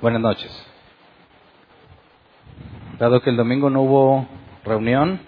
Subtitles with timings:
[0.00, 0.50] Buenas noches.
[2.98, 4.26] Dado que el domingo no hubo
[4.64, 5.20] reunión,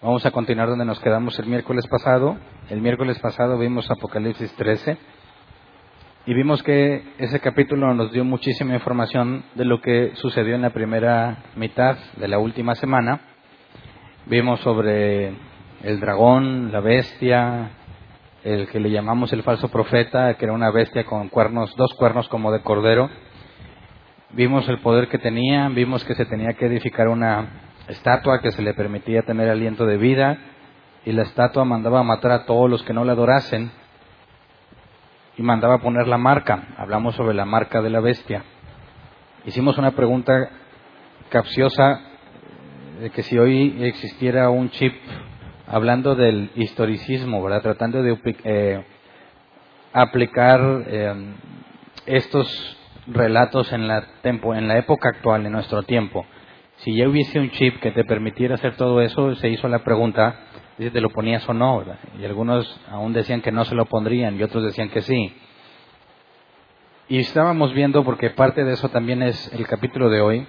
[0.00, 2.38] vamos a continuar donde nos quedamos el miércoles pasado.
[2.70, 4.96] El miércoles pasado vimos Apocalipsis 13
[6.24, 10.70] y vimos que ese capítulo nos dio muchísima información de lo que sucedió en la
[10.70, 13.20] primera mitad de la última semana.
[14.24, 15.34] Vimos sobre
[15.82, 17.70] el dragón, la bestia,
[18.44, 22.28] el que le llamamos el falso profeta, que era una bestia con cuernos, dos cuernos
[22.28, 23.10] como de cordero.
[24.34, 27.46] Vimos el poder que tenía, vimos que se tenía que edificar una
[27.86, 30.38] estatua que se le permitía tener aliento de vida
[31.04, 33.70] y la estatua mandaba matar a todos los que no la adorasen
[35.36, 36.74] y mandaba poner la marca.
[36.78, 38.42] Hablamos sobre la marca de la bestia.
[39.44, 40.50] Hicimos una pregunta
[41.28, 42.00] capciosa
[43.02, 44.96] de que si hoy existiera un chip
[45.68, 47.62] hablando del historicismo, ¿verdad?
[47.62, 48.84] Tratando de eh,
[49.92, 51.34] aplicar eh,
[52.06, 56.24] estos relatos en la, en la época actual, en nuestro tiempo.
[56.76, 60.40] Si ya hubiese un chip que te permitiera hacer todo eso, se hizo la pregunta
[60.78, 61.84] si te lo ponías o no.
[62.18, 65.34] Y algunos aún decían que no se lo pondrían y otros decían que sí.
[67.08, 70.46] Y estábamos viendo, porque parte de eso también es el capítulo de hoy,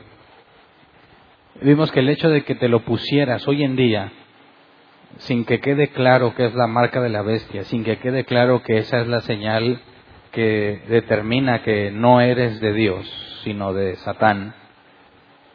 [1.61, 4.11] vimos que el hecho de que te lo pusieras hoy en día
[5.17, 8.63] sin que quede claro que es la marca de la bestia, sin que quede claro
[8.63, 9.81] que esa es la señal
[10.36, 14.53] que determina que no eres de Dios, sino de Satán,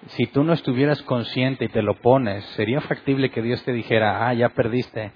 [0.06, 4.26] si tú no estuvieras consciente y te lo pones, sería factible que Dios te dijera,
[4.26, 5.12] ah, ya perdiste,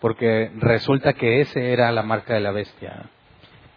[0.00, 3.04] porque resulta que ese era la marca de la bestia.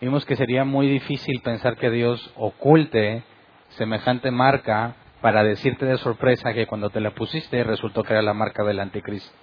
[0.01, 3.23] Vimos que sería muy difícil pensar que Dios oculte
[3.69, 8.33] semejante marca para decirte de sorpresa que cuando te la pusiste resultó que era la
[8.33, 9.35] marca del anticristo.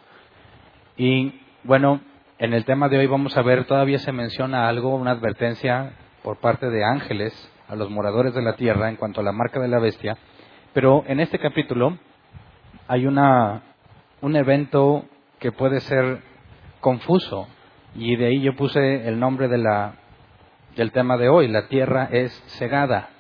[0.97, 2.01] Y bueno,
[2.39, 6.39] en el tema de hoy vamos a ver, todavía se menciona algo, una advertencia por
[6.39, 7.33] parte de ángeles
[7.69, 10.17] a los moradores de la tierra en cuanto a la marca de la bestia,
[10.73, 11.97] pero en este capítulo
[12.89, 13.63] hay una,
[14.21, 15.05] un evento
[15.39, 16.23] que puede ser
[16.81, 17.47] confuso
[17.95, 19.95] y de ahí yo puse el nombre de la,
[20.77, 23.11] del tema de hoy, la tierra es cegada,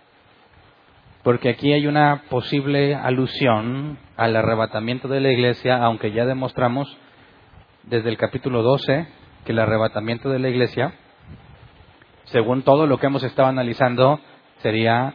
[1.23, 6.99] porque aquí hay una posible alusión al arrebatamiento de la iglesia, aunque ya demostramos
[7.87, 9.07] desde el capítulo 12
[9.45, 10.95] que el arrebatamiento de la iglesia,
[12.25, 14.21] según todo lo que hemos estado analizando,
[14.59, 15.15] sería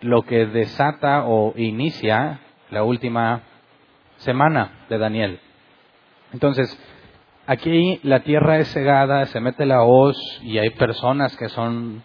[0.00, 2.40] lo que desata o inicia
[2.70, 3.42] la última
[4.18, 5.40] semana de Daniel.
[6.32, 6.78] Entonces,
[7.46, 12.04] aquí la tierra es cegada, se mete la hoz y hay personas que son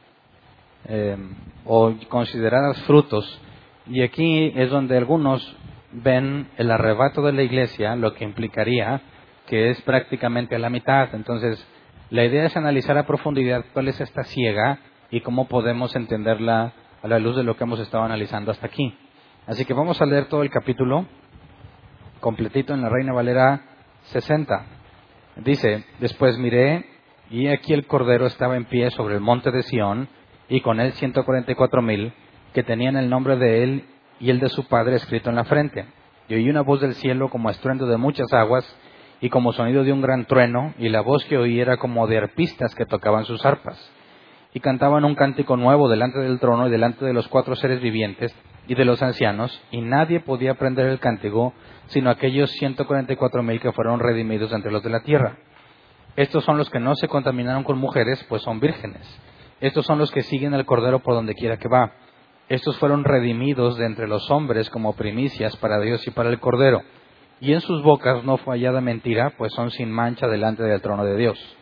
[0.88, 1.18] eh,
[1.66, 3.42] o consideradas frutos.
[3.88, 5.56] Y aquí es donde algunos
[5.92, 9.02] ven el arrebato de la iglesia, lo que implicaría
[9.48, 11.14] que es prácticamente a la mitad.
[11.14, 11.66] Entonces,
[12.10, 14.80] la idea es analizar a profundidad cuál es esta ciega
[15.10, 18.98] y cómo podemos entenderla a la luz de lo que hemos estado analizando hasta aquí.
[19.48, 21.06] Así que vamos a leer todo el capítulo
[22.20, 23.62] completito en la Reina Valera
[24.06, 24.66] 60.
[25.38, 26.86] Dice, después miré
[27.30, 30.08] y aquí el Cordero estaba en pie sobre el monte de Sión
[30.50, 32.14] y con él 144 mil
[32.54, 33.86] que tenían el nombre de él
[34.20, 35.86] y el de su padre escrito en la frente.
[36.28, 38.66] Y oí una voz del cielo como estruendo de muchas aguas
[39.22, 42.18] y como sonido de un gran trueno, y la voz que oí era como de
[42.18, 43.92] arpistas que tocaban sus arpas.
[44.54, 48.34] Y cantaban un cántico nuevo delante del trono y delante de los cuatro seres vivientes
[48.68, 51.54] y de los ancianos, y nadie podía aprender el cántico
[51.88, 55.38] sino aquellos ciento cuarenta y cuatro mil que fueron redimidos entre los de la tierra.
[56.16, 59.06] Estos son los que no se contaminaron con mujeres, pues son vírgenes.
[59.60, 61.94] Estos son los que siguen al Cordero por donde quiera que va.
[62.48, 66.82] Estos fueron redimidos de entre los hombres como primicias para Dios y para el Cordero
[67.40, 71.04] y en sus bocas no fue hallada mentira, pues son sin mancha delante del trono
[71.04, 71.58] de Dios.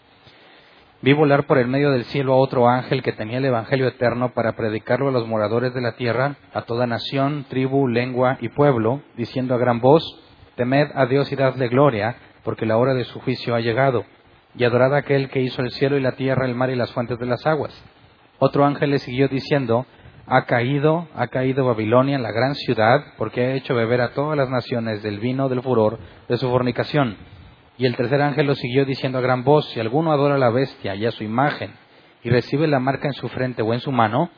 [1.01, 4.33] Vi volar por el medio del cielo a otro ángel que tenía el Evangelio eterno
[4.33, 9.01] para predicarlo a los moradores de la tierra, a toda nación, tribu, lengua y pueblo,
[9.17, 10.01] diciendo a gran voz,
[10.55, 14.05] Temed a Dios y dadle gloria, porque la hora de su juicio ha llegado,
[14.55, 16.93] y adorad a aquel que hizo el cielo y la tierra, el mar y las
[16.93, 17.73] fuentes de las aguas.
[18.39, 19.85] Otro ángel le siguió diciendo,
[20.25, 24.49] ha caído, ha caído Babilonia, la gran ciudad, porque ha hecho beber a todas las
[24.49, 25.99] naciones del vino del furor
[26.29, 27.17] de su fornicación.
[27.77, 30.49] Y el tercer ángel lo siguió diciendo a gran voz, si alguno adora a la
[30.49, 31.71] bestia y a su imagen,
[32.23, 34.29] y recibe la marca en su frente o en su mano,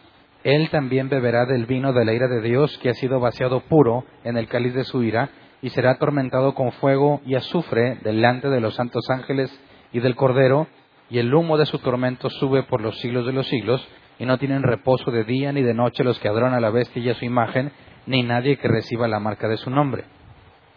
[0.43, 4.05] él también beberá del vino de la ira de Dios, que ha sido vaciado puro
[4.23, 5.29] en el cáliz de su ira,
[5.61, 9.51] y será atormentado con fuego y azufre delante de los santos ángeles
[9.91, 10.67] y del Cordero,
[11.09, 13.87] y el humo de su tormento sube por los siglos de los siglos,
[14.19, 17.01] y no tienen reposo de día ni de noche los que adoran a la bestia
[17.01, 17.71] y a su imagen,
[18.05, 20.05] ni nadie que reciba la marca de su nombre.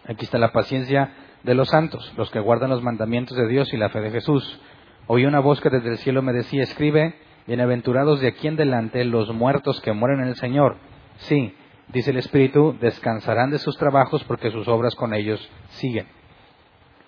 [0.07, 1.13] Aquí está la paciencia
[1.43, 4.61] de los santos, los que guardan los mandamientos de Dios y la fe de Jesús.
[5.07, 7.15] Oí una voz que desde el cielo me decía, escribe,
[7.49, 10.77] Bienaventurados de aquí en adelante los muertos que mueren en el Señor.
[11.17, 11.55] Sí,
[11.89, 16.07] dice el Espíritu, descansarán de sus trabajos porque sus obras con ellos siguen.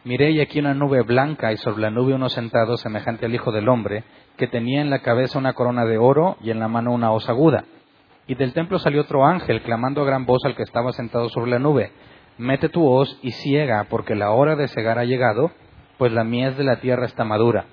[0.02, 3.52] Miré y aquí una nube blanca y sobre la nube uno sentado semejante al Hijo
[3.52, 4.04] del Hombre,
[4.40, 7.28] que tenía en la cabeza una corona de oro y en la mano una hoz
[7.28, 7.66] aguda.
[8.26, 11.50] Y del templo salió otro ángel, clamando a gran voz al que estaba sentado sobre
[11.50, 11.92] la nube,
[12.38, 15.50] Mete tu hoz y ciega, porque la hora de cegar ha llegado,
[15.98, 17.66] pues la mies de la tierra está madura.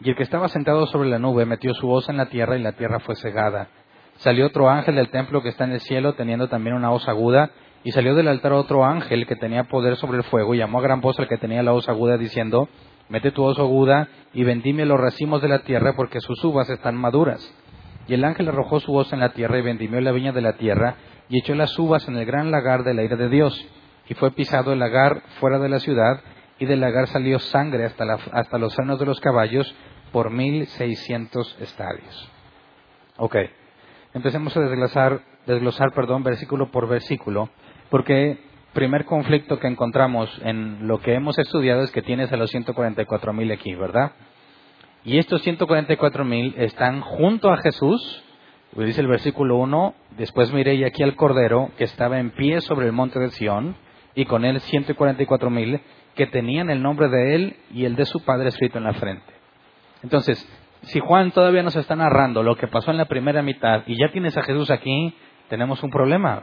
[0.00, 2.62] Y el que estaba sentado sobre la nube metió su hoz en la tierra y
[2.62, 3.68] la tierra fue cegada.
[4.16, 7.50] Salió otro ángel del templo que está en el cielo, teniendo también una hoz aguda,
[7.84, 10.82] y salió del altar otro ángel que tenía poder sobre el fuego, y llamó a
[10.82, 12.70] gran voz al que tenía la hoz aguda, diciendo,
[13.12, 16.96] Mete tu hoz aguda y vendime los racimos de la tierra, porque sus uvas están
[16.96, 17.46] maduras.
[18.08, 20.54] Y el ángel arrojó su hoz en la tierra y vendimió la viña de la
[20.54, 20.94] tierra,
[21.28, 23.68] y echó las uvas en el gran lagar de la ira de Dios.
[24.08, 26.22] Y fue pisado el lagar fuera de la ciudad,
[26.58, 29.74] y del lagar salió sangre hasta, hasta los senos de los caballos
[30.10, 32.30] por mil seiscientos estadios.
[33.18, 33.36] Ok,
[34.14, 37.50] empecemos a desglosar, desglosar perdón, versículo por versículo
[37.92, 38.38] porque
[38.72, 43.52] primer conflicto que encontramos en lo que hemos estudiado es que tienes a los 144.000
[43.52, 44.12] aquí, ¿verdad?
[45.04, 48.22] Y estos 144.000 están junto a Jesús,
[48.74, 52.86] pues dice el versículo 1, después miré aquí al Cordero que estaba en pie sobre
[52.86, 53.76] el monte de Sión,
[54.14, 55.80] y con él 144.000
[56.14, 59.32] que tenían el nombre de él y el de su padre escrito en la frente.
[60.02, 60.46] Entonces,
[60.82, 64.10] si Juan todavía nos está narrando lo que pasó en la primera mitad y ya
[64.10, 65.14] tienes a Jesús aquí,
[65.48, 66.42] tenemos un problema.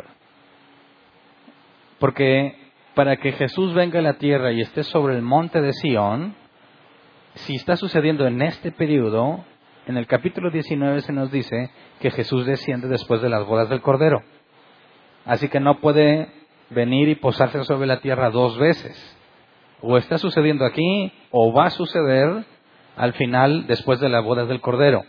[2.00, 2.56] Porque
[2.96, 6.36] para que Jesús venga a la tierra y esté sobre el monte de Sión,
[7.36, 9.46] si está sucediendo en este periodo,
[9.86, 13.82] en el capítulo 19 se nos dice que Jesús desciende después de las bodas del
[13.82, 14.22] Cordero.
[15.26, 16.30] Así que no puede
[16.70, 19.18] venir y posarse sobre la tierra dos veces.
[19.82, 22.46] O está sucediendo aquí o va a suceder
[22.98, 25.04] al final después de las bodas del Cordero.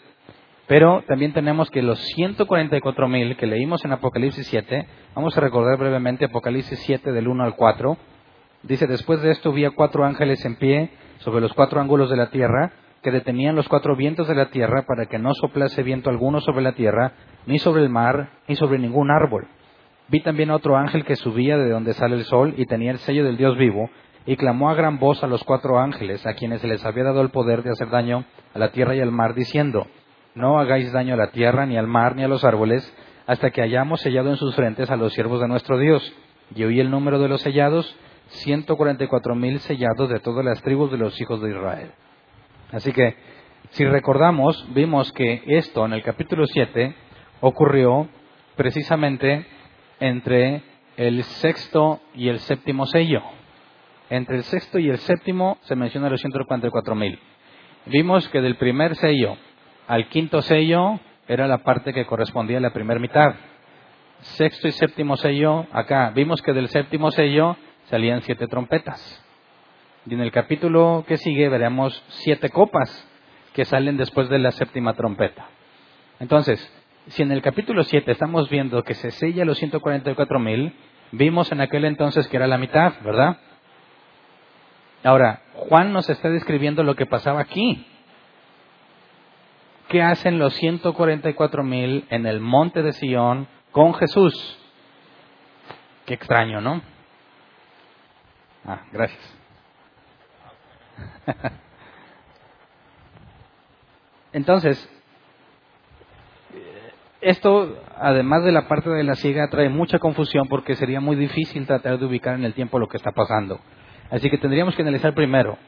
[0.70, 4.86] Pero también tenemos que los 144.000 que leímos en Apocalipsis 7,
[5.16, 7.96] vamos a recordar brevemente Apocalipsis 7 del 1 al 4,
[8.62, 12.30] dice, después de esto vi cuatro ángeles en pie sobre los cuatro ángulos de la
[12.30, 12.70] tierra,
[13.02, 16.62] que detenían los cuatro vientos de la tierra para que no soplase viento alguno sobre
[16.62, 17.14] la tierra,
[17.46, 19.48] ni sobre el mar, ni sobre ningún árbol.
[20.06, 22.98] Vi también a otro ángel que subía de donde sale el sol y tenía el
[22.98, 23.90] sello del Dios vivo,
[24.24, 27.22] y clamó a gran voz a los cuatro ángeles, a quienes se les había dado
[27.22, 28.24] el poder de hacer daño
[28.54, 29.88] a la tierra y al mar, diciendo,
[30.34, 32.94] no hagáis daño a la tierra, ni al mar, ni a los árboles,
[33.26, 36.12] hasta que hayamos sellado en sus frentes a los siervos de nuestro Dios.
[36.54, 37.96] Y oí el número de los sellados,
[38.28, 41.92] ciento cuarenta y cuatro mil sellados de todas las tribus de los hijos de Israel.
[42.72, 43.16] Así que,
[43.70, 46.94] si recordamos, vimos que esto en el capítulo 7
[47.40, 48.08] ocurrió
[48.56, 49.46] precisamente
[50.00, 50.62] entre
[50.96, 53.22] el sexto y el séptimo sello.
[54.08, 57.18] Entre el sexto y el séptimo se menciona los 144.000.
[57.86, 59.36] Vimos que del primer sello
[59.90, 63.34] al quinto sello era la parte que correspondía a la primera mitad.
[64.20, 67.56] Sexto y séptimo sello, acá vimos que del séptimo sello
[67.86, 69.00] salían siete trompetas.
[70.06, 72.88] Y en el capítulo que sigue veremos siete copas
[73.52, 75.48] que salen después de la séptima trompeta.
[76.20, 76.72] Entonces,
[77.08, 80.72] si en el capítulo 7 estamos viendo que se sella los 144 mil,
[81.10, 83.38] vimos en aquel entonces que era la mitad, ¿verdad?
[85.02, 87.84] Ahora, Juan nos está describiendo lo que pasaba aquí.
[89.90, 94.32] ¿Qué hacen los 144 mil en el monte de Sion con Jesús?
[96.06, 96.80] Qué extraño, ¿no?
[98.64, 99.36] Ah, gracias.
[104.32, 104.88] Entonces,
[107.20, 111.66] esto, además de la parte de la ciega, trae mucha confusión porque sería muy difícil
[111.66, 113.58] tratar de ubicar en el tiempo lo que está pasando.
[114.08, 115.58] Así que tendríamos que analizar primero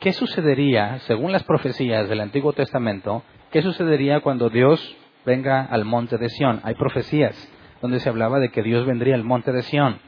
[0.00, 6.18] ¿qué sucedería, según las profecías del Antiguo Testamento, qué sucedería cuando Dios venga al monte
[6.18, 6.60] de Sión?
[6.64, 7.36] Hay profecías
[7.82, 9.98] donde se hablaba de que Dios vendría al monte de Sión.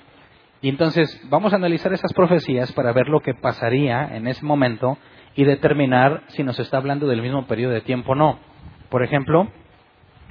[0.61, 4.99] Y entonces vamos a analizar esas profecías para ver lo que pasaría en ese momento
[5.37, 8.41] y determinar si nos está hablando del mismo periodo de tiempo o no.
[8.89, 9.49] Por ejemplo,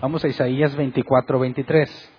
[0.01, 2.13] vamos a Isaías 24, 23.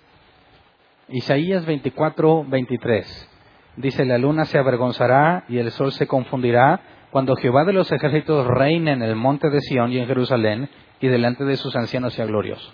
[1.09, 3.29] Isaías 24, 23.
[3.75, 6.81] Dice, la luna se avergonzará y el sol se confundirá
[7.11, 10.69] cuando Jehová de los ejércitos reine en el monte de Sión y en Jerusalén,
[11.01, 12.71] y delante de sus ancianos sea glorioso.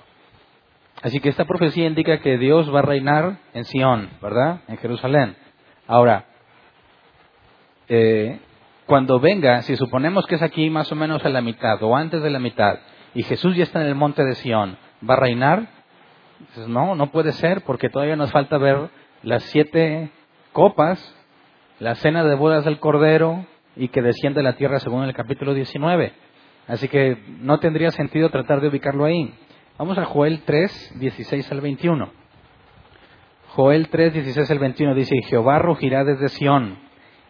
[1.02, 4.62] Así que esta profecía indica que Dios va a reinar en Sión, ¿verdad?
[4.68, 5.36] En Jerusalén.
[5.88, 6.26] Ahora,
[7.88, 8.40] eh,
[8.86, 12.22] cuando venga, si suponemos que es aquí más o menos a la mitad o antes
[12.24, 12.80] de la mitad,
[13.14, 14.78] y Jesús ya está en el monte de Sión,
[15.08, 15.68] ¿va a reinar?
[16.68, 18.90] no, no puede ser, porque todavía nos falta ver
[19.24, 20.12] las siete
[20.52, 21.16] copas,
[21.80, 25.54] la cena de bodas del Cordero, y que desciende a la tierra según el capítulo
[25.54, 26.14] 19.
[26.68, 29.34] Así que no tendría sentido tratar de ubicarlo ahí.
[29.78, 32.10] Vamos a Joel 3, 16 al 21.
[33.50, 36.78] Joel 3, 16 al 21 dice, Jehová rugirá desde Sión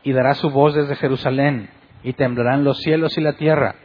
[0.03, 1.69] y dará su voz desde Jerusalén
[2.03, 3.75] y temblarán los cielos y la tierra,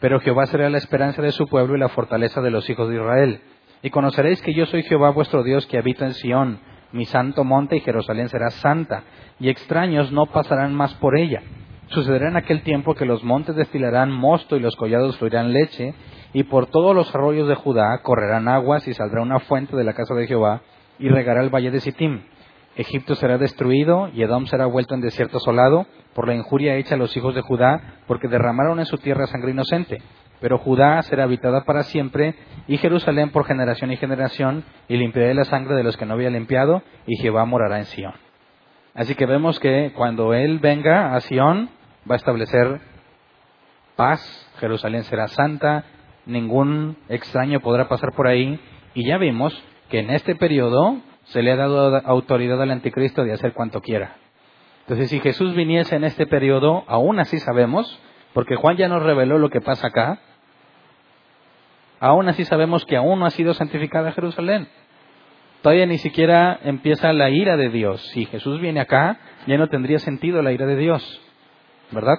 [0.00, 2.96] pero Jehová será la esperanza de su pueblo y la fortaleza de los hijos de
[2.96, 3.40] Israel.
[3.82, 6.60] Y conoceréis que yo soy Jehová vuestro Dios que habita en Sión,
[6.92, 9.04] mi santo monte y Jerusalén será santa,
[9.38, 11.42] y extraños no pasarán más por ella.
[11.90, 15.94] Sucederá en aquel tiempo que los montes destilarán mosto y los collados fluirán leche,
[16.32, 19.92] y por todos los arroyos de Judá correrán aguas y saldrá una fuente de la
[19.92, 20.62] casa de Jehová
[21.00, 22.22] y regará el valle de Sittim.
[22.76, 26.98] Egipto será destruido y Edom será vuelto en desierto asolado por la injuria hecha a
[26.98, 30.00] los hijos de Judá, porque derramaron en su tierra sangre inocente.
[30.40, 32.36] Pero Judá será habitada para siempre
[32.68, 36.30] y Jerusalén por generación y generación, y limpiaré la sangre de los que no había
[36.30, 38.14] limpiado, y Jehová morará en Sión.
[38.94, 41.68] Así que vemos que cuando Él venga a Sión,
[42.08, 42.80] va a establecer
[43.96, 45.84] paz, Jerusalén será santa,
[46.26, 48.58] ningún extraño podrá pasar por ahí,
[48.94, 53.32] y ya vimos que en este periodo se le ha dado autoridad al anticristo de
[53.32, 54.16] hacer cuanto quiera.
[54.82, 58.00] Entonces, si Jesús viniese en este periodo, aún así sabemos,
[58.32, 60.20] porque Juan ya nos reveló lo que pasa acá,
[62.00, 64.68] aún así sabemos que aún no ha sido santificada Jerusalén.
[65.62, 68.00] Todavía ni siquiera empieza la ira de Dios.
[68.12, 71.22] Si Jesús viene acá, ya no tendría sentido la ira de Dios.
[71.90, 72.18] ¿Verdad?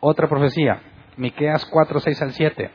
[0.00, 0.80] Otra profecía,
[1.16, 2.70] Miqueas 4, 6 al 7.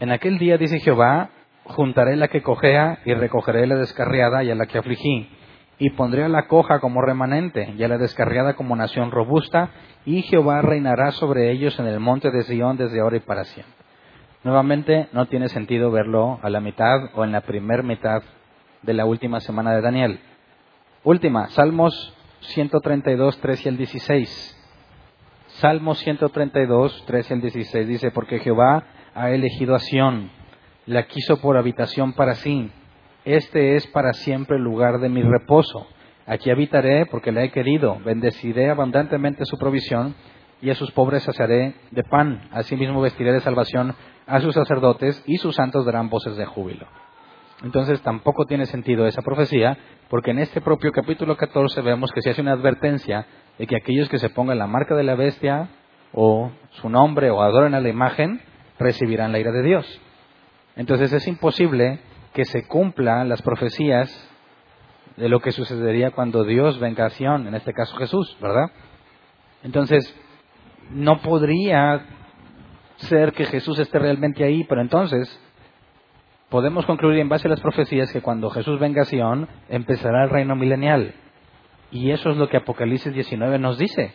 [0.00, 1.30] En aquel día dice Jehová,
[1.64, 5.30] juntaré la que cojea y recogeré la descarriada y a la que afligí,
[5.78, 9.70] y pondré a la coja como remanente y a la descarriada como nación robusta,
[10.04, 13.74] y Jehová reinará sobre ellos en el monte de Sión desde ahora y para siempre.
[14.44, 18.22] Nuevamente, no tiene sentido verlo a la mitad o en la primer mitad
[18.82, 20.20] de la última semana de Daniel.
[21.04, 24.58] Última, Salmos 132, 13 y el 16.
[25.46, 28.84] Salmos 132, 13 al 16 dice, porque Jehová
[29.14, 30.30] ha elegido a Sión
[30.86, 32.70] la quiso por habitación para sí.
[33.24, 35.86] Este es para siempre el lugar de mi reposo.
[36.26, 37.98] Aquí habitaré porque la he querido.
[38.04, 40.14] Bendeciré abundantemente su provisión
[40.60, 42.48] y a sus pobres saciaré de pan.
[42.50, 43.94] Asimismo vestiré de salvación
[44.26, 46.86] a sus sacerdotes y sus santos darán voces de júbilo.
[47.62, 49.78] Entonces tampoco tiene sentido esa profecía
[50.08, 53.26] porque en este propio capítulo 14 vemos que se hace una advertencia
[53.58, 55.68] de que aquellos que se pongan la marca de la bestia
[56.12, 58.40] o su nombre o adoren a la imagen
[58.78, 60.00] recibirán la ira de Dios.
[60.76, 62.00] Entonces es imposible
[62.32, 64.10] que se cumplan las profecías
[65.16, 68.70] de lo que sucedería cuando Dios venga a Sion, en este caso Jesús, ¿verdad?
[69.62, 70.14] Entonces,
[70.90, 72.06] no podría
[72.96, 75.40] ser que Jesús esté realmente ahí, pero entonces
[76.52, 80.28] podemos concluir en base a las profecías que cuando Jesús venga a Sion, empezará el
[80.28, 81.14] reino milenial.
[81.90, 84.12] Y eso es lo que Apocalipsis 19 nos dice.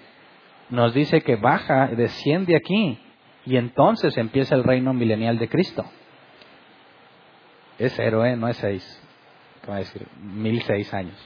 [0.70, 3.00] Nos dice que baja, desciende aquí,
[3.44, 5.84] y entonces empieza el reino milenial de Cristo.
[7.79, 9.03] Es héroe, no es seis.
[9.65, 10.08] ¿Cómo decir?
[10.22, 11.17] Mil seis años.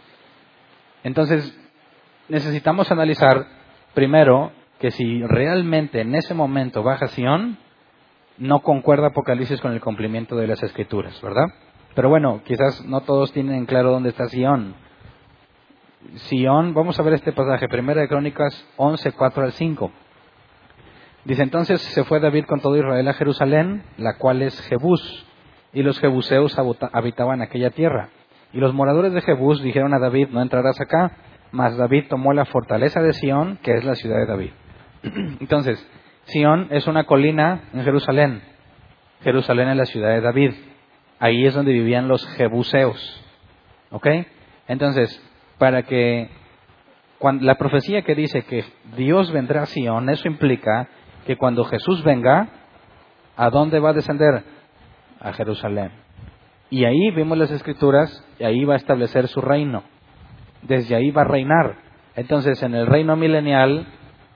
[1.04, 1.54] Entonces,
[2.30, 3.48] necesitamos analizar
[3.94, 7.58] primero que si realmente en ese momento baja Sion,
[8.38, 11.46] no concuerda Apocalipsis con el cumplimiento de las Escrituras, ¿verdad?
[11.96, 14.74] Pero bueno, quizás no todos tienen claro dónde está Sion.
[16.16, 19.92] Sion, vamos a ver este pasaje, Primera de Crónicas 11, 4 al 5.
[21.26, 25.26] Dice entonces se fue David con todo Israel a Jerusalén, la cual es Jebús,
[25.74, 26.58] y los jebuseos
[26.94, 28.10] habitaban aquella tierra.
[28.54, 31.18] Y los moradores de Jebús dijeron a David, no entrarás acá,
[31.52, 34.52] mas David tomó la fortaleza de Sión, que es la ciudad de David.
[35.40, 35.86] Entonces,
[36.26, 38.42] Sión es una colina en Jerusalén.
[39.24, 40.54] Jerusalén es la ciudad de David.
[41.20, 43.24] Ahí es donde vivían los jebuseos.
[43.92, 44.08] ¿Ok?
[44.68, 45.22] Entonces,
[45.58, 46.30] para que
[47.20, 48.64] cuando, la profecía que dice que
[48.96, 50.88] Dios vendrá a Sión, eso implica
[51.26, 52.50] que cuando Jesús venga,
[53.36, 54.44] ¿a dónde va a descender?
[55.22, 55.92] a Jerusalén.
[56.70, 59.84] Y ahí vimos las escrituras, y ahí va a establecer su reino.
[60.64, 61.76] Desde ahí va a reinar.
[62.16, 63.88] Entonces, en el reino milenial,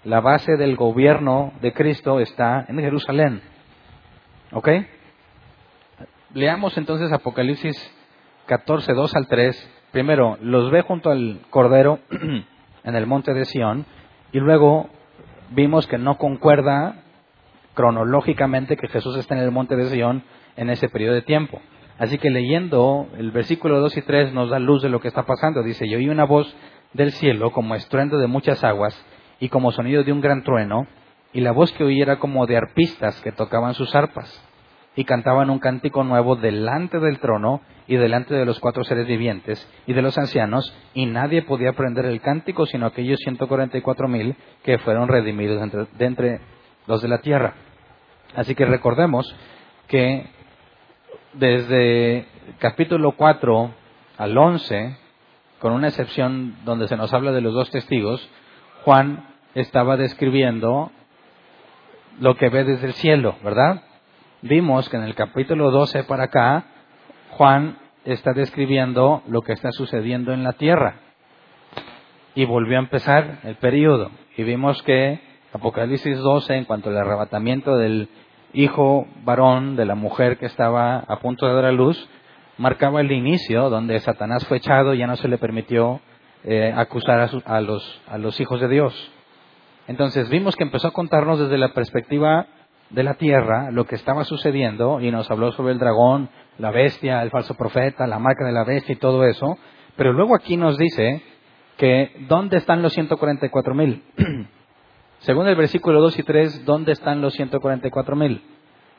[0.05, 3.41] la base del gobierno de Cristo está en Jerusalén.
[4.53, 4.69] ¿Ok?
[6.33, 7.75] Leamos entonces Apocalipsis
[8.45, 9.71] 14, 2 al 3.
[9.91, 12.00] Primero, los ve junto al Cordero
[12.83, 13.85] en el monte de Sión,
[14.31, 14.89] y luego
[15.50, 17.01] vimos que no concuerda
[17.74, 20.24] cronológicamente que Jesús está en el monte de Sión
[20.55, 21.59] en ese periodo de tiempo.
[21.97, 25.24] Así que leyendo el versículo 2 y 3 nos da luz de lo que está
[25.24, 25.63] pasando.
[25.63, 26.53] Dice, yo oí una voz
[26.93, 28.93] del cielo como estruendo de muchas aguas
[29.39, 30.88] y como sonido de un gran trueno,
[31.34, 34.42] y la voz que oí era como de arpistas que tocaban sus arpas
[34.96, 39.70] y cantaban un cántico nuevo delante del trono y delante de los cuatro seres vivientes
[39.86, 44.77] y de los ancianos, y nadie podía aprender el cántico sino aquellos 144 mil que
[44.80, 45.60] fueron redimidos
[45.98, 46.39] de entre,
[46.88, 47.54] los de la tierra.
[48.36, 49.36] Así que recordemos
[49.88, 50.27] que
[51.34, 52.25] desde
[52.60, 53.72] capítulo 4
[54.18, 54.98] al 11,
[55.60, 58.27] con una excepción donde se nos habla de los dos testigos,
[58.86, 59.25] Juan
[59.56, 60.92] estaba describiendo
[62.20, 63.82] lo que ve desde el cielo, ¿verdad?
[64.44, 66.65] Vimos que en el capítulo 12 para acá,
[67.32, 70.98] Juan está describiendo lo que está sucediendo en la tierra.
[72.36, 74.12] Y volvió a empezar el periodo.
[74.38, 75.20] Y vimos que
[75.51, 78.08] Apocalipsis 12, en cuanto al arrebatamiento del
[78.54, 82.08] hijo varón de la mujer que estaba a punto de dar a luz,
[82.60, 86.01] marcaba el inicio donde Satanás fue echado y ya no se le permitió
[86.47, 89.11] eh, acusar a, los, a los hijos de Dios.
[89.87, 92.45] Entonces vimos que empezó a contarnos desde la perspectiva
[92.91, 97.23] de la tierra lo que estaba sucediendo y nos habló sobre el dragón, la bestia,
[97.23, 99.57] el falso profeta, la marca de la bestia y todo eso.
[99.95, 101.23] Pero luego aquí nos dice
[101.77, 104.03] que ¿dónde están los 144 mil?
[105.19, 108.43] Según el versículo 2 y 3, ¿dónde están los 144 mil?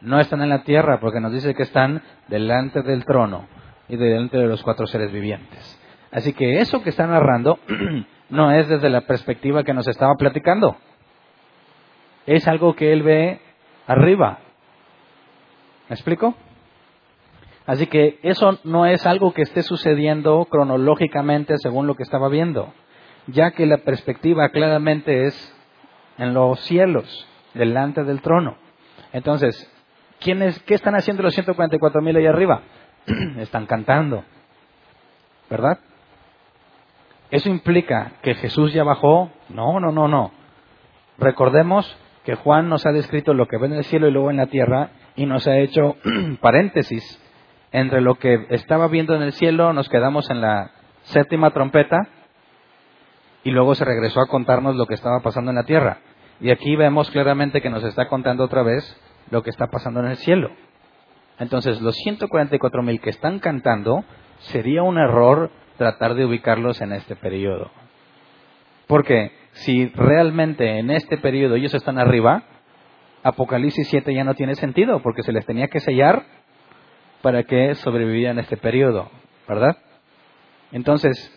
[0.01, 3.47] No están en la tierra porque nos dice que están delante del trono
[3.89, 5.81] y delante de los cuatro seres vivientes.
[6.17, 7.59] Así que eso que está narrando
[8.31, 10.79] no es desde la perspectiva que nos estaba platicando.
[12.25, 13.39] Es algo que él ve
[13.87, 14.39] arriba.
[15.91, 16.35] ¿Me explico?
[17.67, 22.73] Así que eso no es algo que esté sucediendo cronológicamente según lo que estaba viendo,
[23.27, 25.55] ya que la perspectiva claramente es
[26.17, 28.57] en los cielos, delante del trono.
[29.13, 29.71] Entonces,
[30.19, 32.63] ¿quiénes, ¿qué están haciendo los 144 mil ahí arriba?
[33.37, 34.25] están cantando,
[35.51, 35.79] ¿verdad?
[37.31, 39.31] ¿Eso implica que Jesús ya bajó?
[39.49, 40.33] No, no, no, no.
[41.19, 44.37] Recordemos que Juan nos ha descrito lo que ve en el cielo y luego en
[44.37, 45.97] la tierra y nos ha hecho
[46.41, 47.23] paréntesis
[47.73, 50.71] entre lo que estaba viendo en el cielo, nos quedamos en la
[51.03, 52.09] séptima trompeta
[53.45, 55.99] y luego se regresó a contarnos lo que estaba pasando en la tierra.
[56.41, 60.07] Y aquí vemos claramente que nos está contando otra vez lo que está pasando en
[60.07, 60.51] el cielo.
[61.39, 64.05] Entonces, los 144 mil que están cantando,
[64.39, 67.71] sería un error tratar de ubicarlos en este periodo.
[68.87, 72.45] Porque si realmente en este periodo ellos están arriba,
[73.23, 76.25] Apocalipsis 7 ya no tiene sentido, porque se les tenía que sellar
[77.23, 79.11] para que sobrevivieran este periodo,
[79.49, 79.77] ¿verdad?
[80.71, 81.33] Entonces,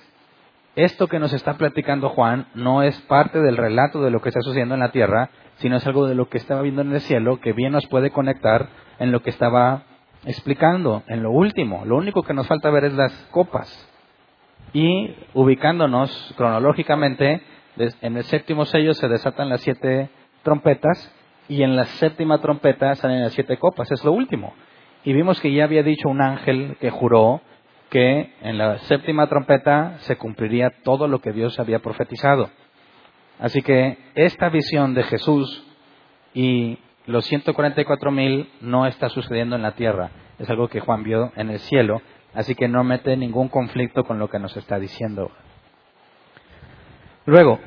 [0.75, 4.41] esto que nos está platicando Juan no es parte del relato de lo que está
[4.41, 7.39] sucediendo en la tierra, sino es algo de lo que estaba viendo en el cielo,
[7.39, 9.83] que bien nos puede conectar en lo que estaba
[10.25, 11.85] explicando, en lo último.
[11.85, 13.67] Lo único que nos falta ver es las copas
[14.73, 17.41] y ubicándonos cronológicamente,
[18.01, 20.09] en el séptimo sello se desatan las siete
[20.43, 21.13] trompetas
[21.47, 24.53] y en la séptima trompeta salen las siete copas, es lo último.
[25.03, 27.41] Y vimos que ya había dicho un ángel que juró
[27.89, 32.49] que en la séptima trompeta se cumpliría todo lo que Dios había profetizado.
[33.39, 35.65] Así que esta visión de Jesús
[36.33, 36.77] y
[37.07, 41.49] los 144 mil no está sucediendo en la tierra, es algo que Juan vio en
[41.49, 42.01] el cielo
[42.33, 45.31] Así que no mete ningún conflicto con lo que nos está diciendo.
[47.25, 47.59] Luego,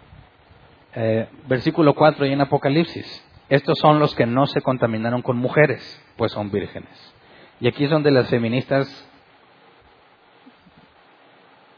[0.94, 3.26] eh, versículo 4 y en Apocalipsis.
[3.48, 5.82] Estos son los que no se contaminaron con mujeres,
[6.16, 7.14] pues son vírgenes.
[7.58, 8.86] Y aquí es donde las feministas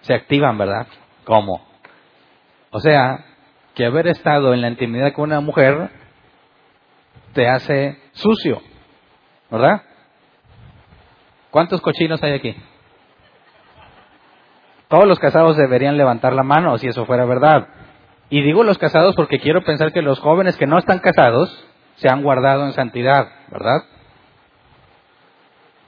[0.02, 0.86] se activan, ¿verdad?
[1.24, 1.66] ¿Cómo?
[2.70, 3.24] O sea,
[3.74, 5.90] que haber estado en la intimidad con una mujer
[7.32, 8.60] te hace sucio,
[9.50, 9.82] ¿verdad?
[11.52, 12.56] ¿Cuántos cochinos hay aquí?
[14.88, 17.68] Todos los casados deberían levantar la mano si eso fuera verdad.
[18.30, 22.08] Y digo los casados porque quiero pensar que los jóvenes que no están casados se
[22.08, 23.84] han guardado en santidad, ¿verdad?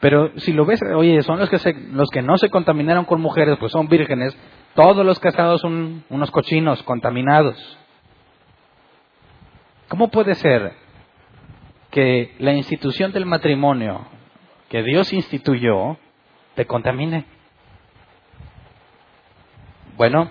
[0.01, 1.59] Pero si lo ves, oye, son los que,
[1.93, 4.37] los que no se contaminaron con mujeres, pues son vírgenes.
[4.75, 7.79] Todos los casados son unos cochinos contaminados.
[9.89, 10.75] ¿Cómo puede ser
[11.91, 14.07] que la institución del matrimonio
[14.75, 15.99] que Dios instituyó
[16.57, 17.27] te contamine.
[19.97, 20.31] Bueno,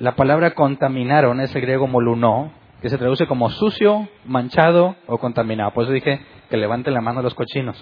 [0.00, 2.50] la palabra contaminaron es el griego molunó,
[2.82, 5.70] que se traduce como sucio, manchado o contaminado.
[5.70, 7.80] Por eso dije que levanten la mano los cochinos.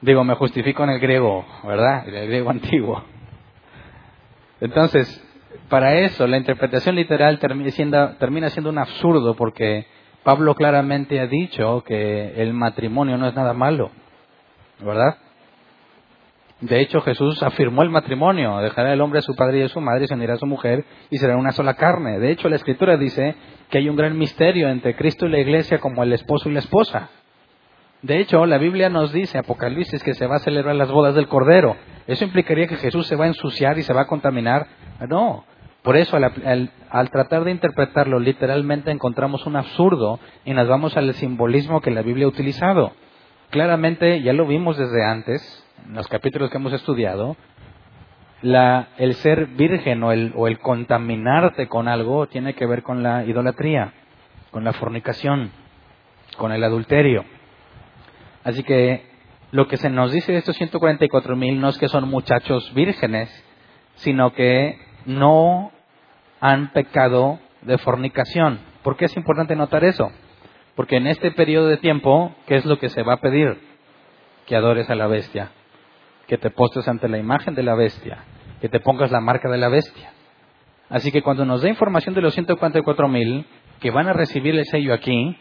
[0.00, 2.06] Digo, me justifico en el griego, ¿verdad?
[2.06, 3.02] En el griego antiguo.
[4.60, 5.20] Entonces,
[5.68, 9.88] para eso la interpretación literal termina siendo, termina siendo un absurdo porque
[10.28, 13.90] Pablo claramente ha dicho que el matrimonio no es nada malo,
[14.78, 15.16] ¿verdad?
[16.60, 19.80] De hecho, Jesús afirmó el matrimonio, dejará el hombre a su padre y a su
[19.80, 22.18] madre y se unirá a su mujer y será una sola carne.
[22.18, 23.36] De hecho, la escritura dice
[23.70, 26.58] que hay un gran misterio entre Cristo y la iglesia como el esposo y la
[26.58, 27.08] esposa.
[28.02, 31.26] De hecho, la Biblia nos dice, Apocalipsis, que se va a celebrar las bodas del
[31.26, 31.74] Cordero.
[32.06, 34.66] ¿Eso implicaría que Jesús se va a ensuciar y se va a contaminar?
[35.08, 35.46] No,
[35.88, 41.14] Por eso, al, al, tratar de interpretarlo literalmente, encontramos un absurdo y nos vamos al
[41.14, 42.92] simbolismo que la Biblia ha utilizado.
[43.48, 47.38] Claramente, ya lo vimos desde antes, en los capítulos que hemos estudiado,
[48.42, 53.02] la, el ser virgen o el, o el contaminarte con algo tiene que ver con
[53.02, 53.94] la idolatría,
[54.50, 55.52] con la fornicación,
[56.36, 57.24] con el adulterio.
[58.44, 59.06] Así que
[59.52, 63.30] lo que se nos dice de estos 144 mil no es que son muchachos vírgenes,
[63.94, 65.72] sino que no
[66.40, 68.60] han pecado de fornicación.
[68.82, 70.10] ¿Por qué es importante notar eso?
[70.74, 73.58] Porque en este periodo de tiempo, ¿qué es lo que se va a pedir?
[74.46, 75.50] Que adores a la bestia,
[76.26, 78.18] que te postes ante la imagen de la bestia,
[78.60, 80.12] que te pongas la marca de la bestia.
[80.88, 83.46] Así que cuando nos da información de los 144 mil
[83.80, 85.36] que van a recibir el sello aquí,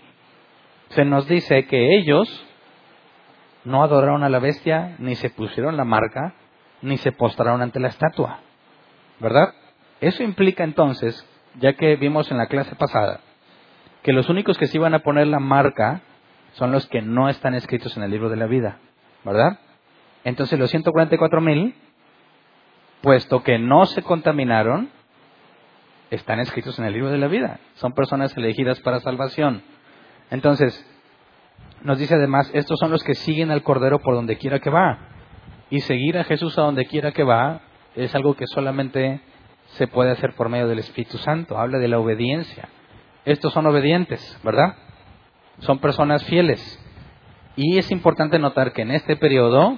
[0.89, 2.45] se nos dice que ellos
[3.63, 6.33] no adoraron a la bestia, ni se pusieron la marca,
[6.81, 8.39] ni se postraron ante la estatua.
[9.19, 9.53] ¿Verdad?
[10.01, 11.27] Eso implica entonces,
[11.59, 13.21] ya que vimos en la clase pasada,
[14.03, 16.01] que los únicos que se iban a poner la marca
[16.53, 18.79] son los que no están escritos en el libro de la vida.
[19.23, 19.59] ¿Verdad?
[20.23, 21.75] Entonces los 144 mil,
[23.01, 24.89] puesto que no se contaminaron,
[26.09, 27.59] están escritos en el libro de la vida.
[27.75, 29.63] Son personas elegidas para salvación.
[30.31, 30.85] Entonces,
[31.81, 34.99] nos dice además, estos son los que siguen al Cordero por donde quiera que va.
[35.69, 37.61] Y seguir a Jesús a donde quiera que va
[37.95, 39.21] es algo que solamente
[39.77, 41.57] se puede hacer por medio del Espíritu Santo.
[41.57, 42.69] Habla de la obediencia.
[43.25, 44.75] Estos son obedientes, ¿verdad?
[45.59, 46.61] Son personas fieles.
[47.55, 49.77] Y es importante notar que en este periodo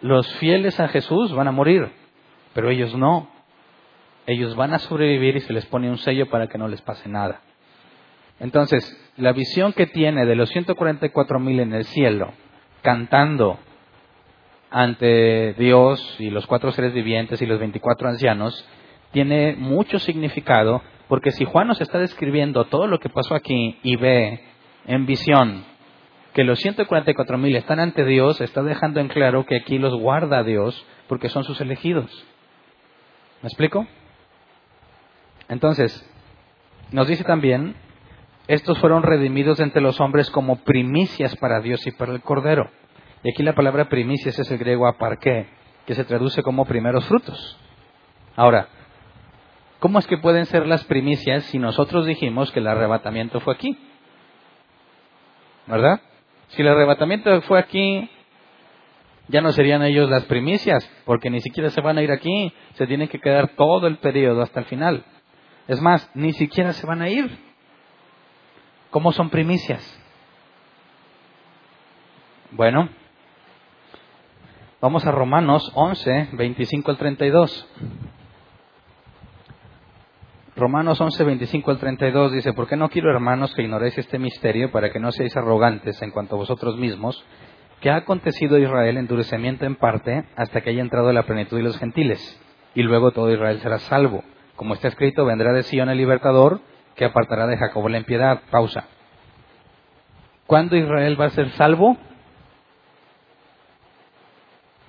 [0.00, 1.90] los fieles a Jesús van a morir,
[2.54, 3.28] pero ellos no.
[4.26, 7.08] Ellos van a sobrevivir y se les pone un sello para que no les pase
[7.08, 7.40] nada.
[8.38, 8.84] Entonces,
[9.16, 12.32] la visión que tiene de los 144 mil en el cielo,
[12.82, 13.58] cantando
[14.70, 18.68] ante Dios y los cuatro seres vivientes y los 24 ancianos,
[19.16, 23.96] tiene mucho significado, porque si Juan nos está describiendo todo lo que pasó aquí y
[23.96, 24.42] ve
[24.86, 25.64] en visión
[26.34, 30.42] que los 144 mil están ante Dios, está dejando en claro que aquí los guarda
[30.42, 32.10] Dios porque son sus elegidos.
[33.40, 33.86] ¿Me explico?
[35.48, 36.06] Entonces,
[36.92, 37.74] nos dice también
[38.48, 42.68] estos fueron redimidos entre los hombres como primicias para Dios y para el Cordero.
[43.24, 45.48] Y aquí la palabra primicias es el griego aparqué,
[45.86, 47.58] que se traduce como primeros frutos.
[48.36, 48.68] Ahora,
[49.78, 53.78] ¿cómo es que pueden ser las primicias si nosotros dijimos que el arrebatamiento fue aquí?
[55.66, 56.00] ¿Verdad?
[56.48, 58.08] Si el arrebatamiento fue aquí,
[59.28, 62.86] ya no serían ellos las primicias, porque ni siquiera se van a ir aquí, se
[62.86, 65.04] tienen que quedar todo el periodo hasta el final.
[65.66, 67.28] Es más, ni siquiera se van a ir.
[68.90, 69.82] ¿Cómo son primicias?
[72.52, 72.88] Bueno,
[74.80, 77.68] vamos a Romanos 11, 25 al 32.
[80.56, 84.72] Romanos 11, 25 al 32 dice, ¿por qué no quiero, hermanos, que ignoréis este misterio
[84.72, 87.22] para que no seáis arrogantes en cuanto a vosotros mismos,
[87.82, 91.62] que ha acontecido a Israel endurecimiento en parte hasta que haya entrado la plenitud de
[91.62, 92.40] los gentiles,
[92.74, 94.24] y luego todo Israel será salvo.
[94.56, 96.62] Como está escrito, vendrá de Sion el libertador,
[96.94, 98.40] que apartará de Jacob la impiedad.
[98.50, 98.86] Pausa.
[100.46, 101.98] ¿Cuándo Israel va a ser salvo?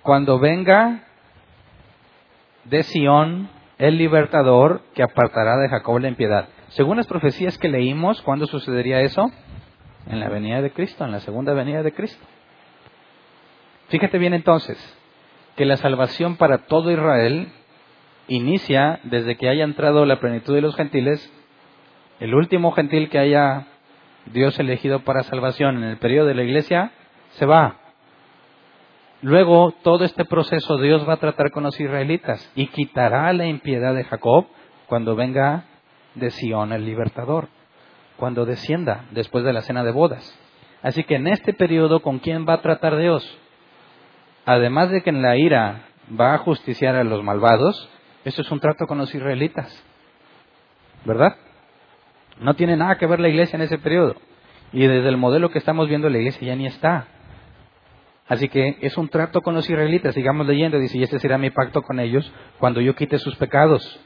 [0.02, 1.04] Cuando venga
[2.64, 6.50] de Sion el libertador que apartará de Jacob la impiedad.
[6.70, 9.32] Según las profecías que leímos, ¿cuándo sucedería eso?
[10.08, 12.26] En la venida de Cristo, en la segunda venida de Cristo.
[13.90, 14.78] Fíjate bien entonces
[15.56, 17.50] que la salvación para todo Israel
[18.28, 21.32] inicia desde que haya entrado la plenitud de los gentiles
[22.20, 23.68] el último gentil que haya
[24.26, 26.92] Dios elegido para salvación en el periodo de la iglesia,
[27.32, 27.78] se va.
[29.22, 33.96] Luego, todo este proceso Dios va a tratar con los israelitas y quitará la impiedad
[33.96, 34.46] de Jacob
[34.88, 35.66] cuando venga
[36.14, 37.48] de Sion el libertador,
[38.18, 40.40] cuando descienda después de la cena de bodas.
[40.84, 43.28] Así que en este periodo, ¿con quién va a tratar Dios?
[44.46, 45.88] Además de que en la ira
[46.20, 47.90] va a justiciar a los malvados,
[48.24, 49.84] esto es un trato con los israelitas.
[51.06, 51.36] ¿Verdad?
[52.40, 54.16] No tiene nada que ver la iglesia en ese periodo.
[54.72, 57.08] Y desde el modelo que estamos viendo, la iglesia ya ni está.
[58.28, 60.14] Así que es un trato con los israelitas.
[60.14, 60.80] Sigamos leyendo.
[60.80, 64.00] Dice, y este será mi pacto con ellos cuando yo quite sus pecados.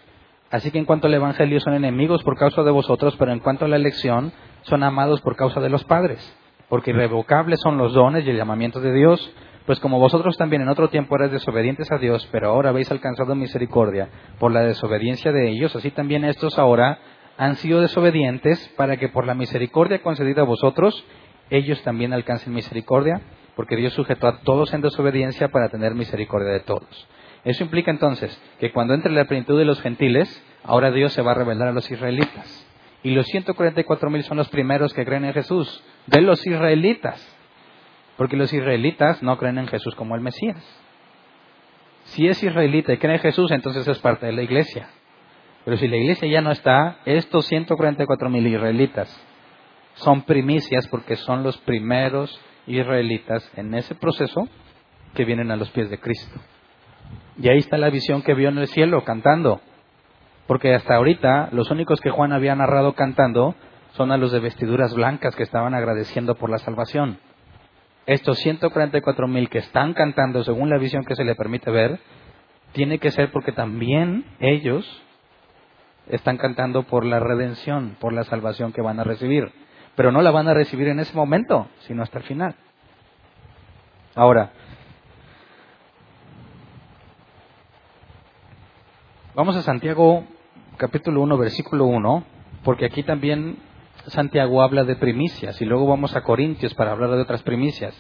[0.51, 3.65] Así que en cuanto al Evangelio son enemigos por causa de vosotros, pero en cuanto
[3.65, 6.37] a la elección son amados por causa de los padres.
[6.67, 9.33] Porque irrevocables son los dones y el llamamiento de Dios.
[9.65, 13.35] Pues como vosotros también en otro tiempo erais desobedientes a Dios, pero ahora habéis alcanzado
[13.35, 16.97] misericordia por la desobediencia de ellos, así también estos ahora
[17.37, 21.05] han sido desobedientes para que por la misericordia concedida a vosotros,
[21.51, 23.21] ellos también alcancen misericordia,
[23.55, 27.07] porque Dios sujetó a todos en desobediencia para tener misericordia de todos.
[27.43, 31.31] Eso implica entonces que cuando entre la plenitud de los gentiles, Ahora Dios se va
[31.31, 32.67] a revelar a los israelitas.
[33.03, 37.19] Y los 144 mil son los primeros que creen en Jesús, de los israelitas.
[38.15, 40.63] Porque los israelitas no creen en Jesús como el Mesías.
[42.03, 44.89] Si es israelita y cree en Jesús, entonces es parte de la iglesia.
[45.65, 49.09] Pero si la iglesia ya no está, estos 144 mil israelitas
[49.95, 52.39] son primicias porque son los primeros
[52.79, 54.47] israelitas en ese proceso
[55.13, 56.39] que vienen a los pies de Cristo.
[57.37, 59.61] Y ahí está la visión que vio en el cielo cantando.
[60.47, 63.55] Porque hasta ahorita los únicos que Juan había narrado cantando
[63.93, 67.19] son a los de vestiduras blancas que estaban agradeciendo por la salvación.
[68.05, 71.99] Estos 144 mil que están cantando según la visión que se le permite ver,
[72.73, 74.85] tiene que ser porque también ellos
[76.07, 79.51] están cantando por la redención, por la salvación que van a recibir.
[79.95, 82.55] Pero no la van a recibir en ese momento, sino hasta el final.
[84.15, 84.51] Ahora,
[89.35, 90.25] vamos a Santiago
[90.77, 92.23] capítulo 1, versículo 1,
[92.63, 93.57] porque aquí también
[94.07, 97.95] Santiago habla de primicias y luego vamos a Corintios para hablar de otras primicias.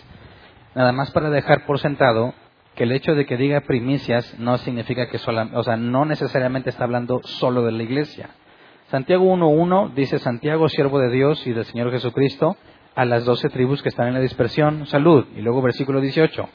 [0.75, 2.33] Nada más para dejar por sentado
[2.75, 6.69] que el hecho de que diga primicias no significa que solamente, o sea, no necesariamente
[6.69, 8.29] está hablando solo de la iglesia.
[8.91, 12.57] Santiago 1.1 dice Santiago, siervo de Dios y del Señor Jesucristo,
[12.93, 15.27] a las doce tribus que están en la dispersión, salud.
[15.33, 16.49] Y luego versículo 18,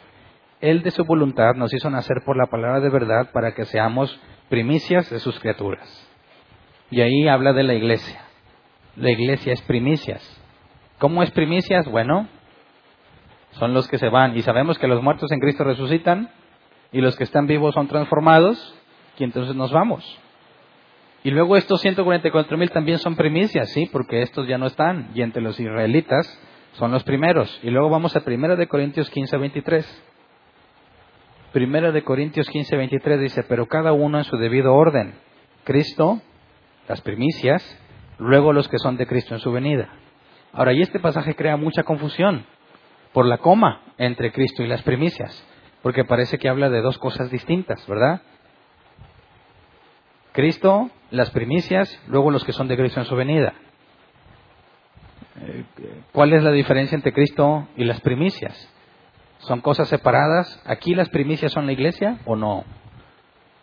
[0.61, 4.21] Él de su voluntad nos hizo nacer por la palabra de verdad para que seamos
[4.51, 5.89] primicias de sus criaturas.
[6.91, 8.21] Y ahí habla de la iglesia.
[8.97, 10.23] La iglesia es primicias.
[10.99, 11.89] ¿Cómo es primicias?
[11.89, 12.29] Bueno,
[13.53, 14.37] son los que se van.
[14.37, 16.29] Y sabemos que los muertos en Cristo resucitan
[16.93, 18.79] y los que están vivos son transformados
[19.17, 20.21] y entonces nos vamos.
[21.27, 25.11] Y luego estos 144 mil también son primicias, sí, porque estos ya no están.
[25.13, 26.25] Y entre los israelitas
[26.75, 27.59] son los primeros.
[27.65, 30.05] Y luego vamos a 1 de Corintios 15, 23.
[31.53, 35.17] 1 de Corintios 15, 23 dice, pero cada uno en su debido orden.
[35.65, 36.21] Cristo,
[36.87, 37.77] las primicias,
[38.19, 39.89] luego los que son de Cristo en su venida.
[40.53, 42.47] Ahora, y este pasaje crea mucha confusión
[43.13, 45.45] por la coma entre Cristo y las primicias,
[45.83, 48.23] porque parece que habla de dos cosas distintas, ¿verdad?
[50.31, 53.55] Cristo, las primicias, luego los que son de Cristo en su venida.
[55.41, 55.65] Eh,
[56.13, 58.73] ¿Cuál es la diferencia entre Cristo y las primicias?
[59.39, 60.63] ¿Son cosas separadas?
[60.65, 62.65] ¿Aquí las primicias son la iglesia o no?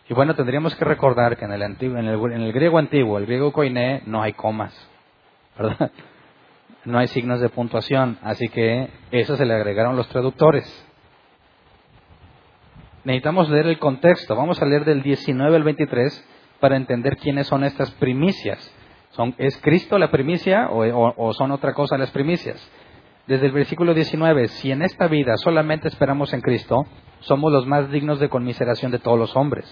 [0.08, 3.52] Y bueno, tendríamos que recordar que en el, antiguo, en el, griego antiguo, el griego
[3.52, 4.74] koiné, no hay comas,
[5.58, 5.90] ¿verdad?
[6.84, 10.64] no hay signos de puntuación, así que eso se le agregaron los traductores.
[13.04, 16.28] Necesitamos leer el contexto, vamos a leer del 19 al 23
[16.64, 18.58] para entender quiénes son estas primicias.
[19.10, 22.56] ¿Son, ¿Es Cristo la primicia o, o son otra cosa las primicias?
[23.26, 26.86] Desde el versículo 19, si en esta vida solamente esperamos en Cristo,
[27.20, 29.66] somos los más dignos de conmiseración de todos los hombres.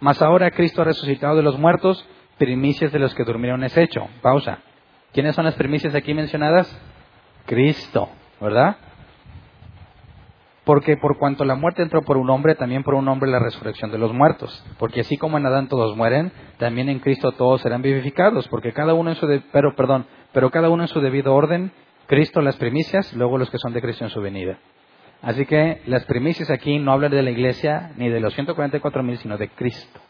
[0.00, 4.08] Mas ahora Cristo ha resucitado de los muertos, primicias de los que durmieron es hecho.
[4.22, 4.60] Pausa.
[5.12, 6.74] ¿Quiénes son las primicias aquí mencionadas?
[7.44, 8.08] Cristo,
[8.40, 8.78] ¿verdad?
[10.64, 13.90] Porque por cuanto la muerte entró por un hombre, también por un hombre la resurrección
[13.90, 14.64] de los muertos.
[14.78, 18.46] Porque así como en Adán todos mueren, también en Cristo todos serán vivificados.
[18.48, 21.72] Porque cada uno en su pero perdón, pero cada uno en su debido orden.
[22.06, 24.58] Cristo las primicias, luego los que son de Cristo en su venida.
[25.22, 29.18] Así que las primicias aquí no hablan de la iglesia ni de los 144 mil,
[29.18, 30.00] sino de Cristo.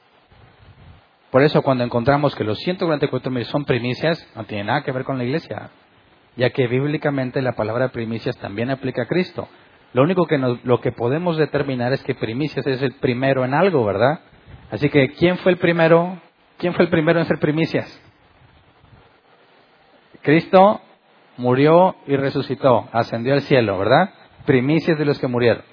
[1.30, 5.04] Por eso cuando encontramos que los 144 mil son primicias, no tiene nada que ver
[5.04, 5.70] con la iglesia,
[6.36, 9.48] ya que bíblicamente la palabra primicias también aplica a Cristo.
[9.92, 13.84] Lo único que lo que podemos determinar es que primicias es el primero en algo,
[13.84, 14.20] ¿verdad?
[14.70, 16.20] Así que ¿quién fue el primero?
[16.58, 18.00] ¿Quién fue el primero en ser primicias?
[20.22, 20.80] Cristo
[21.36, 24.10] murió y resucitó, ascendió al cielo, ¿verdad?
[24.44, 25.64] Primicias de los que murieron.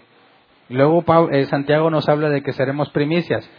[0.70, 3.50] Luego eh, Santiago nos habla de que seremos primicias.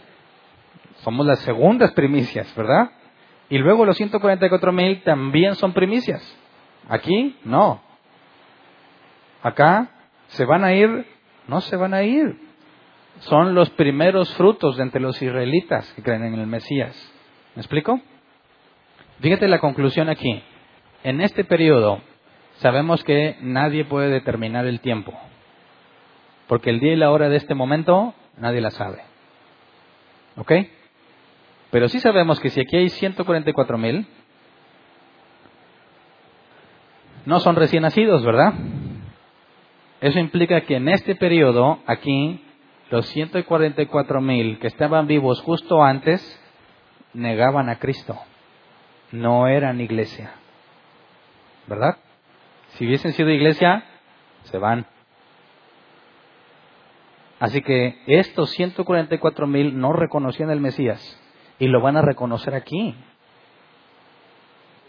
[0.97, 2.91] Somos las segundas primicias, ¿verdad?
[3.49, 6.21] Y luego los 144 mil también son primicias.
[6.87, 7.81] Aquí, no.
[9.41, 9.89] Acá,
[10.29, 11.05] ¿se van a ir?
[11.47, 12.39] No se van a ir.
[13.19, 16.95] Son los primeros frutos de entre los israelitas que creen en el Mesías.
[17.55, 17.99] ¿Me explico?
[19.19, 20.41] Fíjate la conclusión aquí.
[21.03, 22.01] En este periodo
[22.57, 25.13] sabemos que nadie puede determinar el tiempo.
[26.47, 29.03] Porque el día y la hora de este momento nadie la sabe.
[30.37, 30.51] ¿Ok?
[31.71, 34.07] Pero sí sabemos que si aquí hay 144 mil,
[37.25, 38.53] no son recién nacidos, ¿verdad?
[40.01, 42.43] Eso implica que en este periodo, aquí,
[42.89, 46.21] los 144 mil que estaban vivos justo antes,
[47.13, 48.17] negaban a Cristo.
[49.11, 50.31] No eran iglesia.
[51.67, 51.97] ¿Verdad?
[52.69, 53.83] Si hubiesen sido iglesia,
[54.43, 54.85] se van.
[57.39, 60.99] Así que estos 144 mil no reconocían al Mesías
[61.57, 62.95] Y lo van a reconocer aquí.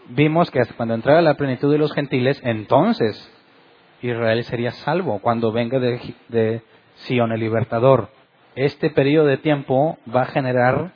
[0.09, 3.31] Vimos que hasta cuando entrara la plenitud de los gentiles, entonces
[4.01, 6.61] Israel sería salvo cuando venga de, de
[6.95, 8.09] Sion el libertador.
[8.55, 10.91] Este periodo de tiempo va a generar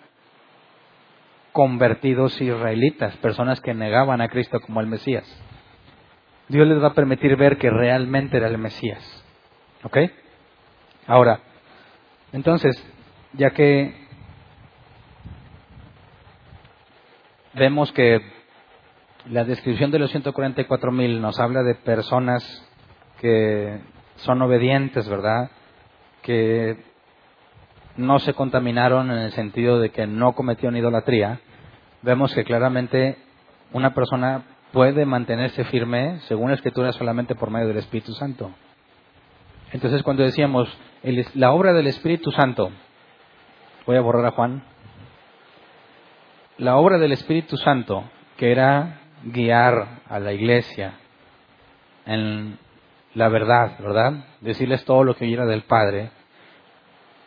[1.51, 5.25] convertidos israelitas, personas que negaban a Cristo como el Mesías.
[6.49, 9.23] Dios les va a permitir ver que realmente era el Mesías.
[9.83, 9.97] ¿Ok?
[11.07, 11.39] Ahora,
[12.33, 12.75] entonces,
[13.33, 14.05] ya que
[17.53, 18.21] vemos que
[19.29, 22.64] la descripción de los 144.000 nos habla de personas
[23.25, 23.79] que
[24.17, 25.49] son obedientes, ¿verdad?
[26.21, 26.77] Que
[27.97, 31.39] no se contaminaron en el sentido de que no cometieron idolatría,
[32.03, 33.17] vemos que claramente
[33.73, 38.51] una persona puede mantenerse firme, según la Escritura, solamente por medio del Espíritu Santo.
[39.71, 40.69] Entonces, cuando decíamos
[41.33, 42.69] la obra del Espíritu Santo,
[43.87, 44.61] voy a borrar a Juan,
[46.59, 48.03] la obra del Espíritu Santo,
[48.37, 50.93] que era guiar a la iglesia
[52.05, 52.59] en
[53.15, 54.25] la verdad, ¿verdad?
[54.41, 56.11] Decirles todo lo que oyera del Padre,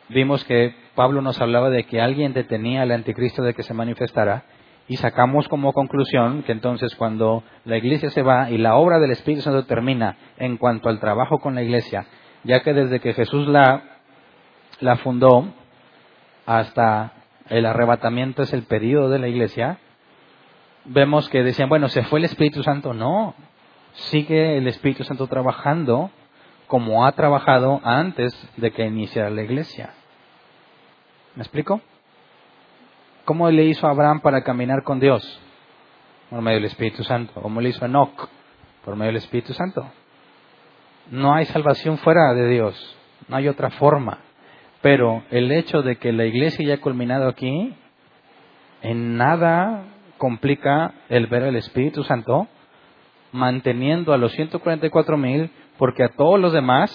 [0.08, 4.44] vimos que Pablo nos hablaba de que alguien detenía al anticristo de que se manifestara
[4.86, 9.10] y sacamos como conclusión que entonces cuando la iglesia se va y la obra del
[9.10, 12.06] Espíritu Santo termina en cuanto al trabajo con la iglesia,
[12.44, 13.82] ya que desde que Jesús la,
[14.80, 15.52] la fundó
[16.46, 17.12] hasta
[17.48, 19.78] el arrebatamiento es el periodo de la iglesia,
[20.84, 22.94] vemos que decían, bueno, ¿se fue el Espíritu Santo?
[22.94, 23.34] No,
[24.10, 26.10] sigue el Espíritu Santo trabajando
[26.66, 29.94] como ha trabajado antes de que iniciara la iglesia.
[31.34, 31.80] ¿Me explico?
[33.24, 35.22] ¿Cómo le hizo Abraham para caminar con Dios?
[36.30, 37.40] Por medio del Espíritu Santo.
[37.40, 38.28] ¿Cómo le hizo a Enoch?
[38.84, 39.86] Por medio del Espíritu Santo.
[41.10, 42.96] No hay salvación fuera de Dios.
[43.28, 44.18] No hay otra forma.
[44.82, 47.74] Pero el hecho de que la iglesia haya culminado aquí,
[48.82, 49.84] en nada
[50.18, 52.46] complica el ver al Espíritu Santo
[53.32, 56.90] manteniendo a los 144 mil, porque a todos los demás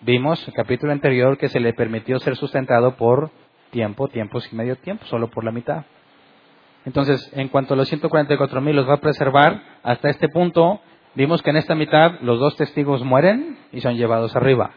[0.00, 3.30] vimos el capítulo anterior que se le permitió ser sustentado por
[3.70, 5.84] tiempo, tiempos y medio tiempo, solo por la mitad.
[6.84, 10.80] Entonces, en cuanto a los 144 mil los va a preservar, hasta este punto
[11.14, 14.72] vimos que en esta mitad los dos testigos mueren y son llevados arriba.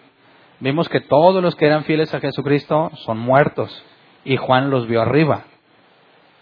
[0.59, 3.83] Vimos que todos los que eran fieles a Jesucristo son muertos
[4.25, 5.45] y Juan los vio arriba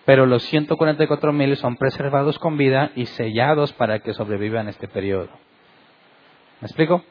[0.05, 5.29] pero los 144 mil son preservados con vida y sellados para que sobrevivan este periodo.
[6.59, 7.03] ¿Me explico?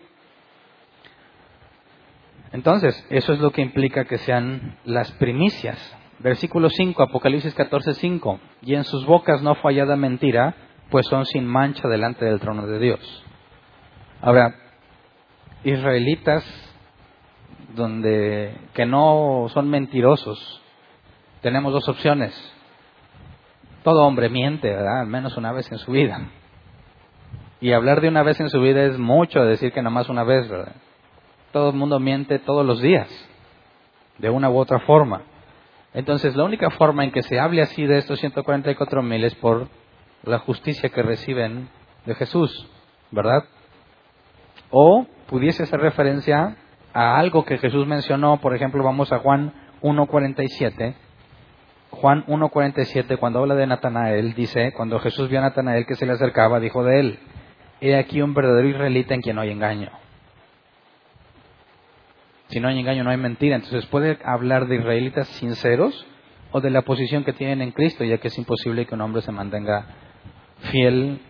[2.53, 5.96] Entonces, eso es lo que implica que sean las primicias.
[6.18, 8.40] Versículo 5, Apocalipsis 14, 5.
[8.62, 10.55] Y en sus bocas no fue hallada mentira,
[10.90, 13.24] pues son sin mancha delante del trono de Dios.
[14.20, 14.55] Ahora,
[15.64, 16.44] israelitas
[17.74, 20.61] donde que no son mentirosos,
[21.40, 22.35] tenemos dos opciones.
[23.83, 25.01] Todo hombre miente, ¿verdad?
[25.01, 26.29] Al menos una vez en su vida.
[27.61, 30.25] Y hablar de una vez en su vida es mucho decir que nada más una
[30.25, 30.75] vez, ¿verdad?
[31.53, 33.09] Todo el mundo miente todos los días,
[34.19, 35.23] de una u otra forma.
[35.93, 39.69] Entonces, la única forma en que se hable así de estos 144 mil es por
[40.23, 41.69] la justicia que reciben
[42.07, 42.69] de Jesús,
[43.11, 43.45] ¿verdad?
[44.71, 46.57] O pudiese hacer referencia
[46.93, 50.95] a algo que Jesús mencionó, por ejemplo, vamos a Juan 1.47,
[51.90, 56.12] Juan 1.47, cuando habla de Natanael, dice, cuando Jesús vio a Natanael que se le
[56.12, 57.18] acercaba, dijo de él,
[57.81, 59.90] he aquí un verdadero israelita en quien no hay engaño.
[62.48, 63.57] Si no hay engaño, no hay mentira.
[63.57, 66.07] Entonces puede hablar de israelitas sinceros
[66.53, 69.22] o de la posición que tienen en Cristo, ya que es imposible que un hombre
[69.22, 69.87] se mantenga
[70.70, 71.20] fiel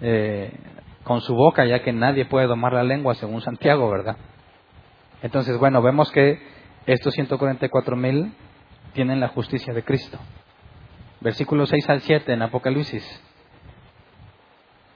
[0.00, 0.52] eh,
[1.04, 4.16] con su boca, ya que nadie puede domar la lengua, según Santiago, ¿verdad?
[5.22, 6.40] Entonces, bueno, vemos que
[6.86, 8.32] estos 144 mil
[8.92, 10.18] tienen la justicia de Cristo.
[11.20, 13.22] Versículos 6 al 7 en Apocalipsis.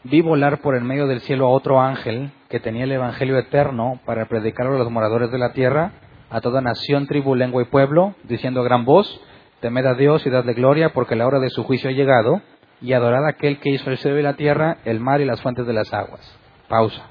[0.05, 4.01] Vi volar por el medio del cielo a otro ángel que tenía el Evangelio eterno
[4.05, 5.93] para predicarlo a los moradores de la tierra,
[6.31, 9.21] a toda nación, tribu, lengua y pueblo, diciendo a gran voz,
[9.61, 12.41] temed a Dios y dadle gloria, porque la hora de su juicio ha llegado,
[12.81, 15.41] y adorad a aquel que hizo el cielo y la tierra, el mar y las
[15.41, 16.39] fuentes de las aguas.
[16.69, 17.07] Pausa.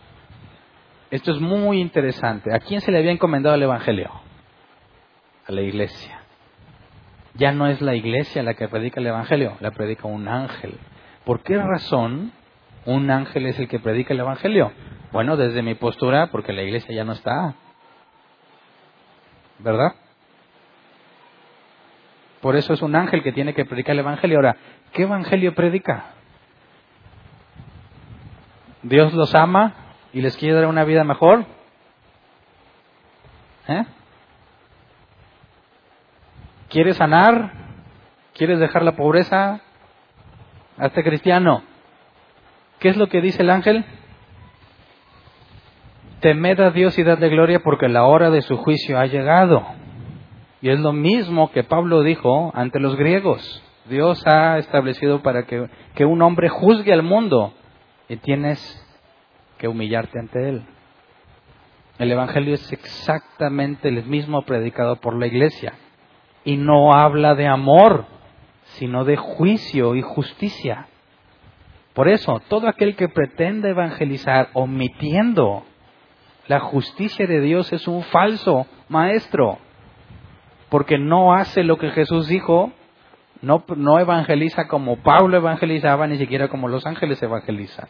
[1.12, 2.54] Esto es muy interesante.
[2.54, 4.10] ¿A quién se le había encomendado el Evangelio?
[5.48, 6.25] A la iglesia
[7.36, 10.78] ya no es la iglesia la que predica el Evangelio, la predica un ángel.
[11.26, 12.32] ¿Por qué razón
[12.86, 14.72] un ángel es el que predica el Evangelio?
[15.12, 17.56] Bueno, desde mi postura, porque la iglesia ya no está.
[19.60, 19.96] ¿Verdad?
[22.42, 24.38] Por eso es un ángel que tiene que predicar el Evangelio.
[24.38, 24.58] Ahora,
[24.94, 26.12] ¿qué Evangelio predica?
[28.84, 29.74] ¿Dios los ama
[30.14, 31.46] y les quiere dar una vida mejor?
[33.68, 33.84] ¿Eh?
[36.76, 37.54] ¿Quiere sanar?
[38.34, 39.62] ¿Quieres dejar la pobreza?
[40.78, 41.64] Hazte cristiano.
[42.80, 43.86] ¿Qué es lo que dice el ángel?
[46.20, 49.66] Temed a Dios y dadle gloria porque la hora de su juicio ha llegado.
[50.62, 53.64] Y es lo mismo que Pablo dijo ante los griegos.
[53.86, 57.54] Dios ha establecido para que, que un hombre juzgue al mundo
[58.10, 58.60] y tienes
[59.58, 60.64] que humillarte ante él.
[62.00, 65.72] El Evangelio es exactamente el mismo predicado por la iglesia
[66.46, 68.06] y no habla de amor,
[68.78, 70.88] sino de juicio y justicia.
[71.94, 75.64] Por eso, todo aquel que pretende evangelizar omitiendo
[76.48, 79.58] la justicia de Dios es un falso maestro,
[80.70, 82.72] porque no hace lo que Jesús dijo,
[83.42, 87.88] no, no evangeliza como Pablo evangelizaba, ni siquiera como los ángeles evangelizan.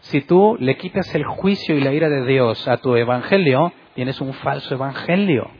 [0.00, 4.20] Si tú le quitas el juicio y la ira de Dios a tu evangelio, tienes
[4.20, 5.50] un falso evangelio,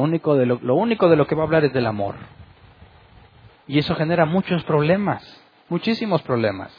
[0.00, 2.16] único de lo, lo único de lo que va a hablar es del amor.
[3.66, 5.22] Y eso genera muchos problemas,
[5.68, 6.72] muchísimos problemas.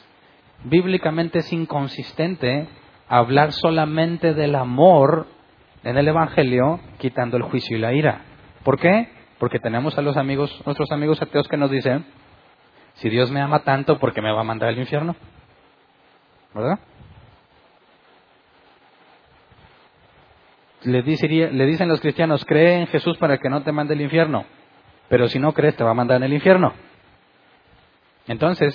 [0.64, 2.68] Bíblicamente es inconsistente
[3.08, 5.26] hablar solamente del amor
[5.82, 8.22] en el Evangelio, quitando el juicio y la ira.
[8.62, 9.08] ¿Por qué?
[9.38, 12.06] Porque tenemos a los amigos, nuestros amigos ateos que nos dicen,
[12.94, 15.16] si Dios me ama tanto, ¿por qué me va a mandar al infierno?
[16.54, 16.78] ¿Verdad?
[20.84, 24.44] Le, dicen los cristianos, cree en Jesús para que no te mande el infierno,
[25.08, 26.72] pero si no crees te va a mandar en el infierno.
[28.26, 28.74] Entonces,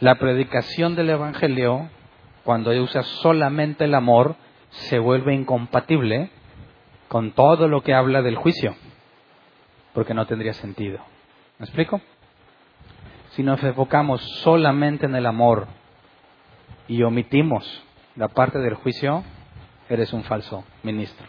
[0.00, 1.88] la predicación del Evangelio,
[2.44, 4.36] cuando usa solamente el amor,
[4.70, 6.30] se vuelve incompatible
[7.08, 8.74] con todo lo que habla del juicio,
[9.94, 11.00] porque no tendría sentido.
[11.58, 12.00] ¿Me explico?
[13.30, 15.66] Si nos enfocamos solamente en el amor
[16.88, 17.84] y omitimos
[18.16, 19.24] la parte del juicio,
[19.90, 21.26] eres un falso ministro.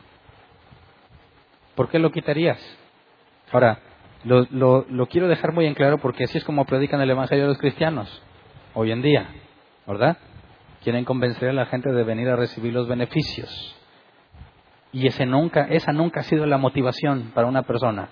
[1.75, 2.59] ¿Por qué lo quitarías?
[3.51, 3.79] Ahora,
[4.23, 4.45] lo,
[4.87, 7.57] lo, quiero dejar muy en claro porque así es como predican el Evangelio de los
[7.57, 8.21] cristianos
[8.73, 9.27] hoy en día,
[9.87, 10.17] ¿verdad?
[10.83, 13.75] Quieren convencer a la gente de venir a recibir los beneficios.
[14.93, 18.09] Y ese nunca, esa nunca ha sido la motivación para una persona.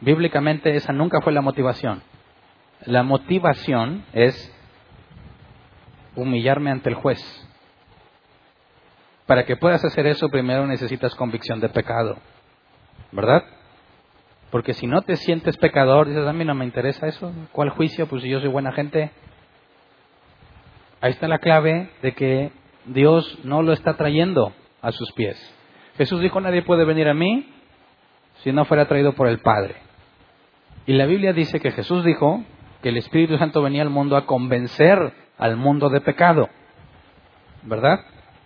[0.00, 2.02] Bíblicamente esa nunca fue la motivación.
[2.86, 4.56] La motivación es
[6.16, 7.20] humillarme ante el juez,
[9.30, 12.16] para que puedas hacer eso, primero necesitas convicción de pecado,
[13.12, 13.44] ¿verdad?
[14.50, 18.08] Porque si no te sientes pecador, dices, a mí no me interesa eso, ¿cuál juicio?
[18.08, 19.12] Pues si yo soy buena gente.
[21.00, 22.50] Ahí está la clave de que
[22.86, 24.52] Dios no lo está trayendo
[24.82, 25.38] a sus pies.
[25.96, 27.54] Jesús dijo, nadie puede venir a mí
[28.42, 29.76] si no fuera traído por el Padre.
[30.86, 32.42] Y la Biblia dice que Jesús dijo
[32.82, 34.98] que el Espíritu Santo venía al mundo a convencer
[35.38, 36.48] al mundo de pecado.
[37.62, 38.00] ¿Verdad?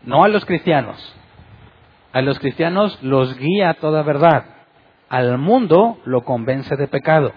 [0.06, 1.16] No a los cristianos.
[2.12, 4.44] A los cristianos los guía toda verdad.
[5.08, 7.32] Al mundo lo convence de pecado.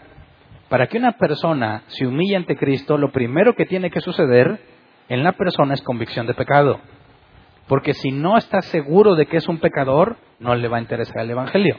[0.70, 4.59] Para que una persona se humille ante Cristo, lo primero que tiene que suceder
[5.09, 6.80] en la persona es convicción de pecado.
[7.68, 11.24] Porque si no está seguro de que es un pecador, no le va a interesar
[11.24, 11.78] el Evangelio.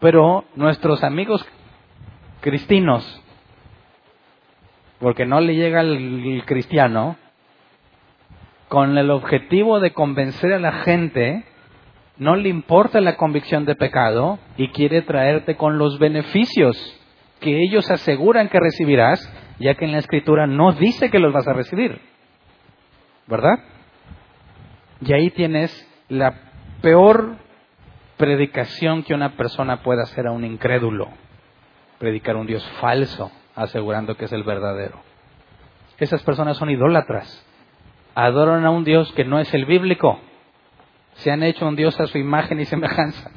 [0.00, 1.46] Pero nuestros amigos
[2.40, 3.22] cristinos,
[4.98, 7.16] porque no le llega el cristiano,
[8.74, 11.44] con el objetivo de convencer a la gente,
[12.16, 16.76] no le importa la convicción de pecado y quiere traerte con los beneficios
[17.38, 21.46] que ellos aseguran que recibirás, ya que en la escritura no dice que los vas
[21.46, 22.00] a recibir.
[23.28, 23.60] ¿Verdad?
[25.00, 25.70] Y ahí tienes
[26.08, 26.34] la
[26.82, 27.36] peor
[28.16, 31.10] predicación que una persona pueda hacer a un incrédulo.
[32.00, 35.00] Predicar un Dios falso, asegurando que es el verdadero.
[35.96, 37.43] Esas personas son idólatras
[38.14, 40.20] adoran a un Dios que no es el bíblico.
[41.14, 43.30] Se han hecho un Dios a su imagen y semejanza.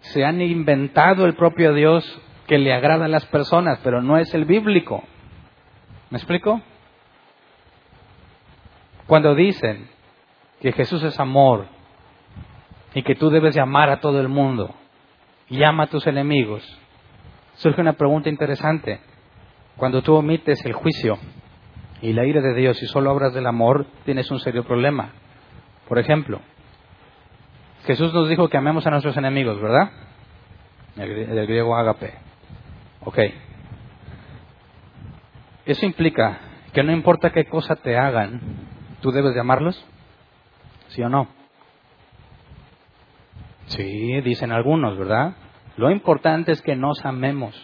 [0.00, 2.04] Se han inventado el propio Dios
[2.46, 5.02] que le agrada a las personas, pero no es el bíblico.
[6.10, 6.60] ¿Me explico?
[9.06, 9.88] Cuando dicen
[10.60, 11.66] que Jesús es amor
[12.94, 14.74] y que tú debes llamar a todo el mundo
[15.48, 16.62] y llama a tus enemigos,
[17.54, 19.00] surge una pregunta interesante.
[19.76, 21.18] Cuando tú omites el juicio,
[22.02, 25.12] y la ira de Dios y solo obras del amor, tienes un serio problema.
[25.88, 26.40] Por ejemplo,
[27.86, 29.90] Jesús nos dijo que amemos a nuestros enemigos, ¿verdad?
[30.96, 32.14] El, griego agape.
[33.04, 33.18] Ok.
[35.64, 36.38] Eso implica
[36.72, 38.40] que no importa qué cosa te hagan,
[39.00, 39.84] tú debes de amarlos,
[40.88, 41.28] ¿sí o no?
[43.66, 45.34] Sí, dicen algunos, ¿verdad?
[45.76, 47.54] Lo importante es que nos amemos.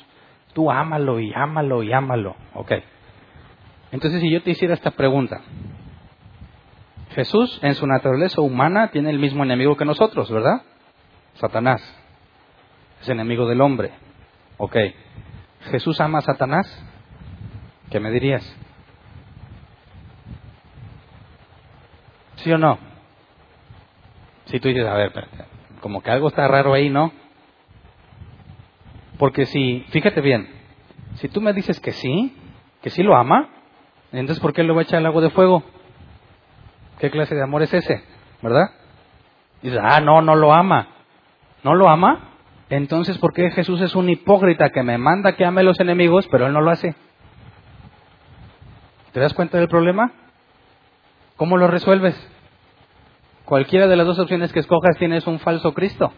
[0.53, 2.37] Tú ámalo y ámalo y ámalo.
[2.55, 2.72] Ok.
[3.93, 5.43] Entonces, si yo te hiciera esta pregunta,
[7.14, 10.62] Jesús en su naturaleza humana tiene el mismo enemigo que nosotros, ¿verdad?
[11.34, 11.82] Satanás.
[13.03, 13.93] Es enemigo del hombre.
[14.57, 14.76] Ok.
[15.70, 16.66] ¿Jesús ama a Satanás?
[17.90, 18.43] ¿Qué me dirías?
[22.36, 22.78] ¿Sí o no?
[24.47, 25.12] Si tú dices, a ver,
[25.80, 27.12] como que algo está raro ahí, ¿no?
[29.18, 30.49] Porque si, fíjate bien,
[31.16, 32.34] si tú me dices que sí,
[32.80, 33.51] que sí lo ama,
[34.20, 35.62] entonces ¿por qué lo va a echar al agua de fuego?
[36.98, 38.04] ¿Qué clase de amor es ese?
[38.42, 38.70] ¿Verdad?
[39.62, 40.88] Dices, ah, no, no lo ama.
[41.62, 42.30] ¿No lo ama?
[42.68, 46.26] Entonces, ¿por qué Jesús es un hipócrita que me manda que ame a los enemigos,
[46.30, 46.94] pero él no lo hace?
[49.12, 50.12] ¿Te das cuenta del problema?
[51.36, 52.16] ¿Cómo lo resuelves?
[53.44, 56.12] Cualquiera de las dos opciones que escojas tienes un falso Cristo.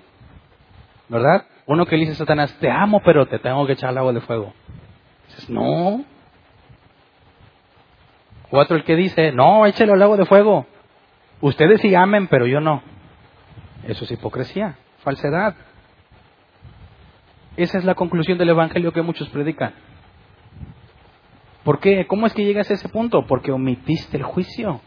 [1.08, 1.46] ¿Verdad?
[1.66, 4.12] Uno que le dice a Satanás, te amo, pero te tengo que echar al agua
[4.12, 4.52] de fuego.
[5.28, 6.04] Dices, no.
[8.56, 10.64] Otro el que dice, no, échale al agua de fuego.
[11.40, 12.82] Ustedes sí amen, pero yo no.
[13.84, 15.56] Eso es hipocresía, falsedad.
[17.56, 19.74] Esa es la conclusión del Evangelio que muchos predican.
[21.64, 22.06] ¿Por qué?
[22.06, 23.26] ¿Cómo es que llegas a ese punto?
[23.26, 24.80] Porque omitiste el juicio.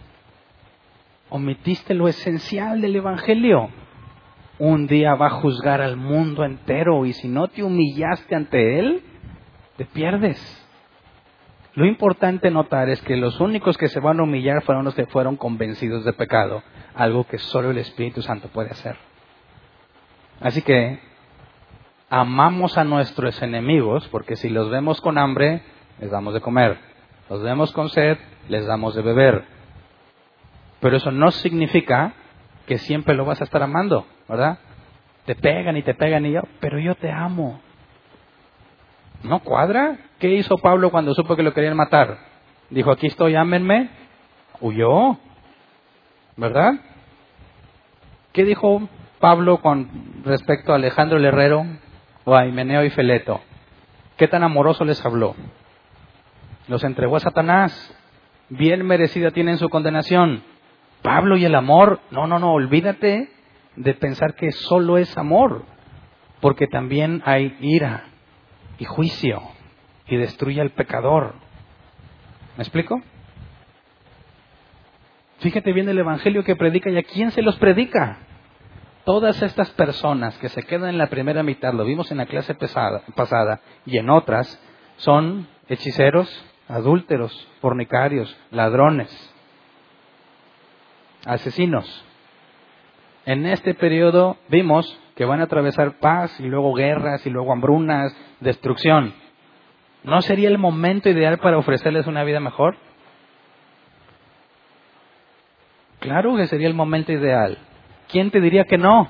[1.29, 3.69] Omitiste lo esencial del Evangelio.
[4.59, 9.03] Un día va a juzgar al mundo entero y si no te humillaste ante Él,
[9.75, 10.66] te pierdes.
[11.77, 15.05] Lo importante notar es que los únicos que se van a humillar fueron los que
[15.05, 16.63] fueron convencidos de pecado,
[16.95, 18.97] algo que solo el Espíritu Santo puede hacer.
[20.41, 20.99] Así que
[22.09, 25.61] amamos a nuestros enemigos porque si los vemos con hambre,
[25.99, 26.79] les damos de comer.
[27.29, 28.17] Los vemos con sed,
[28.49, 29.45] les damos de beber.
[30.79, 32.13] Pero eso no significa
[32.65, 34.57] que siempre lo vas a estar amando, ¿verdad?
[35.27, 37.61] Te pegan y te pegan y yo, pero yo te amo.
[39.23, 39.97] ¿No cuadra?
[40.19, 42.17] ¿Qué hizo Pablo cuando supo que lo querían matar?
[42.69, 43.89] Dijo, aquí estoy, ámenme.
[44.61, 45.17] Huyó.
[46.35, 46.73] ¿Verdad?
[48.31, 48.87] ¿Qué dijo
[49.19, 51.65] Pablo con respecto a Alejandro el Herrero
[52.25, 53.41] o a Himeneo y Feleto?
[54.17, 55.35] ¿Qué tan amoroso les habló?
[56.67, 57.95] Los entregó a Satanás.
[58.49, 60.43] Bien merecida tienen su condenación.
[61.01, 63.29] Pablo y el amor, no, no, no, olvídate
[63.75, 65.63] de pensar que solo es amor,
[66.41, 68.05] porque también hay ira
[68.77, 69.41] y juicio
[70.07, 71.35] y destruye al pecador.
[72.55, 73.01] ¿Me explico?
[75.39, 78.17] Fíjate bien el Evangelio que predica y a quién se los predica.
[79.05, 82.55] Todas estas personas que se quedan en la primera mitad, lo vimos en la clase
[83.15, 84.61] pasada y en otras,
[84.97, 86.27] son hechiceros,
[86.67, 89.09] adúlteros, fornicarios, ladrones,
[91.25, 92.03] asesinos.
[93.25, 98.15] En este periodo vimos que van a atravesar paz y luego guerras y luego hambrunas,
[98.39, 99.15] destrucción.
[100.03, 102.77] ¿No sería el momento ideal para ofrecerles una vida mejor?
[105.99, 107.57] Claro que sería el momento ideal.
[108.09, 109.09] ¿Quién te diría que no?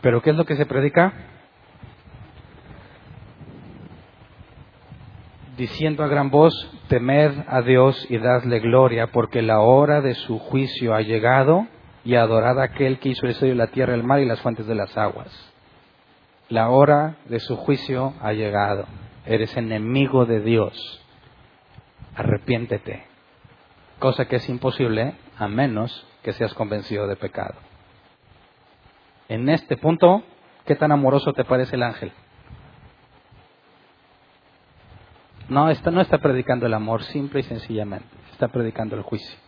[0.00, 1.12] ¿Pero qué es lo que se predica?
[5.56, 6.52] Diciendo a gran voz,
[6.88, 11.66] temed a Dios y dadle gloria, porque la hora de su juicio ha llegado,
[12.06, 14.66] y adorad a aquel que hizo el cielo, la tierra, el mar y las fuentes
[14.66, 15.28] de las aguas.
[16.48, 18.86] La hora de su juicio ha llegado.
[19.24, 21.04] Eres enemigo de Dios.
[22.14, 23.04] Arrepiéntete.
[23.98, 27.56] Cosa que es imposible a menos que seas convencido de pecado.
[29.28, 30.22] En este punto,
[30.64, 32.12] ¿qué tan amoroso te parece el ángel?
[35.48, 38.08] No, está, no está predicando el amor, simple y sencillamente.
[38.32, 39.38] Está predicando el juicio.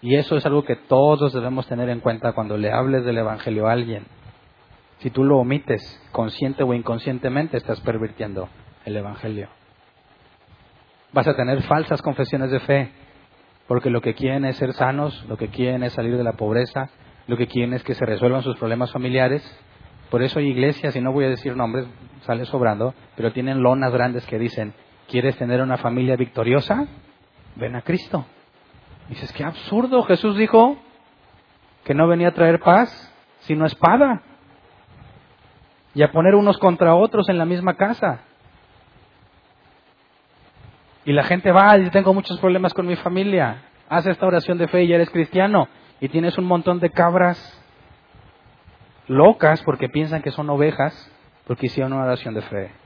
[0.00, 3.68] Y eso es algo que todos debemos tener en cuenta cuando le hables del Evangelio
[3.68, 4.04] a alguien.
[4.98, 5.82] Si tú lo omites,
[6.12, 8.48] consciente o inconscientemente, estás pervirtiendo
[8.84, 9.48] el Evangelio.
[11.12, 12.92] Vas a tener falsas confesiones de fe,
[13.66, 16.90] porque lo que quieren es ser sanos, lo que quieren es salir de la pobreza,
[17.26, 19.42] lo que quieren es que se resuelvan sus problemas familiares.
[20.10, 21.86] Por eso hay iglesias, y no voy a decir nombres,
[22.22, 24.74] sale sobrando, pero tienen lonas grandes que dicen,
[25.08, 26.86] ¿Quieres tener una familia victoriosa?
[27.56, 28.24] Ven a Cristo.
[29.08, 30.02] dices, qué absurdo.
[30.04, 30.76] Jesús dijo
[31.84, 34.22] que no venía a traer paz, sino espada.
[35.94, 38.20] Y a poner unos contra otros en la misma casa.
[41.04, 43.62] Y la gente va, y tengo muchos problemas con mi familia.
[43.88, 45.68] Haz esta oración de fe y eres cristiano.
[46.00, 47.60] Y tienes un montón de cabras
[49.06, 51.10] locas porque piensan que son ovejas
[51.46, 52.83] porque hicieron una oración de fe.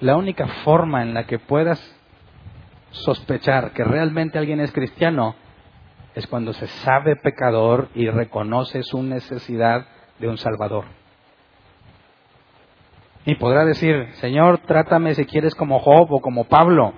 [0.00, 1.80] La única forma en la que puedas
[2.90, 5.34] sospechar que realmente alguien es cristiano
[6.14, 9.86] es cuando se sabe pecador y reconoce su necesidad
[10.18, 10.84] de un Salvador.
[13.24, 16.94] Y podrá decir, Señor, trátame si quieres como Job o como Pablo,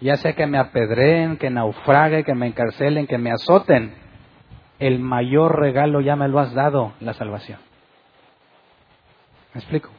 [0.00, 3.94] ya sea que me apedreen, que naufrague, que me encarcelen, que me azoten.
[4.78, 7.58] El mayor regalo ya me lo has dado, la salvación.
[9.52, 9.90] ¿Me explico?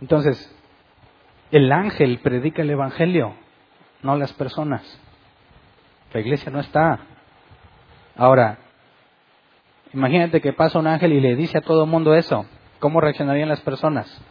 [0.00, 0.52] Entonces,
[1.50, 3.34] el ángel predica el Evangelio,
[4.02, 4.82] no las personas.
[6.12, 7.00] La iglesia no está.
[8.16, 8.58] Ahora,
[9.92, 12.46] imagínate que pasa un ángel y le dice a todo el mundo eso.
[12.78, 14.22] ¿Cómo reaccionarían las personas?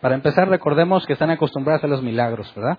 [0.00, 2.78] Para empezar, recordemos que están acostumbradas a los milagros, ¿verdad?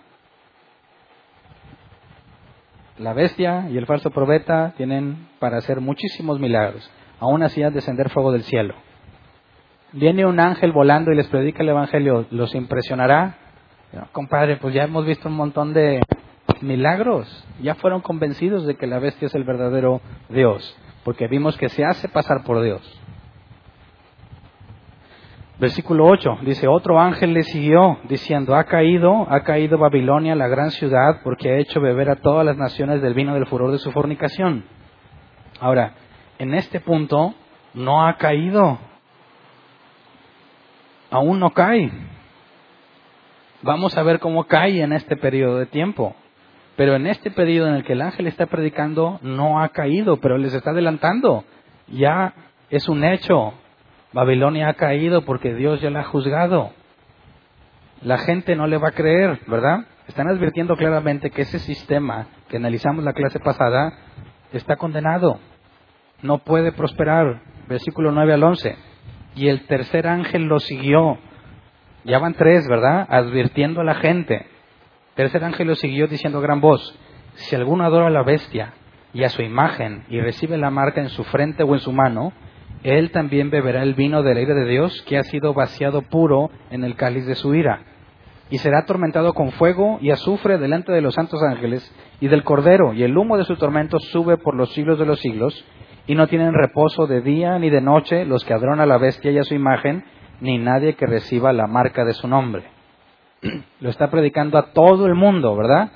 [2.98, 6.90] La bestia y el falso profeta tienen para hacer muchísimos milagros.
[7.20, 8.76] Aún así, a descender fuego del cielo.
[9.94, 13.38] Viene un ángel volando y les predica el Evangelio, ¿los impresionará?
[14.14, 16.02] compadre, pues ya hemos visto un montón de
[16.62, 17.46] milagros.
[17.62, 21.84] Ya fueron convencidos de que la bestia es el verdadero Dios, porque vimos que se
[21.84, 22.82] hace pasar por Dios.
[25.60, 30.72] Versículo 8 dice, otro ángel le siguió diciendo, ha caído, ha caído Babilonia, la gran
[30.72, 33.92] ciudad, porque ha hecho beber a todas las naciones del vino del furor de su
[33.92, 34.64] fornicación.
[35.60, 35.94] Ahora,
[36.40, 37.36] en este punto
[37.76, 38.80] no ha caído,
[41.12, 41.92] aún no cae.
[43.62, 46.16] Vamos a ver cómo cae en este periodo de tiempo.
[46.76, 50.38] Pero en este periodo en el que el ángel está predicando, no ha caído, pero
[50.38, 51.44] les está adelantando.
[51.90, 52.34] Ya
[52.72, 53.54] es un hecho,
[54.14, 56.72] Babilonia ha caído porque Dios ya la ha juzgado.
[58.02, 59.86] La gente no le va a creer, ¿verdad?
[60.08, 63.94] Están advirtiendo claramente que ese sistema que analizamos la clase pasada
[64.52, 65.40] está condenado.
[66.24, 67.42] No puede prosperar.
[67.68, 68.91] Versículo 9 al 11.
[69.36, 71.18] Y el tercer ángel lo siguió.
[72.04, 73.06] Ya van tres, ¿verdad?
[73.10, 74.48] Advirtiendo a la gente.
[75.16, 76.98] Tercer ángel lo siguió diciendo a gran voz,
[77.34, 78.74] si alguno adora a la bestia
[79.14, 82.34] y a su imagen y recibe la marca en su frente o en su mano,
[82.84, 86.50] él también beberá el vino de la ira de Dios que ha sido vaciado puro
[86.72, 87.84] en el cáliz de su ira.
[88.50, 92.94] Y será atormentado con fuego y azufre delante de los santos ángeles y del Cordero,
[92.94, 95.66] y el humo de su tormento sube por los siglos de los siglos,
[96.08, 99.32] y no tienen reposo de día ni de noche los que adoran a la bestia
[99.32, 100.04] y a su imagen,
[100.40, 102.64] ni nadie que reciba la marca de su nombre.
[103.80, 105.92] Lo está predicando a todo el mundo, ¿verdad?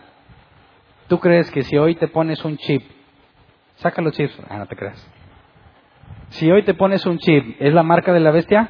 [1.08, 2.84] ¿Tú crees que si hoy te pones un chip,
[3.76, 5.12] saca los chips, ah, no te creas.
[6.30, 8.70] Si hoy te pones un chip, ¿es la marca de la bestia?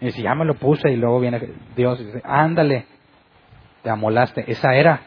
[0.00, 1.40] Y si ya me lo puse y luego viene
[1.74, 2.86] Dios y dice, ándale,
[3.82, 5.00] te amolaste, esa era.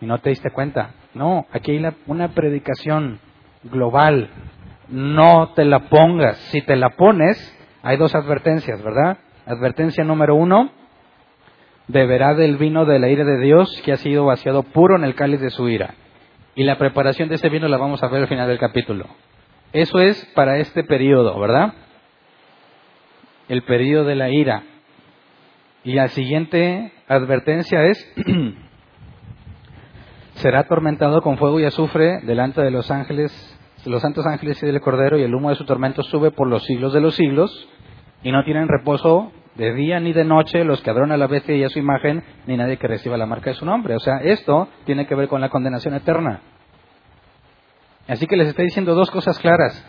[0.00, 0.90] Y no te diste cuenta.
[1.14, 3.20] No, aquí hay una predicación
[3.62, 4.30] global.
[4.88, 6.36] No te la pongas.
[6.50, 7.36] Si te la pones,
[7.82, 9.18] hay dos advertencias, ¿verdad?
[9.46, 10.70] Advertencia número uno,
[11.88, 15.14] beberá del vino de la ira de Dios que ha sido vaciado puro en el
[15.14, 15.94] cáliz de su ira.
[16.54, 19.06] Y la preparación de ese vino la vamos a ver al final del capítulo.
[19.72, 21.74] Eso es para este periodo, ¿verdad?
[23.48, 24.62] El periodo de la ira.
[25.82, 28.14] Y la siguiente advertencia es,
[30.36, 33.32] será atormentado con fuego y azufre delante de los ángeles,
[33.84, 36.64] los santos ángeles y del Cordero, y el humo de su tormento sube por los
[36.64, 37.68] siglos de los siglos,
[38.22, 41.54] y no tienen reposo de día ni de noche los que adoran a la bestia
[41.54, 43.94] y a su imagen, ni nadie que reciba la marca de su nombre.
[43.94, 46.40] O sea, esto tiene que ver con la condenación eterna.
[48.08, 49.86] Así que les estoy diciendo dos cosas claras.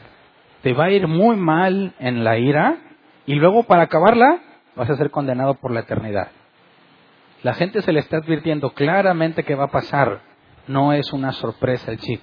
[0.61, 2.77] Te va a ir muy mal en la ira
[3.25, 4.39] y luego para acabarla
[4.75, 6.29] vas a ser condenado por la eternidad.
[7.43, 10.21] La gente se le está advirtiendo claramente que va a pasar.
[10.67, 12.21] No es una sorpresa el chip.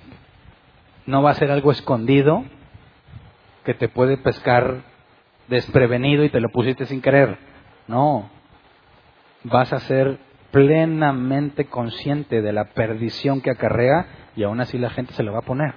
[1.07, 2.45] No va a ser algo escondido
[3.65, 4.83] que te puede pescar
[5.49, 7.39] desprevenido y te lo pusiste sin querer.
[7.89, 8.31] No,
[9.45, 10.19] vas a ser
[10.51, 15.41] plenamente consciente de la perdición que acarrea y aún así la gente se lo va
[15.41, 15.75] a poner.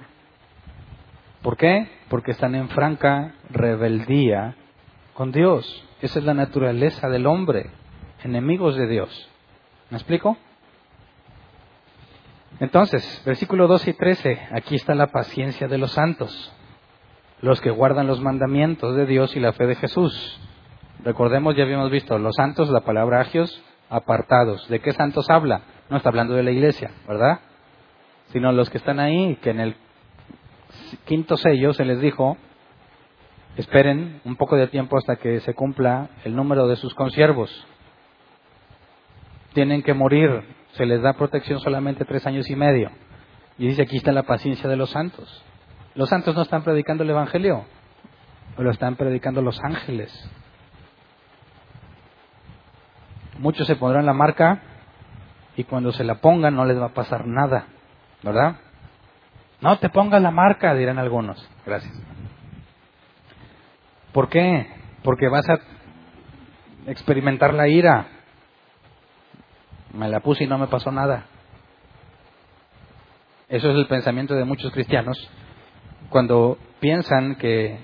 [1.42, 1.88] ¿Por qué?
[2.08, 4.54] Porque están en franca rebeldía
[5.14, 5.84] con Dios.
[6.00, 7.70] Esa es la naturaleza del hombre,
[8.22, 9.30] enemigos de Dios.
[9.90, 10.36] ¿Me explico?
[12.60, 16.52] Entonces, versículo 12 y 13, aquí está la paciencia de los santos
[17.40, 20.40] los que guardan los mandamientos de Dios y la fe de Jesús.
[21.04, 24.68] Recordemos, ya habíamos visto, los santos, la palabra agios, apartados.
[24.68, 25.62] ¿De qué santos habla?
[25.90, 27.40] No está hablando de la iglesia, ¿verdad?
[28.32, 29.76] Sino los que están ahí, que en el
[31.04, 32.36] quinto sello se les dijo,
[33.56, 37.50] esperen un poco de tiempo hasta que se cumpla el número de sus consiervos.
[39.52, 40.42] Tienen que morir,
[40.76, 42.90] se les da protección solamente tres años y medio.
[43.58, 45.44] Y dice, aquí está la paciencia de los santos.
[45.94, 47.64] Los santos no están predicando el Evangelio,
[48.58, 50.12] lo están predicando los ángeles.
[53.38, 54.60] Muchos se pondrán la marca
[55.56, 57.66] y cuando se la pongan no les va a pasar nada,
[58.22, 58.56] ¿verdad?
[59.60, 61.48] No te pongas la marca, dirán algunos.
[61.64, 61.94] Gracias.
[64.12, 64.66] ¿Por qué?
[65.02, 65.58] Porque vas a
[66.86, 68.08] experimentar la ira.
[69.94, 71.26] Me la puse y no me pasó nada.
[73.48, 75.30] Eso es el pensamiento de muchos cristianos
[76.08, 77.78] cuando piensan que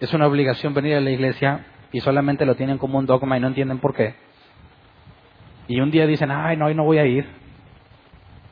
[0.00, 3.40] es una obligación venir a la iglesia y solamente lo tienen como un dogma y
[3.40, 4.14] no entienden por qué.
[5.66, 7.26] Y un día dicen, ay, no, hoy no voy a ir.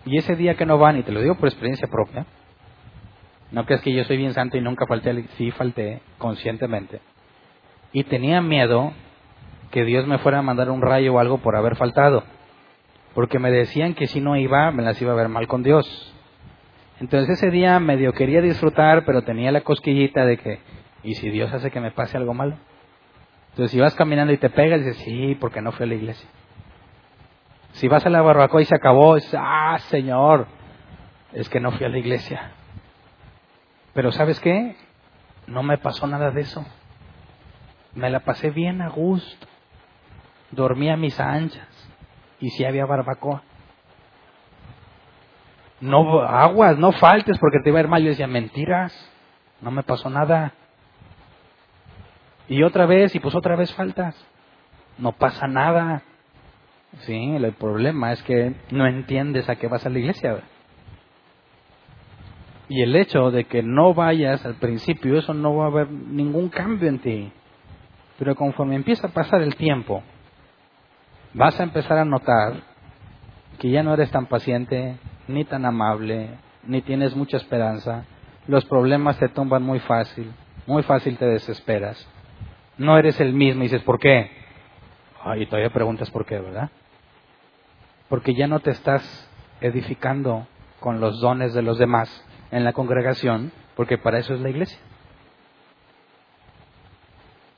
[0.05, 2.27] Y ese día que no van, y te lo digo por experiencia propia,
[3.53, 7.01] no crees que yo soy bien santo y nunca falté, sí falté conscientemente.
[7.93, 8.93] Y tenía miedo
[9.71, 12.25] que Dios me fuera a mandar un rayo o algo por haber faltado.
[13.17, 15.87] Porque me decían que si no iba, me las iba a ver mal con Dios.
[17.01, 20.61] Entonces ese día medio quería disfrutar, pero tenía la cosquillita de que,
[21.03, 22.59] ¿y si Dios hace que me pase algo malo?
[23.53, 26.29] Entonces si vas caminando y te pegas, dices, sí, porque no fui a la iglesia.
[27.73, 30.47] Si vas a la barbacoa y se acabó, dices, ah, Señor,
[31.33, 32.51] es que no fui a la iglesia.
[33.95, 34.77] Pero ¿sabes qué?
[35.47, 36.67] No me pasó nada de eso.
[37.95, 39.47] Me la pasé bien a gusto.
[40.51, 41.76] Dormí a mis anchas.
[42.41, 43.43] Y si había barbacoa.
[45.81, 48.03] No aguas, no faltes porque te iba a ir mal.
[48.03, 48.93] Yo decía, mentiras.
[49.61, 50.53] No me pasó nada.
[52.49, 54.15] Y otra vez, y pues otra vez faltas.
[54.99, 56.03] No pasa nada.
[57.01, 60.43] Sí, el problema es que no entiendes a qué vas a la iglesia.
[62.69, 66.49] Y el hecho de que no vayas al principio, eso no va a haber ningún
[66.49, 67.33] cambio en ti.
[68.19, 70.03] Pero conforme empieza a pasar el tiempo,
[71.37, 72.55] vas a empezar a notar
[73.59, 74.97] que ya no eres tan paciente,
[75.29, 76.31] ni tan amable,
[76.65, 78.05] ni tienes mucha esperanza.
[78.47, 80.33] Los problemas te tumban muy fácil,
[80.67, 82.09] muy fácil te desesperas.
[82.79, 84.31] No eres el mismo y dices, ¿por qué?
[85.39, 86.71] y todavía preguntas por qué, ¿verdad?
[88.09, 89.29] Porque ya no te estás
[89.61, 90.47] edificando
[90.79, 94.79] con los dones de los demás, en la congregación, porque para eso es la iglesia.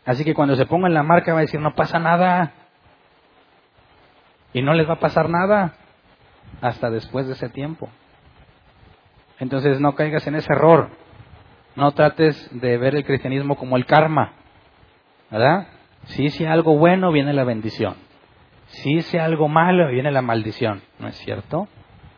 [0.07, 2.55] Así que cuando se ponga en la marca va a decir, no pasa nada.
[4.59, 5.75] Y no les va a pasar nada
[6.61, 7.89] hasta después de ese tiempo.
[9.39, 10.91] Entonces no caigas en ese error.
[11.77, 14.33] No trates de ver el cristianismo como el karma.
[15.31, 15.69] ¿Verdad?
[16.07, 17.95] Si hice algo bueno, viene la bendición.
[18.67, 20.83] Si hice algo malo, viene la maldición.
[20.99, 21.69] ¿No es cierto?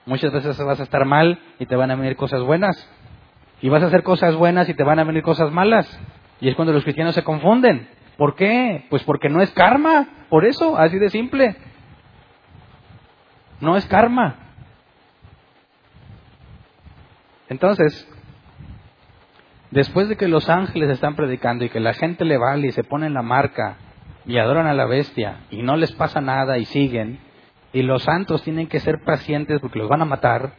[0.06, 2.90] Muchas veces vas a estar mal y te van a venir cosas buenas.
[3.60, 5.86] Y vas a hacer cosas buenas y te van a venir cosas malas.
[6.40, 7.86] Y es cuando los cristianos se confunden.
[8.16, 8.86] ¿Por qué?
[8.88, 10.08] Pues porque no es karma.
[10.30, 11.54] Por eso, así de simple.
[13.60, 14.36] No es karma.
[17.48, 18.08] Entonces,
[19.70, 22.84] después de que los ángeles están predicando y que la gente le vale y se
[22.84, 23.76] pone en la marca
[24.24, 27.18] y adoran a la bestia y no les pasa nada y siguen,
[27.72, 30.52] y los santos tienen que ser pacientes porque los van a matar.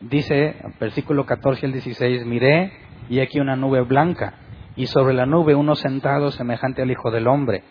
[0.00, 2.72] Dice, versículo 14 al 16, miré
[3.08, 4.34] y aquí una nube blanca
[4.76, 7.62] y sobre la nube uno sentado semejante al Hijo del Hombre,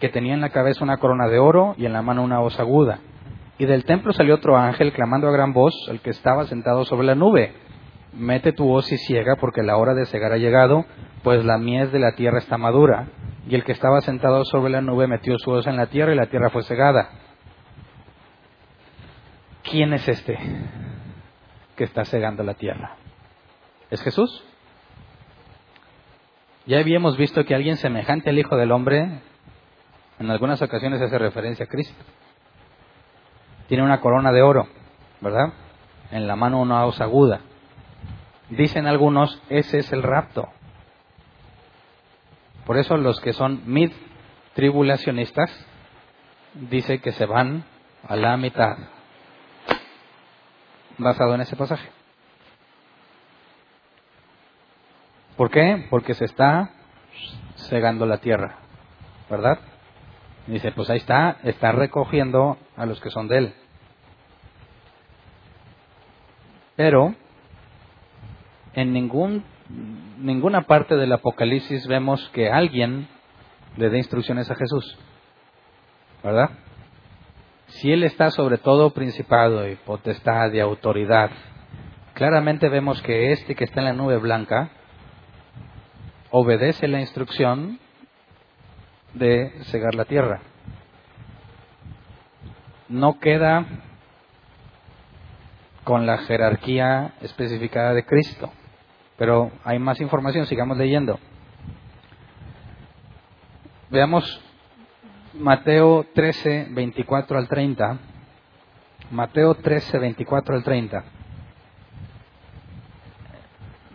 [0.00, 2.58] que tenía en la cabeza una corona de oro y en la mano una hoz
[2.58, 3.00] aguda.
[3.58, 7.06] Y del templo salió otro ángel clamando a gran voz al que estaba sentado sobre
[7.06, 7.52] la nube.
[8.12, 10.84] Mete tu hoz y ciega porque la hora de cegar ha llegado,
[11.22, 13.08] pues la mies de la tierra está madura.
[13.48, 16.16] Y el que estaba sentado sobre la nube metió su hoz en la tierra y
[16.16, 17.10] la tierra fue cegada.
[19.64, 20.38] ¿quién es este
[21.74, 22.96] que está cegando la tierra?
[23.90, 24.44] ¿Es Jesús?
[26.66, 29.20] Ya habíamos visto que alguien semejante al Hijo del Hombre
[30.20, 32.02] en algunas ocasiones hace referencia a Cristo.
[33.68, 34.68] Tiene una corona de oro,
[35.20, 35.52] ¿verdad?
[36.10, 37.40] En la mano una hoz aguda.
[38.50, 40.48] Dicen algunos, ese es el rapto.
[42.66, 43.92] Por eso los que son mid
[44.54, 45.50] tribulacionistas
[46.54, 47.64] dicen que se van
[48.06, 48.76] a la mitad
[50.98, 51.88] basado en ese pasaje.
[55.36, 55.86] ¿Por qué?
[55.90, 56.70] Porque se está
[57.68, 58.56] cegando la tierra,
[59.28, 59.58] ¿verdad?
[60.46, 63.54] Dice, pues ahí está, está recogiendo a los que son de él.
[66.76, 67.14] Pero
[68.74, 69.44] en ningún,
[70.18, 73.08] ninguna parte del Apocalipsis vemos que alguien
[73.76, 74.96] le dé instrucciones a Jesús,
[76.22, 76.50] ¿verdad?
[77.68, 81.30] Si Él está sobre todo principado y potestad y autoridad,
[82.14, 84.70] claramente vemos que este que está en la nube blanca
[86.30, 87.78] obedece la instrucción
[89.14, 90.40] de cegar la tierra.
[92.88, 93.66] No queda
[95.84, 98.52] con la jerarquía especificada de Cristo.
[99.16, 101.18] Pero hay más información, sigamos leyendo.
[103.90, 104.40] Veamos
[105.34, 107.98] Mateo 13, 24 al 30.
[109.10, 111.04] Mateo 13, 24 al 30.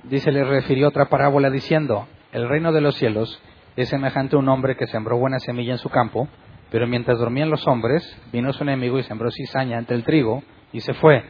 [0.03, 3.41] Dice, le refirió otra parábola diciendo, el reino de los cielos
[3.84, 6.27] es semejante a un hombre que sembró buena semilla en su campo,
[6.71, 10.82] pero mientras dormían los hombres, vino su enemigo y sembró cizaña entre el trigo y
[10.82, 11.23] se fue.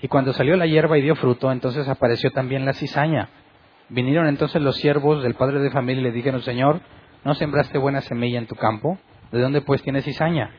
[0.00, 3.28] Y cuando salió la hierba y dio fruto, entonces apareció también la cizaña.
[3.88, 6.80] Vinieron entonces los siervos del padre de familia y le dijeron, Señor,
[7.24, 8.98] ¿no sembraste buena semilla en tu campo?
[9.30, 10.50] ¿De dónde pues tienes cizaña?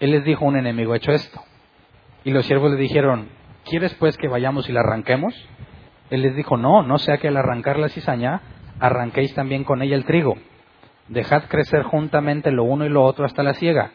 [0.00, 1.40] Él les dijo, un enemigo ha hecho esto.
[2.24, 3.28] Y los siervos le dijeron,
[3.64, 5.34] ¿quieres pues que vayamos y la arranquemos?
[6.10, 8.40] Él les dijo, no, no sea que al arrancar la cizaña,
[8.80, 10.36] arranquéis también con ella el trigo.
[11.08, 13.92] Dejad crecer juntamente lo uno y lo otro hasta la siega.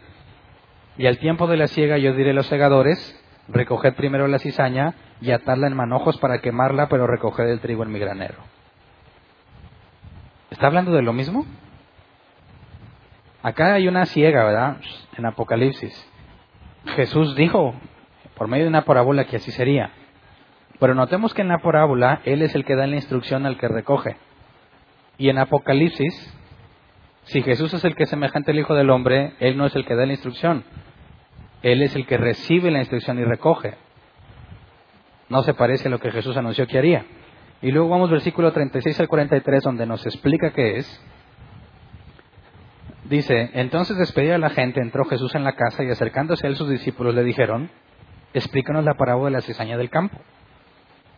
[0.98, 4.96] Y al tiempo de la siega yo diré a los segadores, recoged primero la cizaña
[5.22, 8.38] y atadla en manojos para quemarla, pero recoged el trigo en mi granero.
[10.52, 11.46] ¿Está hablando de lo mismo?
[13.42, 14.78] Acá hay una ciega, ¿verdad?
[15.18, 16.10] En Apocalipsis.
[16.96, 17.74] Jesús dijo,
[18.36, 19.92] por medio de una parábola, que así sería.
[20.80, 23.68] Pero notemos que en la parábola Él es el que da la instrucción al que
[23.68, 24.18] recoge.
[25.18, 26.38] Y en Apocalipsis,
[27.26, 29.86] si Jesús es el que es semejante al Hijo del Hombre, Él no es el
[29.86, 30.64] que da la instrucción.
[31.62, 33.76] Él es el que recibe la instrucción y recoge.
[35.30, 37.06] No se parece a lo que Jesús anunció que haría.
[37.62, 41.02] Y luego vamos versículo 36 al 43 donde nos explica qué es.
[43.06, 46.58] Dice, entonces despedida a la gente, entró Jesús en la casa y acercándose a él
[46.58, 47.70] sus discípulos le dijeron,
[48.34, 50.18] explícanos la parábola de la cizaña del campo.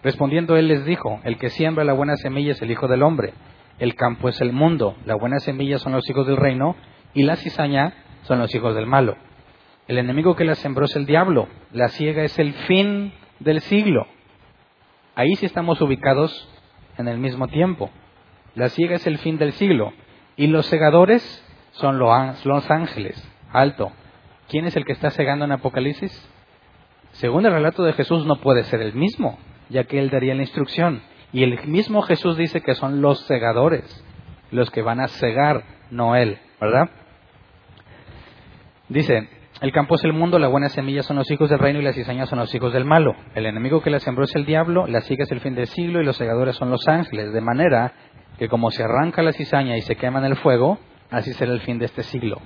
[0.04, 3.34] Respondiendo él les dijo, el que siembra la buena semilla es el Hijo del Hombre,
[3.80, 6.76] el campo es el mundo, la buena semilla son los hijos del reino
[7.14, 9.16] y la cizaña son los hijos del malo.
[9.88, 14.08] El enemigo que la sembró es el diablo, la ciega es el fin del siglo.
[15.16, 16.50] Ahí sí estamos ubicados
[16.98, 17.90] en el mismo tiempo.
[18.56, 19.94] La ciega es el fin del siglo
[20.36, 21.22] y los segadores
[21.74, 23.22] son los ángeles.
[23.52, 23.92] Alto.
[24.50, 26.30] ¿Quién es el que está cegando en Apocalipsis?
[27.14, 29.38] Según el relato de Jesús no puede ser el mismo,
[29.70, 31.02] ya que él daría la instrucción.
[31.36, 33.84] Y el mismo Jesús dice que son los segadores,
[34.52, 36.90] los que van a cegar, no él, ¿verdad?
[38.88, 39.28] Dice,
[39.60, 41.96] el campo es el mundo, la buena semilla son los hijos del reino y las
[41.96, 43.18] cizañas son los hijos del malo.
[43.34, 46.02] El enemigo que la sembró es el diablo, la sigue es el fin del siglo
[46.02, 47.34] y los segadores son los ángeles.
[47.34, 47.92] De manera
[48.40, 50.80] que como se arranca la cizaña y se quema en el fuego,
[51.12, 52.38] así será el fin de este siglo.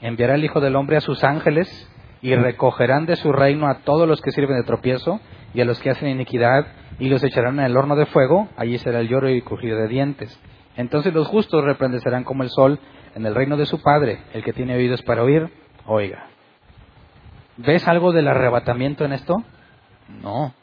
[0.00, 1.88] Enviará el Hijo del Hombre a sus ángeles
[2.24, 5.20] y recogerán de su reino a todos los que sirven de tropiezo
[5.52, 6.66] y a los que hacen iniquidad
[6.98, 9.76] y los echarán en el horno de fuego, allí será el lloro y el crujido
[9.76, 10.40] de dientes.
[10.74, 12.80] Entonces los justos reprendecerán como el sol
[13.14, 14.22] en el reino de su Padre.
[14.32, 15.50] El que tiene oídos para oír,
[15.84, 16.28] oiga.
[17.58, 19.44] ¿Ves algo del arrebatamiento en esto?
[20.22, 20.54] No.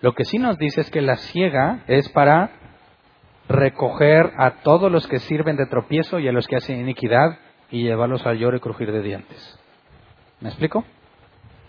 [0.00, 2.50] Lo que sí nos dice es que la ciega es para
[3.48, 7.38] recoger a todos los que sirven de tropiezo y a los que hacen iniquidad
[7.70, 9.57] y llevarlos al lloro y crujir de dientes.
[10.40, 10.84] ¿Me explico?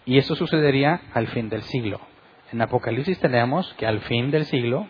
[0.05, 1.99] Y eso sucedería al fin del siglo.
[2.51, 4.87] En Apocalipsis tenemos que al fin del siglo,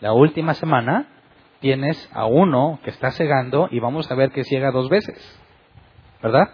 [0.00, 1.08] la última semana,
[1.60, 5.40] tienes a uno que está cegando y vamos a ver que ciega dos veces.
[6.22, 6.48] ¿Verdad?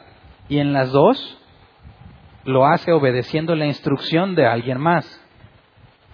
[0.48, 1.38] Y en las dos
[2.44, 5.20] lo hace obedeciendo la instrucción de alguien más.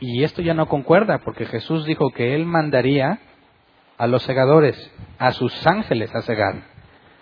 [0.01, 3.18] Y esto ya no concuerda, porque Jesús dijo que Él mandaría
[3.96, 6.62] a los segadores, a sus ángeles a cegar.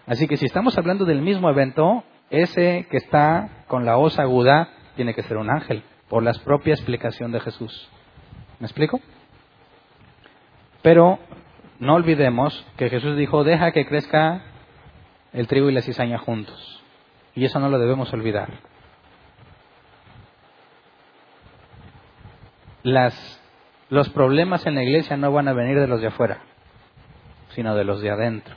[0.07, 4.71] Así que si estamos hablando del mismo evento, ese que está con la hoz aguda
[4.97, 7.89] tiene que ser un ángel, por la propia explicación de Jesús.
[8.61, 9.01] ¿Me explico?
[10.83, 11.19] Pero
[11.79, 14.43] no olvidemos que Jesús dijo, deja que crezca
[15.33, 16.83] el trigo y la cizaña juntos.
[17.35, 18.49] Y eso no lo debemos olvidar.
[22.87, 23.43] las,
[23.91, 26.39] los problemas en la iglesia no van a venir de los de afuera,
[27.49, 28.55] sino de los de adentro.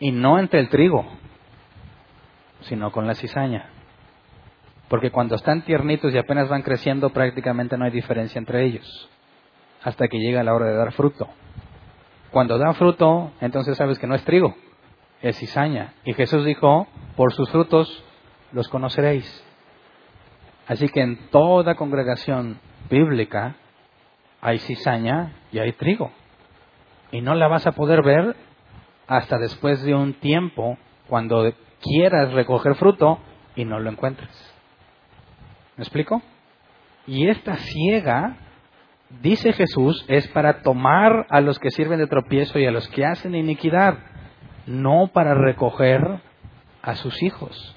[0.00, 1.06] Y no entre el trigo,
[2.62, 3.70] sino con la cizaña.
[4.88, 9.08] Porque cuando están tiernitos y apenas van creciendo, prácticamente no hay diferencia entre ellos,
[9.82, 11.28] hasta que llega la hora de dar fruto.
[12.30, 14.54] Cuando da fruto, entonces sabes que no es trigo,
[15.20, 15.94] es cizaña.
[16.04, 16.86] Y Jesús dijo,
[17.16, 18.04] por sus frutos
[18.52, 19.44] los conoceréis.
[20.66, 22.58] Así que en toda congregación
[22.88, 23.56] bíblica
[24.40, 26.10] hay cizaña y hay trigo.
[27.10, 28.36] Y no la vas a poder ver
[29.06, 31.52] hasta después de un tiempo cuando
[31.82, 33.18] quieras recoger fruto
[33.54, 34.30] y no lo encuentres.
[35.76, 36.22] ¿Me explico?
[37.06, 38.36] Y esta ciega,
[39.20, 43.04] dice Jesús, es para tomar a los que sirven de tropiezo y a los que
[43.04, 43.98] hacen iniquidad,
[44.66, 46.20] no para recoger
[46.82, 47.76] a sus hijos.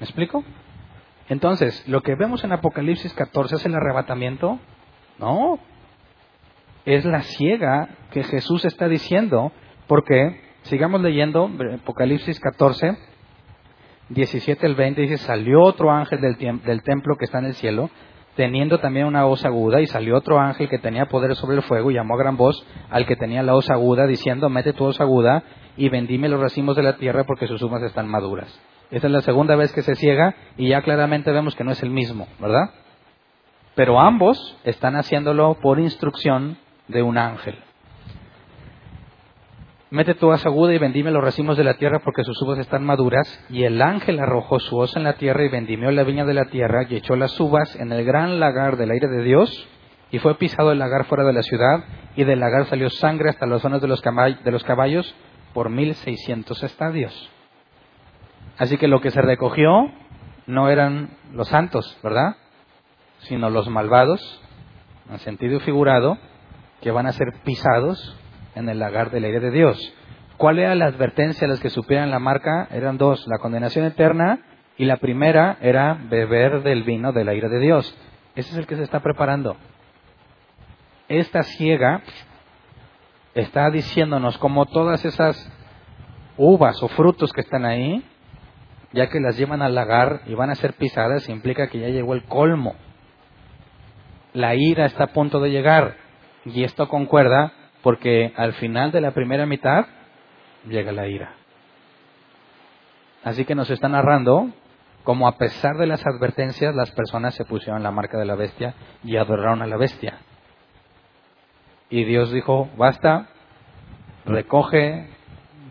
[0.00, 0.44] ¿Me explico?
[1.28, 4.58] Entonces, lo que vemos en Apocalipsis 14 es el arrebatamiento.
[5.18, 5.58] No,
[6.84, 9.52] es la ciega que Jesús está diciendo,
[9.86, 11.50] porque, sigamos leyendo,
[11.82, 12.96] Apocalipsis 14,
[14.10, 17.90] 17 al 20 dice, salió otro ángel del, del templo que está en el cielo,
[18.36, 21.90] teniendo también una voz aguda, y salió otro ángel que tenía poder sobre el fuego,
[21.90, 25.00] y llamó a gran voz al que tenía la voz aguda, diciendo, mete tu voz
[25.00, 25.44] aguda
[25.76, 28.60] y vendime los racimos de la tierra porque sus uvas están maduras.
[28.90, 31.82] Esta es la segunda vez que se ciega y ya claramente vemos que no es
[31.82, 32.70] el mismo, ¿verdad?
[33.74, 37.56] Pero ambos están haciéndolo por instrucción de un ángel.
[39.94, 42.82] Mete tu hoz aguda y vendime los racimos de la tierra porque sus uvas están
[42.82, 43.28] maduras.
[43.48, 46.46] Y el ángel arrojó su hoz en la tierra y vendimió la viña de la
[46.46, 49.68] tierra y echó las uvas en el gran lagar del aire de Dios.
[50.10, 51.84] Y fue pisado el lagar fuera de la ciudad
[52.16, 55.14] y del lagar salió sangre hasta las zonas de los, de los caballos
[55.52, 57.30] por mil seiscientos estadios.
[58.58, 59.92] Así que lo que se recogió
[60.48, 62.34] no eran los santos, ¿verdad?
[63.18, 64.42] Sino los malvados,
[65.08, 66.18] en sentido figurado,
[66.80, 68.16] que van a ser pisados
[68.54, 69.94] en el lagar del aire de Dios.
[70.36, 72.68] ¿Cuál era la advertencia a los que supieran la marca?
[72.70, 74.40] Eran dos, la condenación eterna
[74.76, 77.96] y la primera era beber del vino del aire de Dios.
[78.34, 79.56] Ese es el que se está preparando.
[81.08, 82.02] Esta ciega
[83.34, 85.50] está diciéndonos como todas esas
[86.36, 88.04] uvas o frutos que están ahí,
[88.92, 92.14] ya que las llevan al lagar y van a ser pisadas, implica que ya llegó
[92.14, 92.74] el colmo.
[94.32, 95.96] La ira está a punto de llegar
[96.44, 97.52] y esto concuerda
[97.84, 99.86] porque al final de la primera mitad
[100.66, 101.34] llega la ira.
[103.22, 104.50] Así que nos está narrando
[105.04, 108.74] como a pesar de las advertencias las personas se pusieron la marca de la bestia
[109.04, 110.18] y adoraron a la bestia.
[111.90, 113.28] Y Dios dijo, basta,
[114.24, 115.10] recoge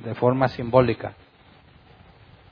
[0.05, 1.15] de forma simbólica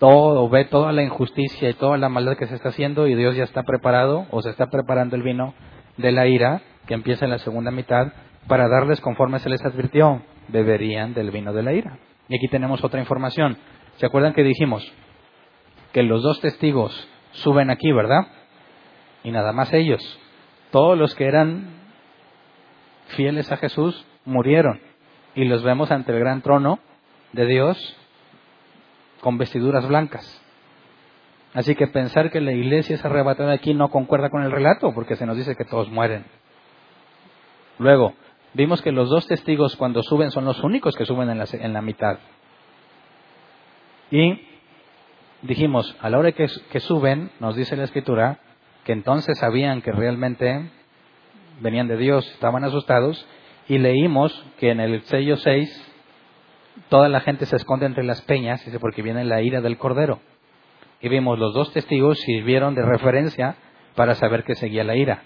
[0.02, 3.36] todo, ve toda la injusticia y toda la maldad que se está haciendo y Dios
[3.36, 5.54] ya está preparado o se está preparando el vino
[5.98, 8.12] de la ira que empieza en la segunda mitad
[8.48, 12.00] para darles conforme se les advirtió, beberían del vino de la ira.
[12.28, 13.58] Y aquí tenemos otra información.
[13.98, 14.90] ¿Se acuerdan que dijimos
[15.94, 18.28] que los dos testigos suben aquí, verdad?
[19.24, 20.02] Y nada más ellos.
[20.72, 21.82] Todos los que eran
[23.08, 24.80] fieles a Jesús murieron
[25.36, 26.80] y los vemos ante el gran trono
[27.34, 27.98] de Dios
[29.22, 30.42] con vestiduras blancas.
[31.54, 35.16] Así que pensar que la iglesia es arrebatada aquí no concuerda con el relato, porque
[35.16, 36.26] se nos dice que todos mueren.
[37.78, 38.14] Luego,
[38.54, 41.74] Vimos que los dos testigos cuando suben son los únicos que suben en la, en
[41.74, 42.20] la mitad.
[44.12, 44.42] Y
[45.42, 48.40] dijimos, a la hora que, que suben, nos dice la escritura,
[48.84, 50.70] que entonces sabían que realmente
[51.62, 53.26] venían de Dios, estaban asustados,
[53.68, 55.94] y leímos que en el sello 6
[56.90, 60.20] toda la gente se esconde entre las peñas, dice, porque viene la ira del Cordero.
[61.00, 63.56] Y vimos, los dos testigos sirvieron de referencia
[63.96, 65.24] para saber que seguía la ira.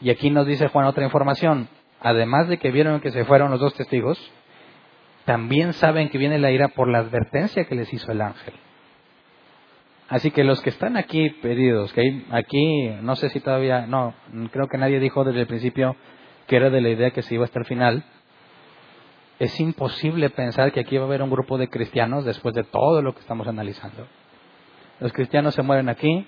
[0.00, 1.68] Y aquí nos dice Juan otra información,
[2.00, 4.18] además de que vieron que se fueron los dos testigos,
[5.24, 8.54] también saben que viene la ira por la advertencia que les hizo el ángel.
[10.08, 14.12] Así que los que están aquí pedidos, que aquí, no sé si todavía, no,
[14.50, 15.94] creo que nadie dijo desde el principio
[16.48, 18.04] que era de la idea que se iba hasta el final.
[19.38, 23.02] Es imposible pensar que aquí va a haber un grupo de cristianos después de todo
[23.02, 24.08] lo que estamos analizando.
[24.98, 26.26] Los cristianos se mueren aquí,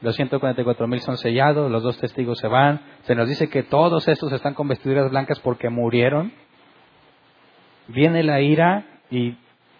[0.00, 2.80] los 144 mil son sellados, los dos testigos se van.
[3.02, 6.32] Se nos dice que todos estos están con vestiduras blancas porque murieron.
[7.88, 9.36] Viene la ira y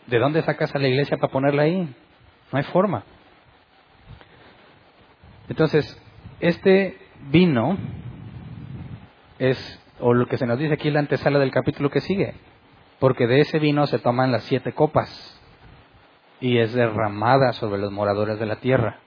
[0.07, 1.95] ¿de dónde sacas a la iglesia para ponerla ahí?
[2.53, 3.05] No hay forma.
[5.49, 6.01] Entonces,
[6.41, 6.99] este
[7.31, 7.79] vino
[9.39, 12.35] es, o lo que se nos dice aquí, la antesala del capítulo que sigue,
[12.99, 15.41] porque de ese vino se toman las siete copas
[16.41, 19.01] y es derramada sobre los moradores de la tierra.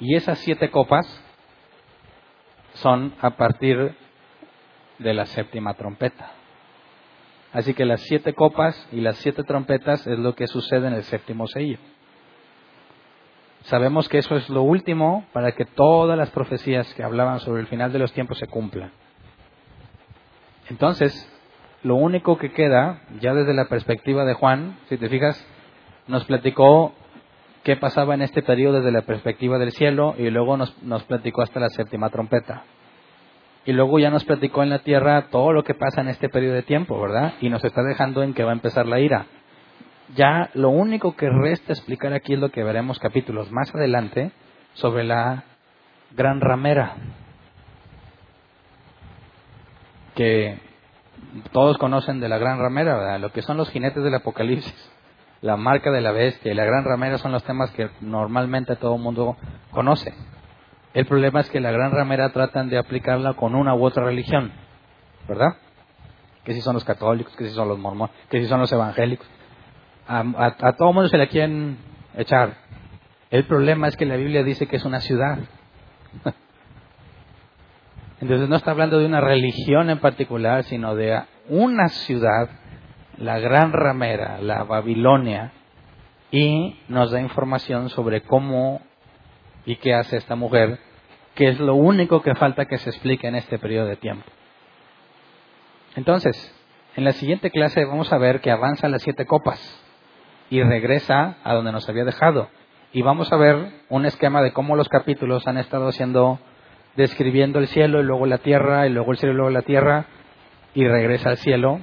[0.00, 1.06] Y esas siete copas
[2.74, 3.94] son a partir
[4.98, 6.32] de la séptima trompeta.
[7.52, 11.02] Así que las siete copas y las siete trompetas es lo que sucede en el
[11.02, 11.78] séptimo sello.
[13.62, 17.66] Sabemos que eso es lo último para que todas las profecías que hablaban sobre el
[17.66, 18.92] final de los tiempos se cumplan.
[20.70, 21.12] Entonces,
[21.82, 25.44] lo único que queda, ya desde la perspectiva de Juan, si te fijas,
[26.06, 26.94] nos platicó
[27.62, 31.42] qué pasaba en este periodo desde la perspectiva del cielo y luego nos, nos platicó
[31.42, 32.64] hasta la séptima trompeta.
[33.66, 36.54] Y luego ya nos platicó en la tierra todo lo que pasa en este periodo
[36.54, 37.34] de tiempo, ¿verdad?
[37.40, 39.26] Y nos está dejando en que va a empezar la ira.
[40.16, 44.32] Ya lo único que resta explicar aquí es lo que veremos capítulos más adelante
[44.72, 45.44] sobre la
[46.12, 46.96] gran ramera.
[50.14, 50.58] Que
[51.52, 53.20] todos conocen de la gran ramera, ¿verdad?
[53.20, 54.90] Lo que son los jinetes del Apocalipsis
[55.42, 58.96] la marca de la bestia y la gran ramera son los temas que normalmente todo
[58.96, 59.36] el mundo
[59.70, 60.14] conoce.
[60.92, 64.52] El problema es que la gran ramera tratan de aplicarla con una u otra religión,
[65.28, 65.56] ¿verdad?
[66.44, 69.26] Que si son los católicos, que si son los mormones, que si son los evangélicos.
[70.06, 71.78] A, a todo el mundo se la quieren
[72.16, 72.56] echar.
[73.30, 75.38] El problema es que la Biblia dice que es una ciudad.
[78.20, 82.50] Entonces no está hablando de una religión en particular, sino de una ciudad
[83.20, 85.52] la gran ramera, la Babilonia,
[86.32, 88.80] y nos da información sobre cómo
[89.66, 90.78] y qué hace esta mujer
[91.34, 94.24] que es lo único que falta que se explique en este periodo de tiempo.
[95.96, 96.54] Entonces,
[96.96, 99.58] en la siguiente clase vamos a ver que avanza las siete copas
[100.50, 102.48] y regresa a donde nos había dejado.
[102.92, 106.40] Y vamos a ver un esquema de cómo los capítulos han estado haciendo,
[106.96, 110.06] describiendo el cielo y luego la tierra y luego el cielo y luego la tierra
[110.74, 111.80] y regresa al cielo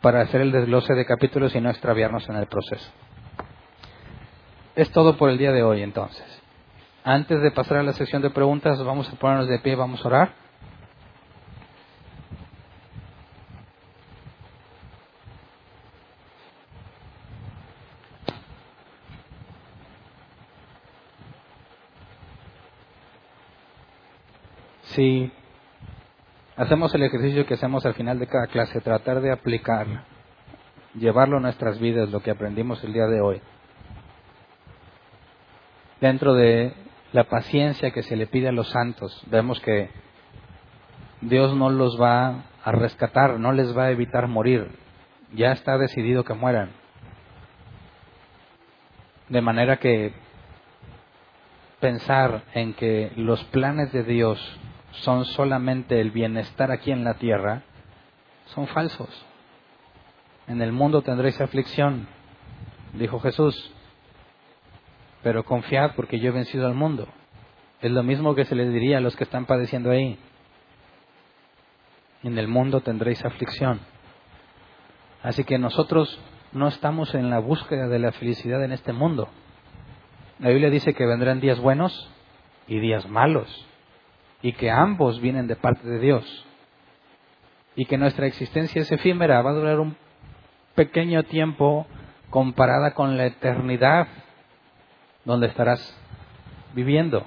[0.00, 2.90] para hacer el desglose de capítulos y no extraviarnos en el proceso.
[4.74, 6.24] Es todo por el día de hoy entonces.
[7.04, 10.08] Antes de pasar a la sección de preguntas, vamos a ponernos de pie, vamos a
[10.08, 10.32] orar.
[24.82, 25.32] Si
[26.60, 29.86] hacemos el ejercicio que hacemos al final de cada clase, tratar de aplicar,
[30.94, 33.40] llevarlo a nuestras vidas, lo que aprendimos el día de hoy,
[36.02, 36.74] dentro de
[37.12, 39.88] la paciencia que se le pide a los santos, vemos que
[41.22, 44.70] Dios no los va a rescatar, no les va a evitar morir,
[45.32, 46.72] ya está decidido que mueran.
[49.30, 50.12] De manera que
[51.80, 54.59] pensar en que los planes de Dios
[55.02, 57.62] son solamente el bienestar aquí en la tierra,
[58.46, 59.08] son falsos.
[60.46, 62.08] En el mundo tendréis aflicción,
[62.94, 63.72] dijo Jesús,
[65.22, 67.08] pero confiad porque yo he vencido al mundo.
[67.80, 70.18] Es lo mismo que se les diría a los que están padeciendo ahí.
[72.22, 73.80] En el mundo tendréis aflicción.
[75.22, 76.18] Así que nosotros
[76.52, 79.28] no estamos en la búsqueda de la felicidad en este mundo.
[80.38, 82.10] La Biblia dice que vendrán días buenos
[82.66, 83.66] y días malos,
[84.42, 86.46] y que ambos vienen de parte de Dios,
[87.76, 89.96] y que nuestra existencia es efímera, va a durar un
[90.74, 91.86] pequeño tiempo
[92.30, 94.08] comparada con la eternidad
[95.24, 95.96] donde estarás
[96.74, 97.26] viviendo.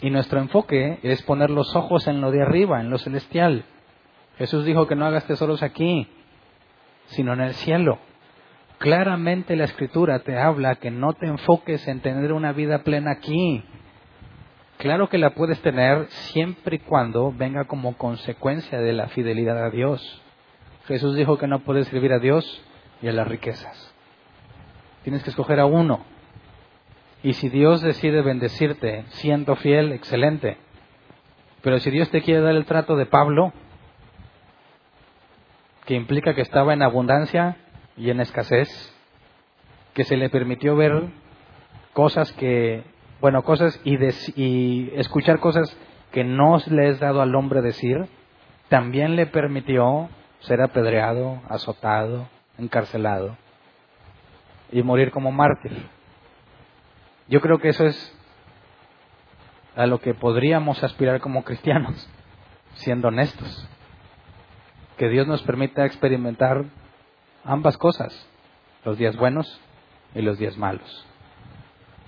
[0.00, 3.64] Y nuestro enfoque es poner los ojos en lo de arriba, en lo celestial.
[4.36, 6.08] Jesús dijo que no hagas tesoros aquí,
[7.06, 7.98] sino en el cielo.
[8.78, 13.62] Claramente la escritura te habla que no te enfoques en tener una vida plena aquí.
[14.82, 19.70] Claro que la puedes tener siempre y cuando venga como consecuencia de la fidelidad a
[19.70, 20.20] Dios.
[20.86, 22.44] Jesús dijo que no puedes servir a Dios
[23.00, 23.94] y a las riquezas.
[25.04, 26.00] Tienes que escoger a uno.
[27.22, 30.56] Y si Dios decide bendecirte siendo fiel, excelente.
[31.60, 33.52] Pero si Dios te quiere dar el trato de Pablo,
[35.84, 37.56] que implica que estaba en abundancia
[37.96, 38.68] y en escasez,
[39.94, 41.04] que se le permitió ver
[41.92, 42.82] cosas que,
[43.22, 43.96] bueno, cosas y,
[44.34, 45.74] y escuchar cosas
[46.10, 48.08] que no le es dado al hombre decir,
[48.68, 50.08] también le permitió
[50.40, 53.36] ser apedreado, azotado, encarcelado
[54.72, 55.86] y morir como mártir.
[57.28, 58.18] Yo creo que eso es
[59.76, 62.10] a lo que podríamos aspirar como cristianos,
[62.74, 63.68] siendo honestos.
[64.96, 66.64] Que Dios nos permita experimentar
[67.44, 68.28] ambas cosas,
[68.84, 69.60] los días buenos
[70.12, 71.06] y los días malos.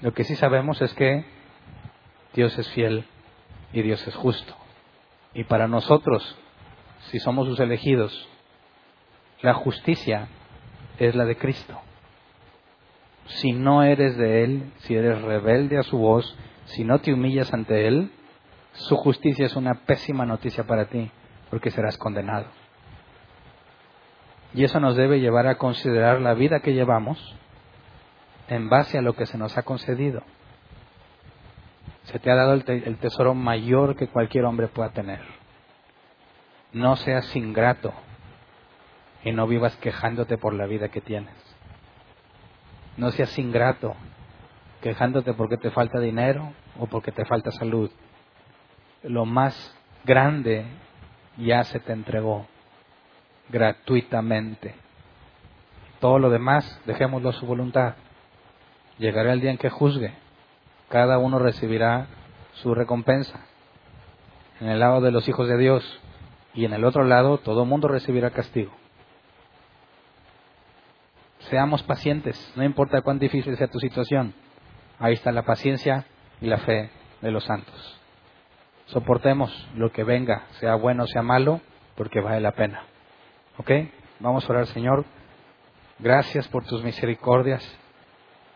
[0.05, 1.25] Lo que sí sabemos es que
[2.33, 3.05] Dios es fiel
[3.73, 4.55] y Dios es justo.
[5.35, 6.39] Y para nosotros,
[7.11, 8.29] si somos sus elegidos,
[9.43, 10.29] la justicia
[11.01, 11.81] es la de Cristo
[13.27, 16.37] si no eres de Él, si eres rebelde a su voz,
[16.67, 18.11] si no te humillas ante Él,
[18.73, 21.11] su justicia es una pésima noticia para ti,
[21.51, 22.47] porque serás condenado.
[24.53, 27.37] Y eso nos debe llevar a considerar la vida que llevamos
[28.49, 30.23] en base a lo que se nos ha concedido.
[32.05, 35.21] Se te ha dado el, tesoro mayor que cualquier hombre pueda tener.
[36.73, 37.93] No seas ingrato
[39.23, 41.35] y no vivas quejándote por la vida que tienes.
[42.97, 43.95] No seas ingrato,
[44.83, 47.91] quejándote porque te falta dinero o porque te falta salud.
[49.03, 50.67] Lo más grande
[51.39, 52.47] ya se te entregó
[53.49, 54.75] gratuitamente.
[56.01, 57.95] Todo lo demás, dejémoslo a su voluntad.
[58.99, 60.15] Llegará el día en que juzgue.
[60.89, 62.07] Cada uno recibirá
[62.55, 63.41] su recompensa.
[64.61, 66.01] En el lado de los hijos de Dios
[66.55, 68.73] y en el otro lado todo mundo recibirá castigo.
[71.51, 74.35] Seamos pacientes, no importa cuán difícil sea tu situación.
[74.99, 76.07] Ahí está la paciencia
[76.41, 76.91] y la fe
[77.21, 78.01] de los santos.
[78.87, 81.61] Soportemos lo que venga, sea bueno o sea malo,
[81.97, 82.85] porque vale la pena.
[83.59, 83.71] ¿Ok?
[84.21, 85.05] Vamos a orar, Señor.
[85.99, 87.63] Gracias por tus misericordias,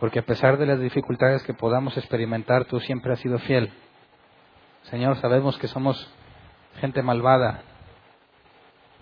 [0.01, 3.73] porque a pesar de las dificultades que podamos experimentar, tú siempre has sido fiel.
[4.83, 6.13] Señor, sabemos que somos
[6.81, 7.63] gente malvada,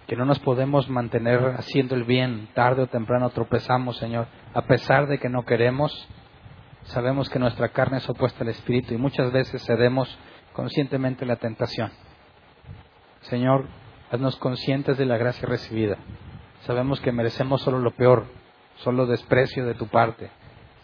[0.06, 5.06] que no nos podemos mantener haciendo el bien, tarde o temprano tropezamos, Señor, a pesar
[5.08, 6.08] de que no queremos,
[6.84, 10.16] sabemos que nuestra carne es opuesta al Espíritu y muchas veces cedemos
[10.52, 11.90] conscientemente la tentación.
[13.22, 13.66] Señor,
[14.10, 15.98] haznos conscientes de la gracia recibida.
[16.60, 18.26] Sabemos que merecemos solo lo peor,
[18.76, 20.30] solo desprecio de tu parte.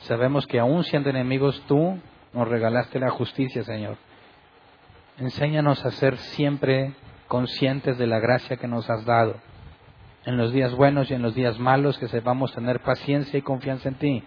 [0.03, 1.99] Sabemos que aún siendo enemigos tú
[2.33, 3.97] nos regalaste la justicia, Señor.
[5.19, 6.95] Enséñanos a ser siempre
[7.29, 9.37] conscientes de la gracia que nos has dado.
[10.25, 13.89] En los días buenos y en los días malos, que sepamos tener paciencia y confianza
[13.89, 14.25] en ti.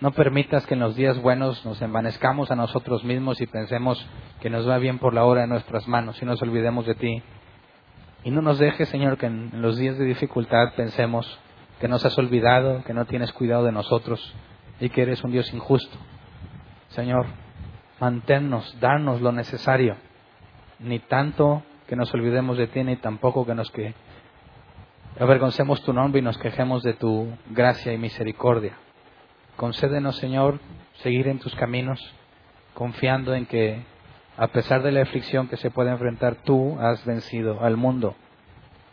[0.00, 4.04] No permitas que en los días buenos nos envanezcamos a nosotros mismos y pensemos
[4.40, 7.22] que nos va bien por la hora de nuestras manos y nos olvidemos de ti.
[8.24, 11.38] Y no nos dejes, Señor, que en los días de dificultad pensemos
[11.80, 14.34] que nos has olvidado, que no tienes cuidado de nosotros
[14.80, 15.96] y que eres un Dios injusto.
[16.88, 17.26] Señor,
[18.00, 19.96] manténnos, darnos lo necesario,
[20.78, 23.94] ni tanto que nos olvidemos de ti, ni tampoco que nos que
[25.18, 28.76] avergoncemos tu nombre y nos quejemos de tu gracia y misericordia.
[29.56, 30.58] Concédenos, Señor,
[30.94, 32.00] seguir en tus caminos,
[32.74, 33.82] confiando en que,
[34.36, 38.16] a pesar de la aflicción que se puede enfrentar, tú has vencido al mundo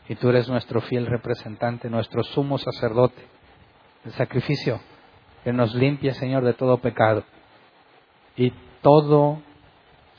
[0.07, 3.21] y tú eres nuestro fiel representante, nuestro sumo sacerdote,
[4.05, 4.81] el sacrificio
[5.43, 7.23] que nos limpia, Señor, de todo pecado.
[8.35, 9.41] Y todo,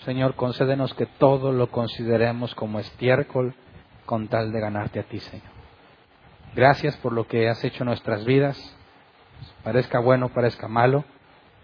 [0.04, 3.54] Señor, concédenos que todo lo consideremos como estiércol
[4.06, 5.50] con tal de ganarte a ti, Señor.
[6.54, 8.58] Gracias por lo que has hecho en nuestras vidas,
[9.62, 11.04] parezca bueno, parezca malo.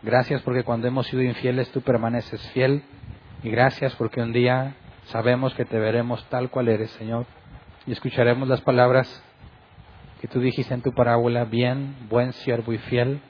[0.02, 2.84] Gracias porque cuando hemos sido infieles tú permaneces fiel.
[3.42, 4.74] Y gracias porque un día
[5.06, 7.26] sabemos que te veremos tal cual eres, Señor
[7.86, 9.22] y escucharemos las palabras
[10.20, 13.20] que tú dijiste en tu parábola, bien, buen siervo y fiel,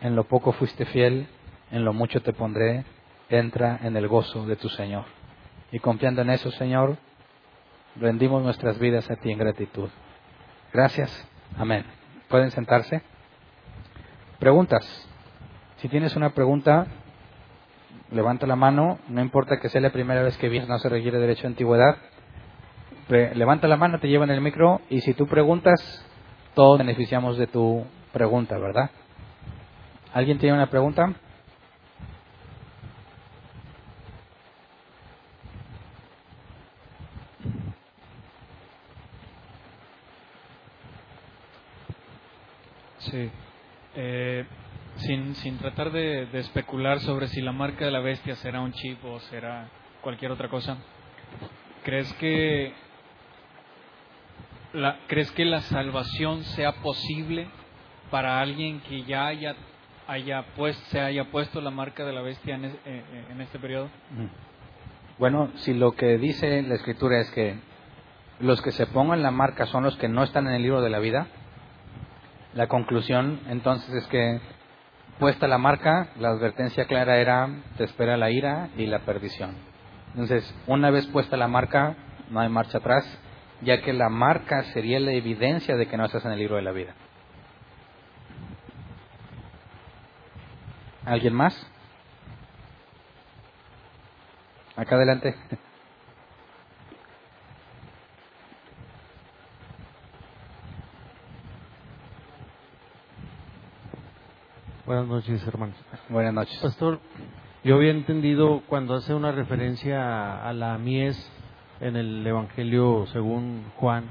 [0.00, 1.28] en lo poco fuiste fiel,
[1.70, 2.84] en lo mucho te pondré,
[3.28, 5.04] entra en el gozo de tu Señor.
[5.72, 6.96] Y confiando en eso, Señor,
[7.96, 9.88] rendimos nuestras vidas a ti en gratitud.
[10.72, 11.28] Gracias.
[11.56, 11.84] Amén.
[12.28, 13.02] ¿Pueden sentarse?
[14.38, 14.84] Preguntas.
[15.76, 16.86] Si tienes una pregunta,
[18.10, 18.98] levanta la mano.
[19.08, 21.96] No importa que sea la primera vez que vienes, no se requiere derecho a antigüedad
[23.08, 26.04] levanta la mano, te llevan el micro y si tú preguntas,
[26.54, 28.90] todos beneficiamos de tu pregunta, ¿verdad?
[30.12, 31.14] ¿Alguien tiene una pregunta?
[42.98, 43.30] Sí.
[43.94, 44.44] Eh,
[44.96, 49.04] sin, sin tratar de, especular sobre si la marca de la bestia será un chip
[49.04, 49.68] o será
[50.00, 50.76] cualquier otra cosa,
[51.84, 52.72] ¿crees que
[55.06, 57.48] ¿crees que la salvación sea posible
[58.10, 59.56] para alguien que ya haya,
[60.08, 63.58] haya pues, se haya puesto la marca de la bestia en, eh, eh, en este
[63.58, 63.88] periodo?
[65.18, 67.56] Bueno, si lo que dice la escritura es que
[68.40, 70.90] los que se pongan la marca son los que no están en el libro de
[70.90, 71.28] la vida,
[72.54, 74.40] la conclusión entonces es que
[75.18, 79.54] puesta la marca, la advertencia clara era te espera la ira y la perdición.
[80.12, 81.94] Entonces, una vez puesta la marca,
[82.30, 83.04] no hay marcha atrás
[83.60, 86.62] ya que la marca sería la evidencia de que no estás en el libro de
[86.62, 86.94] la vida.
[91.08, 91.56] ¿Alguien más?
[94.76, 95.34] Acá adelante.
[104.84, 105.76] Buenas noches, hermanos.
[106.10, 106.58] Buenas noches.
[106.60, 107.00] Pastor,
[107.64, 111.16] yo había entendido cuando hace una referencia a la mies
[111.80, 114.10] en el Evangelio según Juan,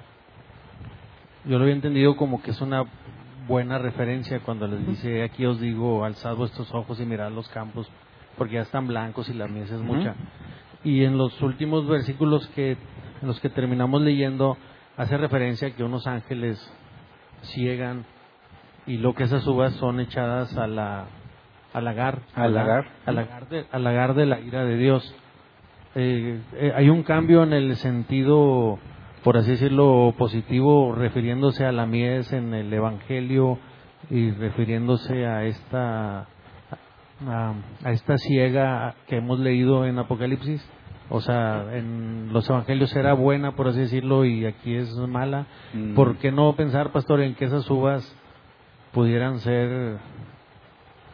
[1.45, 2.86] yo lo había entendido como que es una
[3.48, 7.90] buena referencia cuando les dice, aquí os digo, alzad vuestros ojos y mirad los campos,
[8.38, 10.15] porque ya están blancos y la mies es mucha.
[10.84, 12.72] Y en los últimos versículos que,
[13.22, 14.57] en los que terminamos leyendo,
[14.95, 16.60] hace referencia a que unos ángeles
[17.41, 18.06] ciegan
[18.86, 21.07] y lo que esas uvas son echadas a la
[21.74, 25.15] al lagar, al lagar, de, al lagar de la ira de Dios.
[25.95, 28.80] Eh, eh, hay un cambio en el sentido,
[29.23, 33.57] por así decirlo, positivo, refiriéndose a la mies en el Evangelio
[34.10, 36.27] y refiriéndose a esta
[37.27, 37.53] a,
[37.91, 40.68] esta ciega que hemos leído en Apocalipsis.
[41.10, 45.48] O sea, en los evangelios era buena, por así decirlo, y aquí es mala.
[45.73, 45.95] Mm.
[45.95, 48.14] ¿Por qué no pensar, pastor, en que esas uvas
[48.91, 49.99] pudieran ser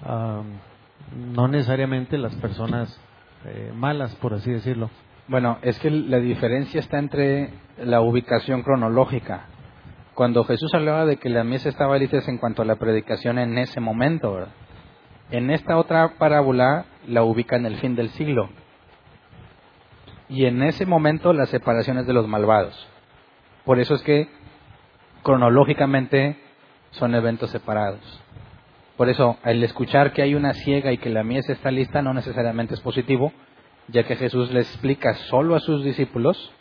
[0.05, 2.99] no necesariamente las personas
[3.45, 4.89] eh, malas, por así decirlo.
[5.27, 9.47] Bueno, es que la diferencia está entre la ubicación cronológica.
[10.13, 13.57] Cuando Jesús hablaba de que la mesa estaba lista en cuanto a la predicación en
[13.57, 14.47] ese momento,
[15.31, 18.49] En esta otra parábola la ubica en el fin del siglo.
[20.29, 22.87] Y en ese momento las separaciones de los malvados.
[23.65, 24.27] Por eso es que
[25.23, 26.37] cronológicamente
[26.91, 28.21] son eventos separados.
[28.97, 32.13] Por eso, al escuchar que hay una ciega y que la mies está lista, no
[32.13, 33.33] necesariamente es positivo,
[33.87, 36.53] ya que Jesús le explica solo a sus discípulos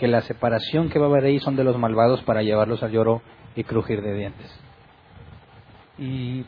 [0.00, 2.90] que la separación que va a haber ahí son de los malvados para llevarlos al
[2.90, 3.20] lloro
[3.54, 4.60] y crujir de dientes.
[5.98, 6.46] Y,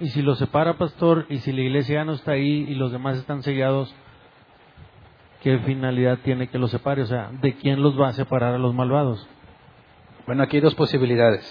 [0.00, 2.92] y si lo separa, pastor, y si la iglesia ya no está ahí y los
[2.92, 3.94] demás están sellados,
[5.42, 7.02] ¿qué finalidad tiene que los separe?
[7.02, 9.28] O sea, ¿de quién los va a separar a los malvados?
[10.26, 11.44] Bueno, aquí hay dos posibilidades.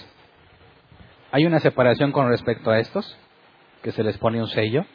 [1.31, 3.15] Hay una separación con respecto a estos,
[3.83, 4.87] que se les pone un sello,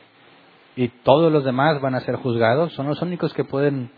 [0.75, 3.93] y todos los demás van a ser juzgados, son los únicos que pueden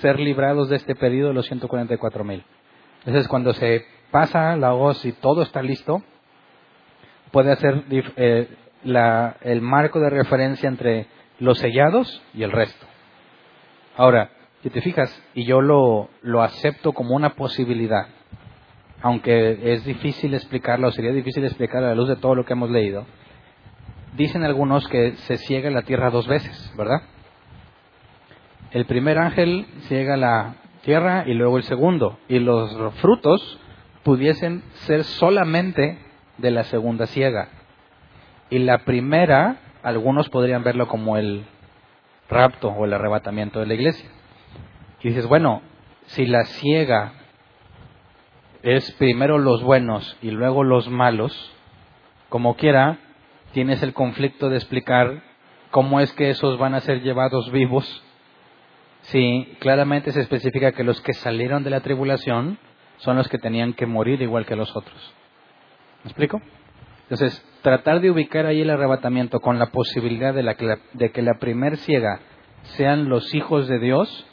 [0.00, 2.44] ser librados de este periodo de los 144 mil.
[3.00, 6.02] Entonces, cuando se pasa la voz y todo está listo,
[7.30, 8.48] puede hacer eh,
[8.84, 11.06] el marco de referencia entre
[11.38, 12.86] los sellados y el resto.
[13.96, 14.30] Ahora,
[14.62, 18.06] si te fijas, y yo lo, lo acepto como una posibilidad,
[19.02, 22.70] aunque es difícil explicarlo, sería difícil explicar a la luz de todo lo que hemos
[22.70, 23.04] leído,
[24.16, 27.02] dicen algunos que se ciega la tierra dos veces, ¿verdad?
[28.74, 33.60] El primer ángel ciega la tierra y luego el segundo, y los frutos
[34.02, 35.96] pudiesen ser solamente
[36.38, 37.50] de la segunda ciega.
[38.50, 41.44] Y la primera, algunos podrían verlo como el
[42.28, 44.10] rapto o el arrebatamiento de la iglesia.
[45.04, 45.62] Y dices, bueno,
[46.06, 47.12] si la ciega
[48.64, 51.52] es primero los buenos y luego los malos,
[52.28, 52.98] como quiera,
[53.52, 55.22] tienes el conflicto de explicar
[55.70, 58.03] cómo es que esos van a ser llevados vivos.
[59.04, 62.58] Si claramente se especifica que los que salieron de la tribulación
[62.98, 65.14] son los que tenían que morir igual que los otros.
[66.04, 66.40] ¿Me explico?
[67.02, 70.56] Entonces, tratar de ubicar ahí el arrebatamiento con la posibilidad de, la,
[70.94, 72.20] de que la primer ciega
[72.76, 74.26] sean los hijos de Dios,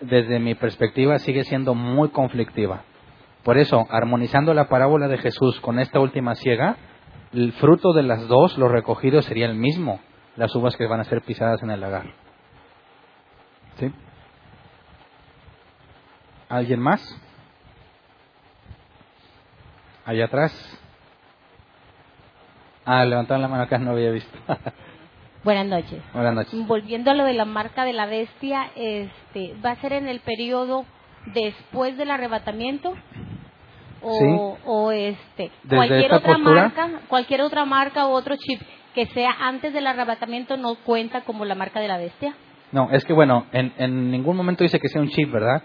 [0.00, 2.84] desde mi perspectiva sigue siendo muy conflictiva.
[3.42, 6.76] Por eso, armonizando la parábola de Jesús con esta última ciega,
[7.32, 10.00] el fruto de las dos, los recogidos, sería el mismo,
[10.36, 12.12] las uvas que van a ser pisadas en el lagar.
[13.78, 13.90] ¿Sí?
[16.50, 17.00] ¿Alguien más?
[20.04, 20.52] Allá atrás.
[22.84, 24.36] Ah, levantaron la mano acá, no había visto.
[25.44, 26.02] Buenas noches.
[26.12, 26.66] Buenas noches.
[26.66, 30.18] Volviendo a lo de la marca de la bestia, este, ¿va a ser en el
[30.20, 30.84] periodo
[31.26, 32.94] después del arrebatamiento?
[34.02, 38.60] O, o este, cualquier otra marca, cualquier otra marca o otro chip
[38.94, 42.34] que sea antes del arrebatamiento no cuenta como la marca de la bestia.
[42.72, 45.62] No, es que bueno, en, en ningún momento dice que sea un chip, ¿verdad?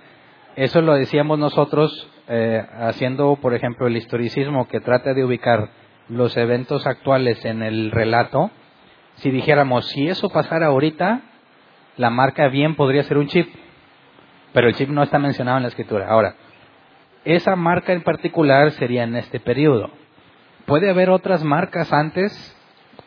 [0.56, 5.70] Eso lo decíamos nosotros eh, haciendo, por ejemplo, el historicismo que trata de ubicar
[6.08, 8.52] los eventos actuales en el relato.
[9.16, 11.22] Si dijéramos, si eso pasara ahorita,
[11.98, 13.50] la marca bien podría ser un chip,
[14.54, 16.08] pero el chip no está mencionado en la escritura.
[16.08, 16.36] Ahora,
[17.26, 19.90] esa marca en particular sería en este periodo.
[20.66, 22.32] Puede haber otras marcas antes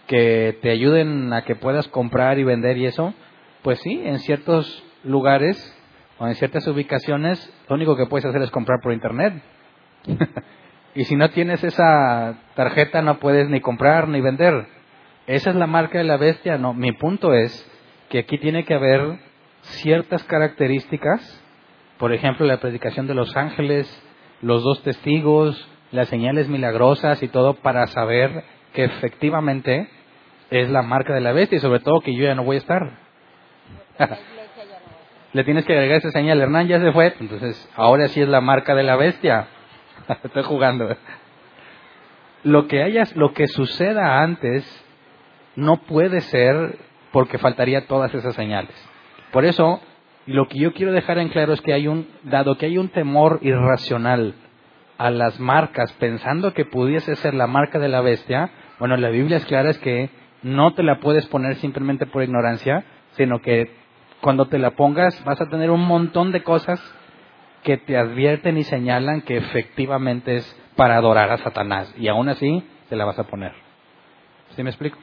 [0.07, 3.15] que te ayuden a que puedas comprar y vender y eso.
[3.63, 5.78] Pues sí, en ciertos lugares
[6.19, 9.43] o en ciertas ubicaciones, lo único que puedes hacer es comprar por internet.
[10.95, 14.67] y si no tienes esa tarjeta, no puedes ni comprar ni vender.
[15.27, 16.59] Esa es la marca de la bestia.
[16.59, 17.71] No, mi punto es
[18.09, 19.19] que aquí tiene que haber
[19.63, 21.45] ciertas características,
[21.99, 23.87] por ejemplo, la predicación de los ángeles,
[24.41, 29.89] los dos testigos, las señales milagrosas y todo para saber que efectivamente
[30.51, 32.61] es la marca de la bestia y sobre todo que yo ya no voy a
[32.61, 32.99] estar.
[35.33, 38.41] Le tienes que agregar esa señal, Hernán ya se fue, entonces ahora sí es la
[38.41, 39.47] marca de la bestia.
[40.25, 40.97] Estoy jugando.
[42.45, 44.65] Lo que hayas, lo que suceda antes
[45.55, 46.79] no puede ser
[47.13, 48.75] porque faltaría todas esas señales.
[49.33, 49.81] Por eso
[50.27, 52.89] lo que yo quiero dejar en claro es que hay un, dado que hay un
[52.89, 54.35] temor irracional
[54.97, 59.39] a las marcas, pensando que pudiese ser la marca de la bestia, bueno, la Biblia
[59.39, 60.11] es clara, es que
[60.43, 63.71] no te la puedes poner simplemente por ignorancia, sino que
[64.21, 66.81] cuando te la pongas vas a tener un montón de cosas
[67.63, 71.93] que te advierten y señalan que efectivamente es para adorar a Satanás.
[71.97, 73.53] Y aún así te la vas a poner.
[74.55, 74.99] ¿Sí me explico?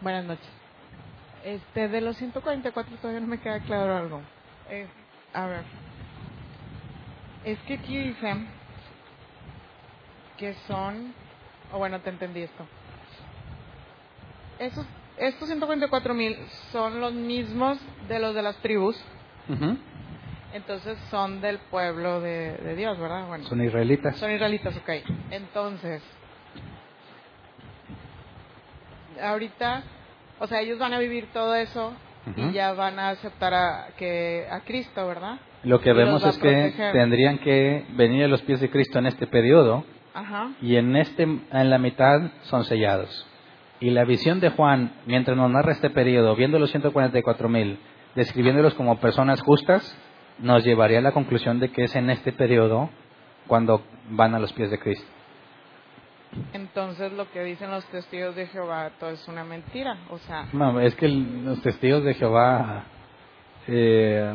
[0.00, 0.48] Buenas noches.
[1.44, 4.20] Este, de los 144 todavía no me queda claro algo.
[4.70, 4.86] Eh,
[5.32, 5.62] a ver.
[7.44, 8.46] Es que aquí dicen
[10.36, 11.14] que son,
[11.72, 12.66] o bueno, te entendí esto.
[14.58, 14.86] Esos,
[15.18, 16.36] estos 144 mil
[16.72, 17.78] son los mismos
[18.08, 18.96] de los de las tribus.
[20.52, 23.26] Entonces son del pueblo de, de Dios, ¿verdad?
[23.26, 24.16] Bueno, son israelitas.
[24.16, 24.90] Son israelitas, ok.
[25.30, 26.02] Entonces,
[29.20, 29.82] ahorita,
[30.38, 31.92] o sea, ellos van a vivir todo eso
[32.36, 35.38] y ya van a aceptar a, que, a Cristo, ¿verdad?
[35.64, 39.26] Lo que vemos es que tendrían que venir a los pies de Cristo en este
[39.26, 39.84] periodo
[40.60, 43.26] y en, este, en la mitad son sellados.
[43.80, 47.78] Y la visión de Juan, mientras nos narra este periodo, viendo los 144 mil,
[48.14, 49.96] describiéndolos como personas justas,
[50.38, 52.90] nos llevaría a la conclusión de que es en este periodo
[53.46, 55.06] cuando van a los pies de Cristo.
[56.52, 60.48] Entonces lo que dicen los testigos de Jehová todo es una mentira, o sea.
[60.52, 62.84] No, es que los testigos de Jehová,
[63.68, 64.34] eh,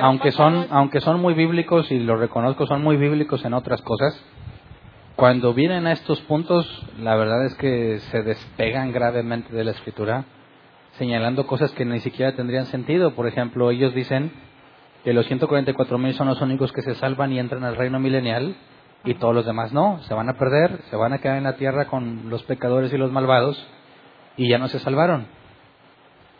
[0.00, 4.22] aunque son, aunque son muy bíblicos y lo reconozco, son muy bíblicos en otras cosas.
[5.18, 6.64] Cuando vienen a estos puntos,
[7.00, 10.26] la verdad es que se despegan gravemente de la escritura,
[10.92, 13.16] señalando cosas que ni siquiera tendrían sentido.
[13.16, 14.30] Por ejemplo, ellos dicen
[15.02, 18.54] que los 144 mil son los únicos que se salvan y entran al reino milenial
[19.02, 21.56] y todos los demás no, se van a perder, se van a quedar en la
[21.56, 23.60] tierra con los pecadores y los malvados
[24.36, 25.26] y ya no se salvaron.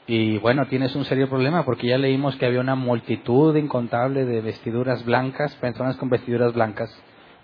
[0.06, 4.40] Y bueno, tienes un serio problema porque ya leímos que había una multitud incontable de
[4.40, 6.96] vestiduras blancas, personas con vestiduras blancas,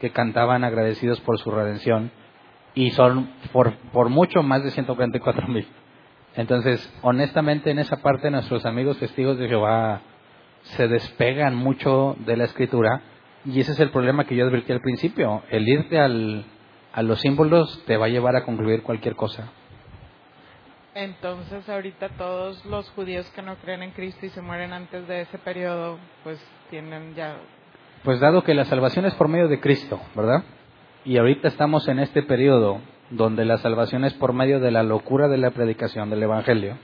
[0.04, 2.10] que cantaban agradecidos por su redención
[2.74, 5.66] y son por, por mucho más de 144 mil.
[6.36, 10.02] Entonces, honestamente, en esa parte nuestros amigos testigos de Jehová
[10.76, 13.00] se despegan mucho de la escritura
[13.46, 15.42] y ese es el problema que yo advertí al principio.
[15.48, 16.44] El irte al,
[16.92, 19.52] a los símbolos te va a llevar a concluir cualquier cosa.
[20.94, 25.22] Entonces ahorita todos los judíos que no creen en Cristo y se mueren antes de
[25.22, 27.38] ese periodo, pues tienen ya...
[28.04, 30.44] Pues dado que la salvación es por medio de Cristo, ¿verdad?
[31.06, 35.28] Y ahorita estamos en este periodo donde la salvación es por medio de la locura
[35.28, 36.76] de la predicación del Evangelio.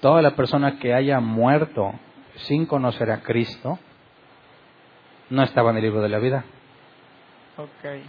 [0.00, 1.92] Toda la persona que haya muerto
[2.34, 3.78] sin conocer a Cristo,
[5.30, 6.44] no estaba en el libro de la vida.
[7.56, 8.02] Ok.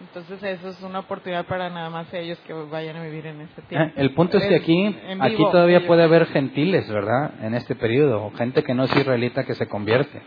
[0.00, 3.62] Entonces eso es una oportunidad para nada más ellos que vayan a vivir en este
[3.62, 3.92] tiempo.
[3.96, 7.42] El punto es que aquí, aquí todavía puede haber gentiles, ¿verdad?
[7.42, 10.22] En este periodo, gente que no es israelita que se convierte,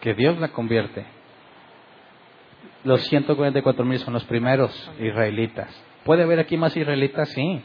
[0.00, 1.06] que Dios la convierte.
[2.84, 5.68] Los 144 mil son los primeros israelitas.
[6.04, 7.30] ¿Puede haber aquí más israelitas?
[7.30, 7.62] Sí.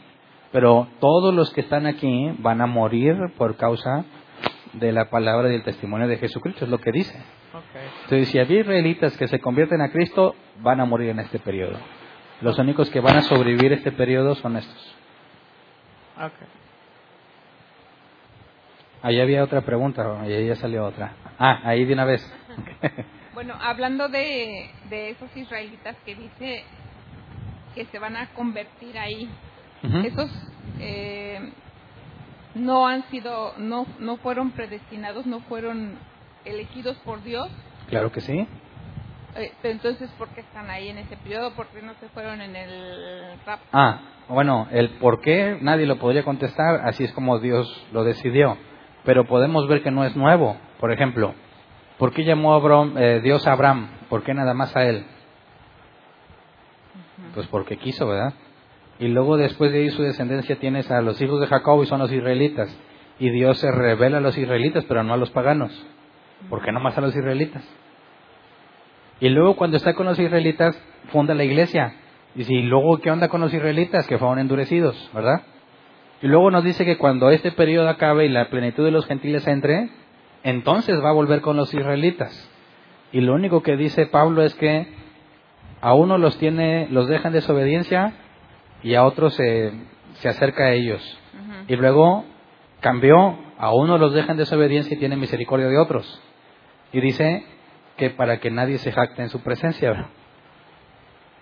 [0.52, 4.04] Pero todos los que están aquí van a morir por causa
[4.72, 7.20] de la palabra y del testimonio de Jesucristo, es lo que dice.
[8.04, 11.76] Entonces, si había israelitas que se convierten a Cristo, van a morir en este periodo.
[12.40, 14.96] Los únicos que van a sobrevivir este periodo son estos.
[19.02, 21.12] Ahí había otra pregunta, y ahí ya salió otra.
[21.38, 22.22] Ah, ahí de una vez.
[23.34, 26.64] bueno, hablando de, de esos israelitas que dice
[27.74, 29.28] que se van a convertir ahí,
[30.04, 30.30] esos
[30.80, 31.52] eh,
[32.54, 35.96] no han sido, no, no fueron predestinados, no fueron
[36.44, 37.48] elegidos por Dios.
[37.88, 38.46] Claro que sí.
[39.36, 41.54] Eh, entonces, ¿por qué están ahí en ese periodo?
[41.54, 43.60] ¿Por qué no se fueron en el rap?
[43.72, 48.56] Ah, bueno, el por qué nadie lo podría contestar, así es como Dios lo decidió.
[49.04, 50.56] Pero podemos ver que no es nuevo.
[50.78, 51.34] Por ejemplo,
[51.98, 53.88] ¿por qué llamó a eh, Dios a Abraham?
[54.08, 55.04] ¿Por qué nada más a él?
[57.34, 58.34] Pues porque quiso, ¿verdad?
[58.98, 62.00] Y luego después de ahí su descendencia tienes a los hijos de Jacob y son
[62.00, 62.76] los israelitas.
[63.18, 65.72] Y Dios se revela a los israelitas, pero no a los paganos.
[66.48, 67.62] ¿Por qué no más a los israelitas?
[69.20, 70.78] Y luego cuando está con los israelitas,
[71.12, 71.94] funda la iglesia.
[72.34, 74.06] Y si luego, ¿qué onda con los israelitas?
[74.06, 75.42] Que fueron endurecidos, ¿verdad?
[76.22, 79.46] Y luego nos dice que cuando este periodo acabe y la plenitud de los gentiles
[79.46, 79.90] entre,
[80.42, 82.50] entonces va a volver con los israelitas.
[83.12, 84.86] Y lo único que dice Pablo es que
[85.80, 88.12] a uno los tiene, los deja en desobediencia
[88.82, 89.72] y a otros se,
[90.14, 91.18] se acerca a ellos.
[91.68, 92.24] Y luego
[92.80, 96.20] cambió, a uno los deja en desobediencia y tiene misericordia de otros.
[96.92, 97.44] Y dice
[97.96, 100.08] que para que nadie se jacte en su presencia.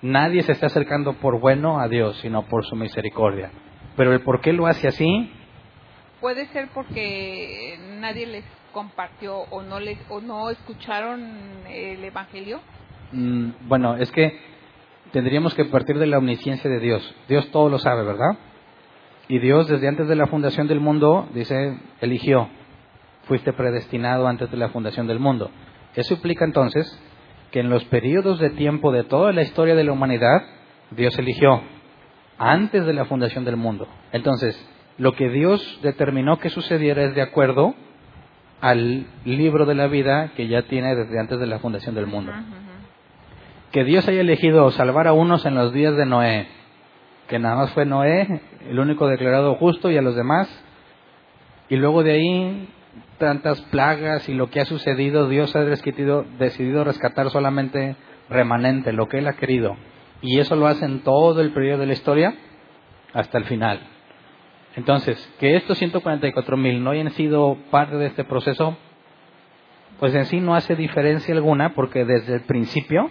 [0.03, 3.51] Nadie se está acercando por bueno a Dios, sino por su misericordia.
[3.99, 5.31] Pero el por qué lo hace así.
[6.20, 11.20] Puede ser porque nadie les compartió o no les o no escucharon
[11.69, 12.61] el evangelio.
[13.11, 14.39] Mm, bueno, es que
[15.11, 17.15] tendríamos que partir de la omnisciencia de Dios.
[17.29, 18.39] Dios todo lo sabe, ¿verdad?
[19.27, 22.49] Y Dios desde antes de la fundación del mundo, dice, eligió,
[23.25, 25.51] fuiste predestinado antes de la fundación del mundo.
[25.97, 26.87] Eso implica entonces
[27.51, 30.45] que en los periodos de tiempo de toda la historia de la humanidad,
[30.93, 31.62] Dios eligió
[32.39, 33.89] antes de la fundación del mundo.
[34.12, 34.59] Entonces,
[34.97, 37.74] lo que Dios determinó que sucediera es de acuerdo
[38.60, 42.32] al libro de la vida que ya tiene desde antes de la fundación del mundo
[43.73, 46.47] que Dios haya elegido salvar a unos en los días de Noé,
[47.28, 50.48] que nada más fue Noé, el único declarado justo, y a los demás,
[51.69, 52.69] y luego de ahí
[53.19, 57.97] tantas plagas y lo que ha sucedido, Dios ha decidido, decidido rescatar solamente
[58.31, 59.77] remanente, lo que Él ha querido.
[60.20, 62.35] Y eso lo hace en todo el periodo de la historia
[63.12, 63.81] hasta el final.
[64.77, 68.77] Entonces, que estos 144 mil no hayan sido parte de este proceso,
[69.99, 73.09] pues en sí no hace diferencia alguna porque desde el principio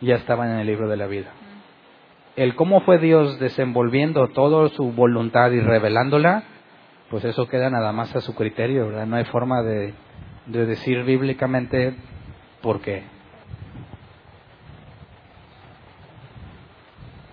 [0.00, 1.30] ya estaban en el libro de la vida.
[2.36, 6.44] El cómo fue Dios desenvolviendo toda su voluntad y revelándola,
[7.10, 9.06] pues eso queda nada más a su criterio, ¿verdad?
[9.06, 9.94] No hay forma de,
[10.46, 11.94] de decir bíblicamente
[12.60, 13.13] por qué.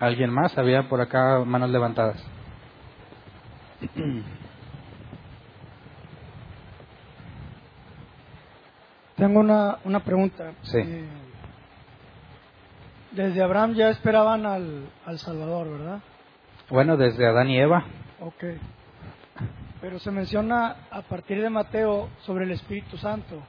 [0.02, 0.57] ¿Alguien más?
[0.57, 2.18] Había por acá manos levantadas.
[9.15, 10.53] Tengo una, una pregunta.
[10.64, 10.80] Sí.
[10.80, 11.06] Eh,
[13.11, 15.99] desde Abraham ya esperaban al, al Salvador, ¿verdad?
[16.72, 17.86] Bueno, desde Adán y Eva.
[18.22, 18.44] Ok.
[19.82, 23.44] Pero se menciona a partir de Mateo sobre el Espíritu Santo.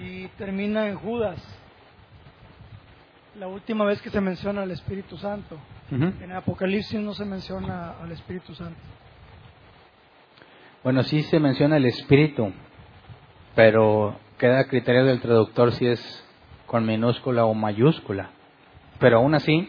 [0.00, 1.42] Y termina en Judas.
[3.38, 5.58] La última vez que se menciona al Espíritu Santo.
[5.90, 8.80] En Apocalipsis no se menciona al Espíritu Santo.
[10.82, 12.50] Bueno, sí se menciona el Espíritu,
[13.54, 16.24] pero queda a criterio del traductor si es
[16.66, 18.30] con minúscula o mayúscula.
[18.98, 19.68] Pero aún así,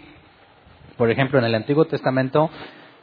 [0.96, 2.50] por ejemplo, en el Antiguo Testamento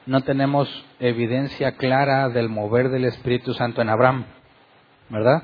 [0.07, 0.69] no tenemos
[0.99, 4.25] evidencia clara del mover del Espíritu Santo en Abraham,
[5.11, 5.43] ¿verdad?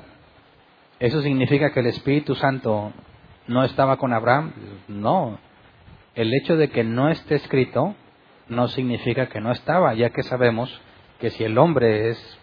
[0.99, 2.91] ¿Eso significa que el Espíritu Santo
[3.47, 4.53] no estaba con Abraham?
[4.87, 5.39] No.
[6.15, 7.95] El hecho de que no esté escrito
[8.47, 10.81] no significa que no estaba, ya que sabemos
[11.19, 12.39] que si el hombre es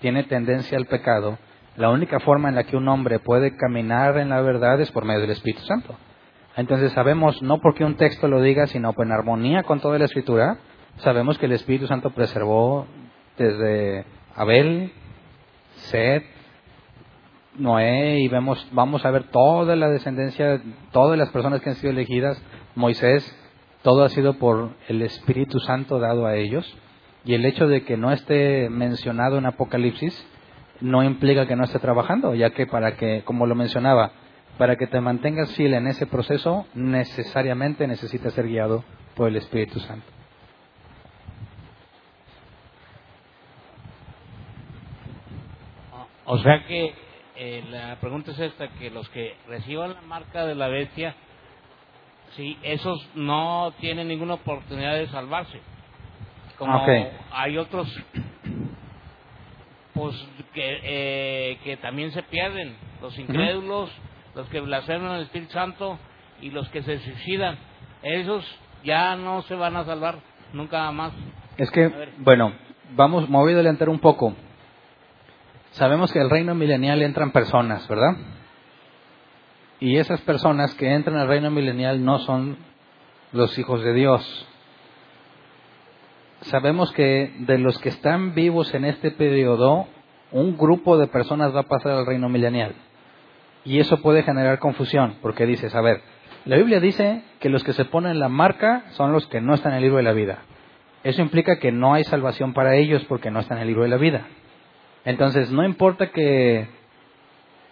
[0.00, 1.38] tiene tendencia al pecado,
[1.76, 5.04] la única forma en la que un hombre puede caminar en la verdad es por
[5.04, 5.94] medio del Espíritu Santo.
[6.56, 10.58] Entonces sabemos, no porque un texto lo diga, sino en armonía con toda la Escritura,
[10.98, 12.86] sabemos que el Espíritu Santo preservó
[13.36, 14.92] desde Abel,
[15.74, 16.24] Seth,
[17.58, 20.60] Noé, y vemos, vamos a ver toda la descendencia,
[20.92, 22.40] todas las personas que han sido elegidas,
[22.74, 23.24] Moisés,
[23.82, 26.76] todo ha sido por el Espíritu Santo dado a ellos.
[27.24, 30.26] Y el hecho de que no esté mencionado en Apocalipsis
[30.80, 34.12] no implica que no esté trabajando, ya que para que, como lo mencionaba,
[34.58, 38.84] para que te mantengas fiel en ese proceso, necesariamente necesitas ser guiado
[39.14, 40.06] por el Espíritu Santo.
[46.24, 46.92] O sea que
[47.36, 51.14] eh, la pregunta es esta, que los que reciban la marca de la bestia,
[52.36, 55.60] sí, esos no tienen ninguna oportunidad de salvarse.
[56.58, 56.82] Como
[57.32, 57.88] hay otros
[59.96, 60.14] pues
[60.52, 63.90] que, eh, que también se pierden, los incrédulos,
[64.34, 65.98] los que blasfeman el Espíritu Santo
[66.40, 67.56] y los que se suicidan,
[68.02, 68.44] esos
[68.84, 70.16] ya no se van a salvar
[70.52, 71.12] nunca más.
[71.56, 72.52] Es que, bueno,
[72.94, 74.34] vamos, me voy a adelantar un poco.
[75.76, 78.16] Sabemos que el reino milenial entran personas, ¿verdad?
[79.80, 82.58] Y esas personas que entran al reino milenial no son
[83.32, 84.46] los hijos de Dios
[86.42, 89.86] sabemos que de los que están vivos en este periodo,
[90.32, 92.74] un grupo de personas va a pasar al reino milenial.
[93.64, 96.02] Y eso puede generar confusión, porque dices, a ver,
[96.44, 99.72] la Biblia dice que los que se ponen la marca son los que no están
[99.72, 100.38] en el libro de la vida.
[101.02, 103.88] Eso implica que no hay salvación para ellos porque no están en el libro de
[103.88, 104.26] la vida.
[105.06, 106.68] Entonces, no importa que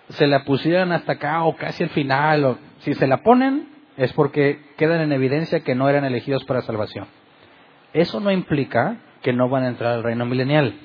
[0.09, 4.13] se la pusieran hasta acá o casi al final, o si se la ponen, es
[4.13, 7.09] porque quedan en evidencia que no eran elegidos para salvación.
[7.93, 10.79] Eso no implica que no van a entrar al reino milenial.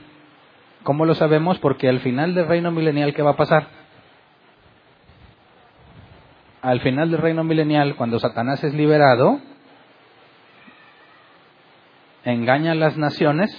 [0.81, 1.59] ¿Cómo lo sabemos?
[1.59, 3.67] Porque al final del reino milenial, ¿qué va a pasar?
[6.63, 9.39] Al final del reino milenial, cuando Satanás es liberado,
[12.23, 13.51] engaña a las naciones,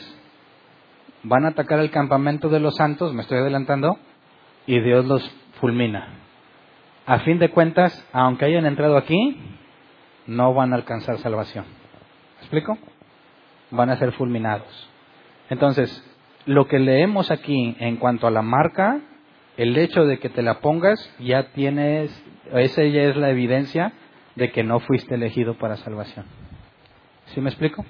[1.22, 3.98] van a atacar el campamento de los santos, me estoy adelantando,
[4.66, 5.28] y Dios los
[5.60, 6.08] fulmina.
[7.06, 9.38] A fin de cuentas, aunque hayan entrado aquí,
[10.26, 11.64] no van a alcanzar salvación.
[11.64, 12.78] ¿Me explico?
[13.70, 14.88] van a ser fulminados.
[15.48, 16.04] Entonces,
[16.46, 19.00] lo que leemos aquí en cuanto a la marca,
[19.56, 22.10] el hecho de que te la pongas, ya tienes,
[22.52, 23.92] esa ya es la evidencia
[24.36, 26.26] de que no fuiste elegido para salvación.
[27.26, 27.84] ¿Sí me explico?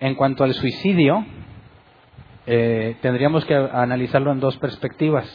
[0.00, 1.24] En cuanto al suicidio,
[2.46, 5.26] eh, tendríamos que analizarlo en dos perspectivas.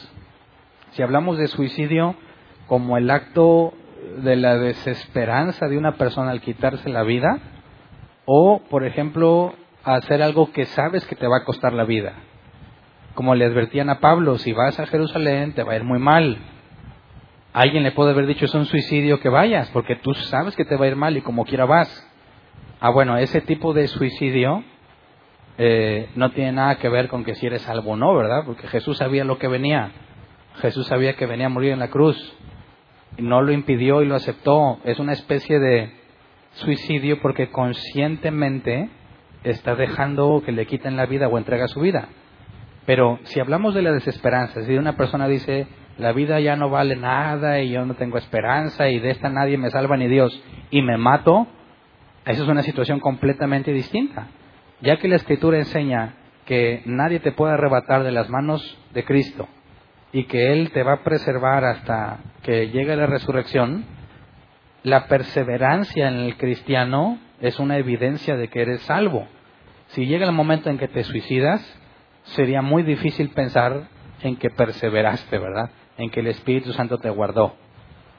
[0.92, 2.14] Si hablamos de suicidio
[2.66, 3.74] como el acto
[4.22, 7.38] de la desesperanza de una persona al quitarse la vida,
[8.24, 9.54] o, por ejemplo,
[9.84, 12.12] hacer algo que sabes que te va a costar la vida.
[13.14, 16.38] Como le advertían a Pablo, si vas a Jerusalén te va a ir muy mal.
[17.52, 20.76] Alguien le puede haber dicho es un suicidio que vayas, porque tú sabes que te
[20.76, 22.06] va a ir mal y como quiera vas.
[22.78, 24.62] Ah, bueno, ese tipo de suicidio
[25.62, 28.44] eh, no tiene nada que ver con que si eres salvo o no, ¿verdad?
[28.46, 29.92] Porque Jesús sabía lo que venía.
[30.54, 32.16] Jesús sabía que venía a morir en la cruz.
[33.18, 34.78] Y no lo impidió y lo aceptó.
[34.84, 35.92] Es una especie de
[36.52, 38.88] suicidio porque conscientemente
[39.44, 42.08] está dejando que le quiten la vida o entrega su vida.
[42.86, 45.66] Pero si hablamos de la desesperanza, si una persona dice,
[45.98, 49.58] la vida ya no vale nada y yo no tengo esperanza y de esta nadie
[49.58, 51.48] me salva ni Dios y me mato,
[52.24, 54.28] esa es una situación completamente distinta.
[54.82, 56.14] Ya que la Escritura enseña
[56.46, 59.48] que nadie te puede arrebatar de las manos de Cristo
[60.12, 63.84] y que Él te va a preservar hasta que llegue la resurrección,
[64.82, 69.28] la perseverancia en el cristiano es una evidencia de que eres salvo.
[69.88, 71.62] Si llega el momento en que te suicidas,
[72.22, 73.88] sería muy difícil pensar
[74.22, 75.70] en que perseveraste, ¿verdad?
[75.98, 77.54] En que el Espíritu Santo te guardó.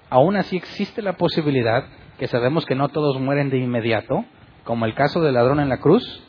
[0.10, 1.86] Aún así existe la posibilidad,
[2.20, 4.26] que sabemos que no todos mueren de inmediato,
[4.64, 6.24] como el caso del ladrón en la cruz,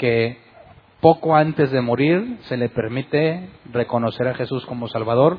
[0.00, 0.38] que
[1.02, 5.38] poco antes de morir se le permite reconocer a Jesús como Salvador,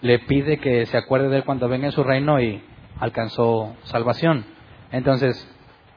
[0.00, 2.62] le pide que se acuerde de él cuando venga en su reino y
[3.00, 4.46] alcanzó salvación.
[4.92, 5.34] Entonces,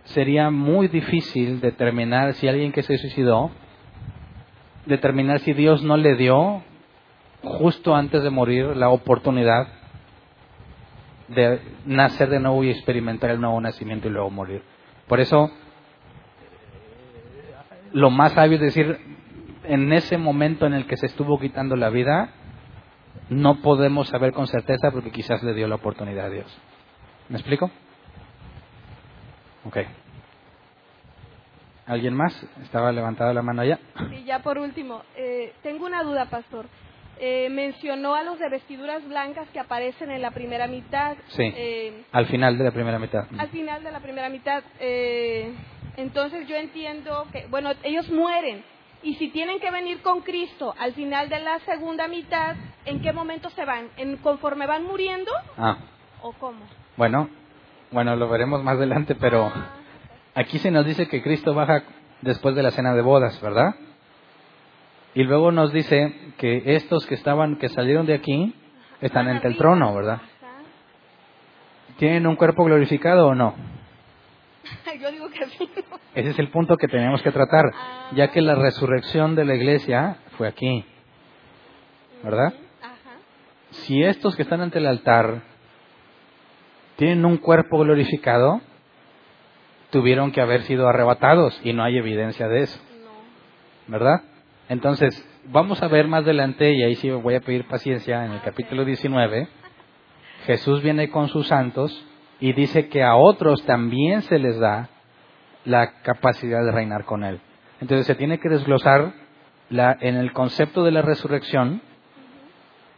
[0.05, 3.51] sería muy difícil determinar si alguien que se suicidó,
[4.87, 6.63] determinar si Dios no le dio
[7.43, 9.67] justo antes de morir la oportunidad
[11.27, 14.63] de nacer de nuevo y experimentar el nuevo nacimiento y luego morir.
[15.07, 15.51] Por eso,
[17.93, 18.97] lo más sabio es decir,
[19.63, 22.31] en ese momento en el que se estuvo quitando la vida,
[23.29, 26.61] no podemos saber con certeza porque quizás le dio la oportunidad a Dios.
[27.29, 27.69] ¿Me explico?
[29.65, 29.77] Ok.
[31.85, 32.45] ¿Alguien más?
[32.61, 33.79] Estaba levantada la mano allá.
[34.09, 35.01] Sí, ya por último.
[35.15, 36.67] Eh, tengo una duda, pastor.
[37.19, 41.17] Eh, mencionó a los de vestiduras blancas que aparecen en la primera mitad.
[41.29, 41.43] Sí.
[41.55, 43.25] Eh, al final de la primera mitad.
[43.37, 44.63] Al final de la primera mitad.
[45.97, 48.63] entonces yo entiendo que, bueno, ellos mueren.
[49.01, 52.55] Y si tienen que venir con Cristo al final de la segunda mitad,
[52.85, 53.89] ¿en qué momento se van?
[53.95, 55.31] ¿En, ¿Conforme van muriendo?
[55.57, 55.77] Ah.
[56.21, 56.59] ¿O cómo?
[56.97, 57.29] Bueno,
[57.91, 59.51] bueno, lo veremos más adelante, pero
[60.35, 61.83] aquí se nos dice que Cristo baja
[62.21, 63.73] después de la cena de bodas, ¿verdad?
[65.15, 68.53] Y luego nos dice que estos que estaban, que salieron de aquí,
[69.01, 70.21] están ante el trono, ¿verdad?
[71.97, 73.55] ¿Tienen un cuerpo glorificado o no?
[75.01, 75.69] Yo digo que sí.
[76.15, 78.09] Ese es el punto que tenemos que tratar, ah.
[78.13, 80.85] ya que la resurrección de la iglesia fue aquí,
[82.23, 82.53] ¿verdad?
[83.71, 85.43] Si estos que están ante el altar
[86.95, 88.61] tienen un cuerpo glorificado,
[89.91, 92.79] tuvieron que haber sido arrebatados y no hay evidencia de eso.
[93.87, 94.21] ¿Verdad?
[94.69, 98.41] Entonces, vamos a ver más adelante, y ahí sí voy a pedir paciencia, en el
[98.41, 99.47] capítulo 19,
[100.45, 102.05] Jesús viene con sus santos
[102.39, 104.89] y dice que a otros también se les da
[105.65, 107.41] la capacidad de reinar con Él.
[107.81, 109.13] Entonces se tiene que desglosar
[109.69, 111.81] la, en el concepto de la resurrección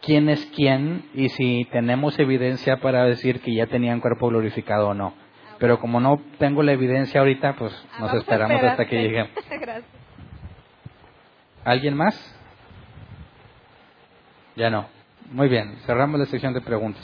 [0.01, 4.93] quién es quién y si tenemos evidencia para decir que ya tenían cuerpo glorificado o
[4.93, 5.13] no.
[5.57, 9.31] Pero como no tengo la evidencia ahorita, pues ah, nos esperamos hasta que lleguemos.
[11.63, 12.15] ¿Alguien más?
[14.55, 14.87] Ya no.
[15.31, 17.01] Muy bien, cerramos la sección de preguntas.